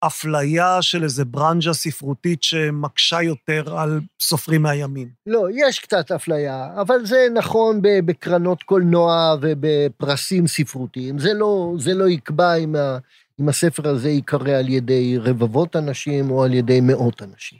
אפליה 0.00 0.82
של 0.82 1.04
איזה 1.04 1.24
ברנז'ה 1.24 1.72
ספרותית 1.72 2.42
שמקשה 2.42 3.22
יותר 3.22 3.78
על 3.78 4.00
סופרים 4.20 4.62
מהימין? 4.62 5.08
לא, 5.26 5.46
יש 5.54 5.78
קצת 5.78 6.12
אפליה, 6.12 6.68
אבל 6.80 7.06
זה 7.06 7.26
נכון 7.34 7.80
בקרנות 7.82 8.62
קולנוע 8.62 9.36
ובפרסים 9.40 10.46
ספרותיים. 10.46 11.18
זה 11.18 11.34
לא, 11.34 11.74
זה 11.78 11.94
לא 11.94 12.08
יקבע 12.08 12.54
אם, 12.54 12.76
ה, 12.76 12.98
אם 13.40 13.48
הספר 13.48 13.88
הזה 13.88 14.10
ייקרא 14.10 14.58
על 14.58 14.68
ידי 14.68 15.18
רבבות 15.18 15.76
אנשים 15.76 16.30
או 16.30 16.44
על 16.44 16.54
ידי 16.54 16.80
מאות 16.80 17.22
אנשים. 17.22 17.58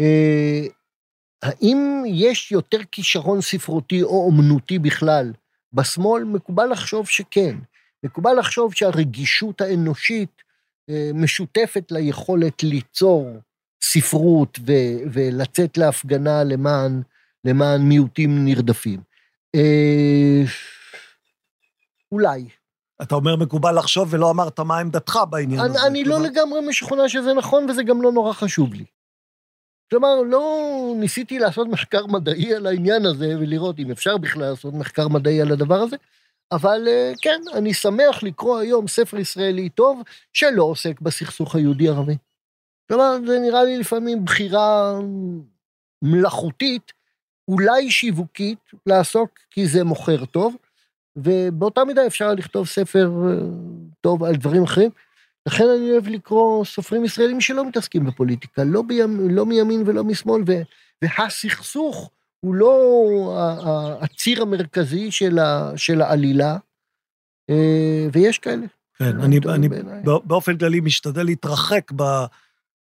אה, 0.00 0.66
האם 1.42 2.02
יש 2.06 2.52
יותר 2.52 2.78
כישרון 2.92 3.40
ספרותי 3.40 4.02
או 4.02 4.26
אומנותי 4.26 4.78
בכלל 4.78 5.32
בשמאל? 5.72 6.24
מקובל 6.24 6.66
לחשוב 6.66 7.08
שכן. 7.08 7.56
מקובל 8.04 8.38
לחשוב 8.38 8.74
שהרגישות 8.74 9.60
האנושית 9.60 10.45
משותפת 11.14 11.92
ליכולת 11.92 12.62
ליצור 12.62 13.30
ספרות 13.82 14.58
ו- 14.66 15.08
ולצאת 15.12 15.78
להפגנה 15.78 16.44
למען, 16.44 17.02
למען 17.44 17.82
מיעוטים 17.82 18.44
נרדפים. 18.44 19.00
אה, 19.54 20.42
אולי. 22.12 22.48
אתה 23.02 23.14
אומר 23.14 23.36
מקובל 23.36 23.78
לחשוב 23.78 24.14
ולא 24.14 24.30
אמרת 24.30 24.60
מה 24.60 24.78
עמדתך 24.78 25.18
בעניין 25.30 25.60
אני, 25.60 25.68
הזה. 25.68 25.86
אני 25.86 26.04
לא 26.04 26.20
לגמרי 26.20 26.60
משוכנע 26.68 27.08
שזה 27.08 27.34
נכון 27.34 27.70
וזה 27.70 27.82
גם 27.82 28.02
לא 28.02 28.12
נורא 28.12 28.32
חשוב 28.32 28.74
לי. 28.74 28.84
כלומר, 29.90 30.22
לא 30.22 30.62
ניסיתי 30.96 31.38
לעשות 31.38 31.68
מחקר 31.68 32.06
מדעי 32.06 32.54
על 32.54 32.66
העניין 32.66 33.06
הזה 33.06 33.36
ולראות 33.40 33.78
אם 33.78 33.90
אפשר 33.90 34.16
בכלל 34.16 34.50
לעשות 34.50 34.74
מחקר 34.74 35.08
מדעי 35.08 35.40
על 35.40 35.52
הדבר 35.52 35.74
הזה, 35.74 35.96
אבל 36.52 36.88
אה, 36.88 37.12
כן, 37.22 37.40
אני 37.54 37.74
שמח 37.74 38.22
לקרוא 38.22 38.58
היום 38.58 38.88
ספר 38.88 39.18
ישראלי 39.18 39.68
טוב 39.68 40.02
שלא 40.32 40.62
עוסק 40.62 41.00
בסכסוך 41.00 41.54
היהודי-ערבי. 41.54 42.16
כלומר, 42.88 43.16
זה 43.26 43.38
נראה 43.38 43.64
לי 43.64 43.78
לפעמים 43.78 44.24
בחירה 44.24 44.98
מלאכותית, 46.02 46.92
אולי 47.48 47.90
שיווקית, 47.90 48.58
לעסוק 48.86 49.30
כי 49.50 49.66
זה 49.66 49.84
מוכר 49.84 50.24
טוב, 50.24 50.56
ובאותה 51.16 51.84
מידה 51.84 52.06
אפשר 52.06 52.34
לכתוב 52.34 52.66
ספר 52.66 53.10
אה, 53.26 53.36
טוב 54.00 54.24
על 54.24 54.36
דברים 54.36 54.62
אחרים. 54.62 54.90
לכן 55.46 55.64
אני 55.64 55.90
אוהב 55.90 56.08
לקרוא 56.08 56.64
סופרים 56.64 57.04
ישראלים 57.04 57.40
שלא 57.40 57.64
מתעסקים 57.68 58.04
בפוליטיקה, 58.04 58.64
לא, 58.64 58.82
בימ, 58.82 59.30
לא 59.30 59.46
מימין 59.46 59.82
ולא 59.86 60.04
משמאל, 60.04 60.42
ו, 60.46 60.52
והסכסוך 61.02 62.10
הוא 62.40 62.54
לא 62.54 63.38
הציר 64.00 64.42
המרכזי 64.42 65.10
של, 65.10 66.00
העלילה, 66.00 66.56
אה, 67.50 68.06
ויש 68.12 68.38
כאלה. 68.38 68.66
כן, 68.98 69.20
אני, 69.20 69.40
אני 69.54 69.68
באופן 70.24 70.58
כללי 70.58 70.80
משתדל 70.80 71.22
להתרחק 71.22 71.92
ב, 71.96 72.02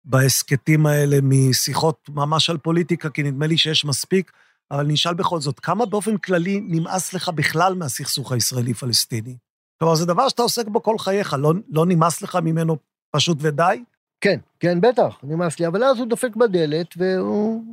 בהסכתים 0.04 0.86
האלה 0.86 1.16
משיחות 1.22 2.08
ממש 2.08 2.50
על 2.50 2.58
פוליטיקה, 2.58 3.10
כי 3.10 3.22
נדמה 3.22 3.46
לי 3.46 3.58
שיש 3.58 3.84
מספיק, 3.84 4.32
אבל 4.70 4.84
אני 4.84 4.94
אשאל 4.94 5.14
בכל 5.14 5.40
זאת, 5.40 5.60
כמה 5.60 5.86
באופן 5.86 6.16
כללי 6.16 6.60
נמאס 6.60 7.14
לך 7.14 7.28
בכלל 7.28 7.74
מהסכסוך 7.74 8.32
הישראלי-פלסטיני? 8.32 9.36
כלומר, 9.78 9.94
זה 9.94 10.06
דבר 10.06 10.28
שאתה 10.28 10.42
עוסק 10.42 10.68
בו 10.68 10.82
כל 10.82 10.98
חייך, 10.98 11.36
לא, 11.38 11.52
לא 11.70 11.86
נמאס 11.86 12.22
לך 12.22 12.38
ממנו 12.42 12.76
פשוט 13.10 13.38
ודי? 13.40 13.84
כן, 14.20 14.40
כן, 14.60 14.80
בטח, 14.80 15.18
נמאס 15.22 15.60
לי, 15.60 15.66
אבל 15.66 15.84
אז 15.84 15.98
הוא 15.98 16.06
דופק 16.06 16.36
בדלת 16.36 16.94
והוא 16.96 17.64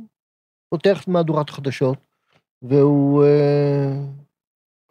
פותח 0.74 1.04
מהדורת 1.08 1.48
החדשות, 1.48 1.98
והוא 2.62 3.24
אה, 3.24 3.92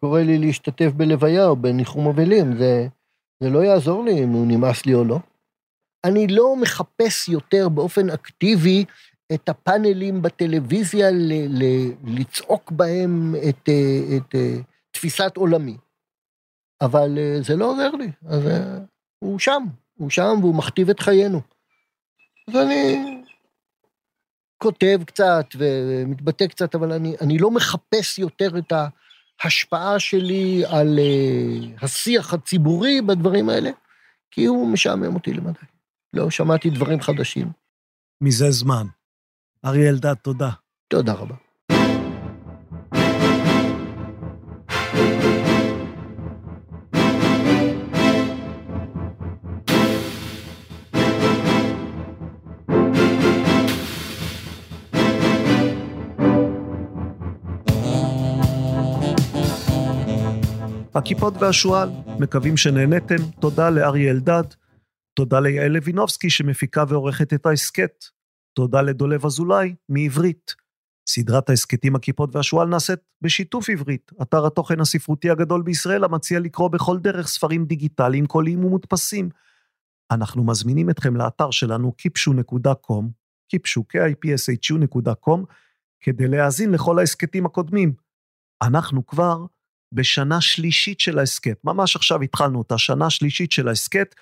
קורא 0.00 0.20
לי 0.20 0.38
להשתתף 0.38 0.90
בלוויה 0.96 1.46
או 1.46 1.56
בניחום 1.56 2.08
אבלים. 2.08 2.56
זה, 2.56 2.88
זה 3.40 3.50
לא 3.50 3.58
יעזור 3.58 4.04
לי 4.04 4.24
אם 4.24 4.28
הוא 4.28 4.46
נמאס 4.46 4.86
לי 4.86 4.94
או 4.94 5.04
לא. 5.04 5.18
אני 6.04 6.26
לא 6.26 6.56
מחפש 6.56 7.28
יותר 7.28 7.68
באופן 7.68 8.10
אקטיבי 8.10 8.84
את 9.34 9.48
הפאנלים 9.48 10.22
בטלוויזיה, 10.22 11.10
ל, 11.10 11.32
ל, 11.48 11.64
לצעוק 12.04 12.70
בהם 12.70 13.34
את, 13.48 13.68
אה, 13.68 14.16
את, 14.16 14.22
את 14.28 14.34
אה, 14.34 14.56
תפיסת 14.90 15.36
עולמי. 15.36 15.76
אבל 16.80 17.18
אה, 17.18 17.42
זה 17.42 17.56
לא 17.56 17.72
עוזר 17.72 17.90
לי, 17.90 18.10
אז 18.26 18.42
הוא 19.18 19.38
שם, 19.38 19.62
הוא 19.94 20.10
שם 20.10 20.36
והוא 20.40 20.54
מכתיב 20.54 20.90
את 20.90 21.00
חיינו. 21.00 21.40
אז 22.48 22.56
אני 22.56 23.23
כותב 24.64 25.00
קצת 25.06 25.46
ומתבטא 25.56 26.46
קצת, 26.46 26.74
אבל 26.74 26.92
אני, 26.92 27.16
אני 27.20 27.38
לא 27.38 27.50
מחפש 27.50 28.18
יותר 28.18 28.58
את 28.58 28.72
ההשפעה 29.42 29.98
שלי 29.98 30.62
על 30.66 30.98
uh, 30.98 31.84
השיח 31.84 32.34
הציבורי 32.34 33.00
בדברים 33.02 33.48
האלה, 33.48 33.70
כי 34.30 34.44
הוא 34.44 34.68
משעמם 34.68 35.14
אותי 35.14 35.32
למדי. 35.32 35.58
לא 36.12 36.30
שמעתי 36.30 36.70
דברים 36.70 37.00
חדשים. 37.00 37.52
מזה 38.20 38.50
זמן. 38.50 38.86
אריה 39.64 39.90
אלדד, 39.90 40.14
תודה. 40.14 40.50
תודה 40.88 41.12
רבה. 41.12 41.34
הכיפות 60.94 61.34
והשועל, 61.40 61.90
מקווים 62.20 62.56
שנהניתם. 62.56 63.30
תודה 63.40 63.70
לאריה 63.70 64.10
אלדד, 64.10 64.44
תודה 65.14 65.40
ליעל 65.40 65.72
לוינובסקי 65.72 66.30
שמפיקה 66.30 66.84
ועורכת 66.88 67.32
את 67.32 67.46
ההסכת. 67.46 68.04
תודה 68.56 68.82
לדולב 68.82 69.26
אזולאי 69.26 69.74
מעברית. 69.88 70.54
סדרת 71.08 71.50
ההסכתים 71.50 71.96
הכיפות 71.96 72.36
והשועל 72.36 72.68
נעשית 72.68 72.98
בשיתוף 73.22 73.70
עברית, 73.70 74.10
אתר 74.22 74.46
התוכן 74.46 74.80
הספרותי 74.80 75.30
הגדול 75.30 75.62
בישראל 75.62 76.04
המציע 76.04 76.40
לקרוא 76.40 76.68
בכל 76.68 76.98
דרך 76.98 77.28
ספרים 77.28 77.64
דיגיטליים, 77.64 78.26
קוליים 78.26 78.64
ומודפסים. 78.64 79.28
אנחנו 80.10 80.44
מזמינים 80.44 80.90
אתכם 80.90 81.16
לאתר 81.16 81.50
שלנו 81.50 81.92
kipshu.com, 82.02 83.04
kipshu, 83.54 83.80
k-i-p-s-h-u.com, 83.92 85.40
כדי 86.00 86.28
להאזין 86.28 86.72
לכל 86.72 86.98
ההסכתים 86.98 87.46
הקודמים. 87.46 87.94
אנחנו 88.62 89.06
כבר 89.06 89.46
בשנה 89.94 90.40
שלישית 90.40 91.00
של 91.00 91.18
ההסכת. 91.18 91.58
ממש 91.64 91.96
עכשיו 91.96 92.22
התחלנו 92.22 92.62
את 92.62 92.72
השנה 92.72 93.06
השלישית 93.06 93.52
של 93.52 93.68
ההסכת, 93.68 94.14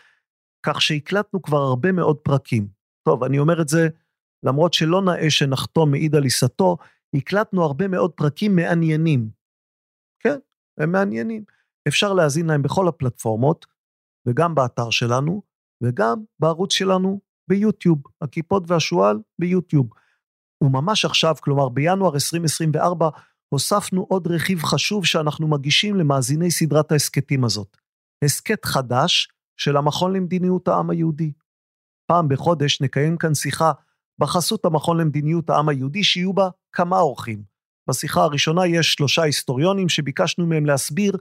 כך 0.66 0.82
שהקלטנו 0.82 1.42
כבר 1.42 1.58
הרבה 1.58 1.92
מאוד 1.92 2.16
פרקים. 2.16 2.68
טוב, 3.08 3.24
אני 3.24 3.38
אומר 3.38 3.62
את 3.62 3.68
זה 3.68 3.88
למרות 4.42 4.74
שלא 4.74 5.02
נאה 5.02 5.30
שנחתום 5.30 5.90
מעיד 5.90 6.14
על 6.14 6.22
עיסתו, 6.22 6.76
הקלטנו 7.14 7.64
הרבה 7.64 7.88
מאוד 7.88 8.12
פרקים 8.12 8.56
מעניינים. 8.56 9.30
כן, 10.20 10.38
הם 10.78 10.92
מעניינים. 10.92 11.44
אפשר 11.88 12.12
להאזין 12.12 12.46
להם 12.46 12.62
בכל 12.62 12.88
הפלטפורמות, 12.88 13.66
וגם 14.26 14.54
באתר 14.54 14.90
שלנו, 14.90 15.42
וגם 15.82 16.24
בערוץ 16.40 16.72
שלנו 16.72 17.20
ביוטיוב, 17.48 18.02
הכיפות 18.22 18.64
והשועל 18.66 19.18
ביוטיוב. 19.38 19.90
וממש 20.64 21.04
עכשיו, 21.04 21.34
כלומר 21.40 21.68
בינואר 21.68 22.14
2024, 22.14 23.08
הוספנו 23.52 24.06
עוד 24.08 24.26
רכיב 24.26 24.62
חשוב 24.62 25.06
שאנחנו 25.06 25.48
מגישים 25.48 25.96
למאזיני 25.96 26.50
סדרת 26.50 26.92
ההסכתים 26.92 27.44
הזאת. 27.44 27.76
הסכת 28.24 28.64
חדש 28.64 29.28
של 29.56 29.76
המכון 29.76 30.12
למדיניות 30.12 30.68
העם 30.68 30.90
היהודי. 30.90 31.32
פעם 32.06 32.28
בחודש 32.28 32.80
נקיים 32.80 33.16
כאן 33.16 33.34
שיחה 33.34 33.72
בחסות 34.18 34.64
המכון 34.64 35.00
למדיניות 35.00 35.50
העם 35.50 35.68
היהודי, 35.68 36.04
שיהיו 36.04 36.32
בה 36.32 36.48
כמה 36.72 36.98
אורחים. 36.98 37.42
בשיחה 37.88 38.20
הראשונה 38.20 38.66
יש 38.66 38.92
שלושה 38.92 39.22
היסטוריונים 39.22 39.88
שביקשנו 39.88 40.46
מהם 40.46 40.66
להסביר 40.66 41.16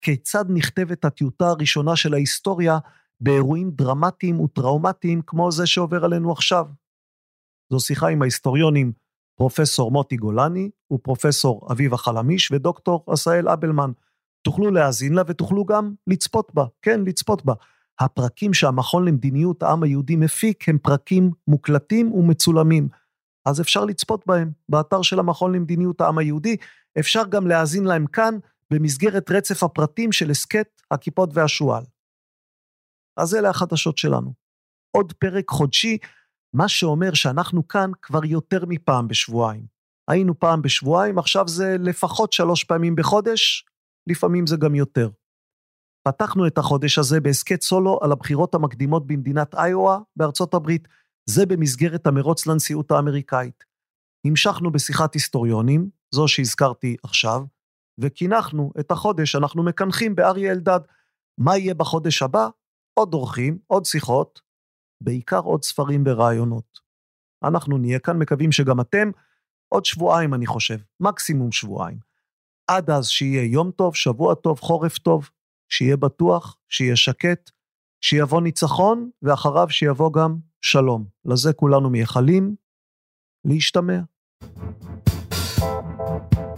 כיצד 0.00 0.44
נכתבת 0.48 1.04
הטיוטה 1.04 1.48
הראשונה 1.48 1.96
של 1.96 2.14
ההיסטוריה 2.14 2.78
באירועים 3.20 3.70
דרמטיים 3.70 4.40
וטראומטיים 4.40 5.22
כמו 5.26 5.52
זה 5.52 5.66
שעובר 5.66 6.04
עלינו 6.04 6.32
עכשיו. 6.32 6.66
זו 7.72 7.80
שיחה 7.80 8.08
עם 8.08 8.22
ההיסטוריונים 8.22 8.92
פרופסור 9.36 9.90
מוטי 9.90 10.16
גולני 10.16 10.70
ופרופסור 10.92 11.68
אביבה 11.72 11.96
חלמיש 11.96 12.50
ודוקטור 12.52 13.04
עשאל 13.08 13.48
אבלמן. 13.48 13.90
תוכלו 14.44 14.70
להאזין 14.70 15.14
לה 15.14 15.22
ותוכלו 15.26 15.64
גם 15.64 15.94
לצפות 16.06 16.54
בה, 16.54 16.64
כן, 16.82 17.00
לצפות 17.04 17.44
בה. 17.44 17.54
הפרקים 18.00 18.54
שהמכון 18.54 19.08
למדיניות 19.08 19.62
העם 19.62 19.82
היהודי 19.82 20.16
מפיק 20.16 20.68
הם 20.68 20.78
פרקים 20.78 21.30
מוקלטים 21.48 22.12
ומצולמים. 22.12 22.88
אז 23.46 23.60
אפשר 23.60 23.84
לצפות 23.84 24.26
בהם 24.26 24.52
באתר 24.68 25.02
של 25.02 25.18
המכון 25.18 25.54
למדיניות 25.54 26.00
העם 26.00 26.18
היהודי, 26.18 26.56
אפשר 26.98 27.22
גם 27.28 27.46
להאזין 27.46 27.84
להם 27.84 28.06
כאן 28.06 28.38
במסגרת 28.70 29.30
רצף 29.30 29.62
הפרטים 29.62 30.12
של 30.12 30.30
הסכת 30.30 30.82
הכיפות 30.90 31.30
והשועל. 31.32 31.84
אז 33.16 33.34
אלה 33.34 33.50
החדשות 33.50 33.98
שלנו. 33.98 34.34
עוד 34.96 35.12
פרק 35.12 35.50
חודשי, 35.50 35.98
מה 36.54 36.68
שאומר 36.68 37.14
שאנחנו 37.14 37.68
כאן 37.68 37.90
כבר 38.02 38.24
יותר 38.24 38.64
מפעם 38.68 39.08
בשבועיים. 39.08 39.66
היינו 40.10 40.38
פעם 40.38 40.62
בשבועיים, 40.62 41.18
עכשיו 41.18 41.48
זה 41.48 41.76
לפחות 41.80 42.32
שלוש 42.32 42.64
פעמים 42.64 42.96
בחודש, 42.96 43.66
לפעמים 44.06 44.46
זה 44.46 44.56
גם 44.56 44.74
יותר. 44.74 45.10
פתחנו 46.08 46.46
את 46.46 46.58
החודש 46.58 46.98
הזה 46.98 47.20
בהסכת 47.20 47.62
סולו 47.62 47.98
על 48.02 48.12
הבחירות 48.12 48.54
המקדימות 48.54 49.06
במדינת 49.06 49.54
איואה 49.54 49.98
בארצות 50.16 50.54
הברית. 50.54 50.88
זה 51.30 51.46
במסגרת 51.46 52.06
המרוץ 52.06 52.46
לנשיאות 52.46 52.90
האמריקאית. 52.90 53.64
המשכנו 54.26 54.72
בשיחת 54.72 55.14
היסטוריונים, 55.14 55.90
זו 56.14 56.28
שהזכרתי 56.28 56.96
עכשיו, 57.02 57.42
וקינחנו 58.00 58.72
את 58.80 58.90
החודש, 58.90 59.36
אנחנו 59.36 59.62
מקנחים 59.62 60.14
באריה 60.14 60.52
אלדד. 60.52 60.80
מה 61.38 61.56
יהיה 61.56 61.74
בחודש 61.74 62.22
הבא? 62.22 62.48
עוד 62.94 63.14
אורחים, 63.14 63.58
עוד 63.66 63.84
שיחות, 63.84 64.40
בעיקר 65.04 65.40
עוד 65.40 65.64
ספרים 65.64 66.04
ורעיונות. 66.06 66.78
אנחנו 67.44 67.78
נהיה 67.78 67.98
כאן, 67.98 68.18
מקווים 68.18 68.52
שגם 68.52 68.80
אתם, 68.80 69.10
עוד 69.68 69.84
שבועיים 69.84 70.34
אני 70.34 70.46
חושב, 70.46 70.78
מקסימום 71.00 71.52
שבועיים. 71.52 71.98
עד 72.68 72.90
אז 72.90 73.08
שיהיה 73.08 73.44
יום 73.44 73.70
טוב, 73.70 73.94
שבוע 73.94 74.34
טוב, 74.34 74.60
חורף 74.60 74.98
טוב, 74.98 75.30
שיהיה 75.68 75.96
בטוח, 75.96 76.56
שיהיה 76.68 76.96
שקט, 76.96 77.50
שיבוא 78.00 78.40
ניצחון, 78.40 79.10
ואחריו 79.22 79.70
שיבוא 79.70 80.12
גם 80.12 80.36
שלום. 80.60 81.04
לזה 81.24 81.52
כולנו 81.52 81.90
מייחלים. 81.90 82.54
להשתמע. 83.44 84.00
thank 86.04 86.34
you 86.38 86.53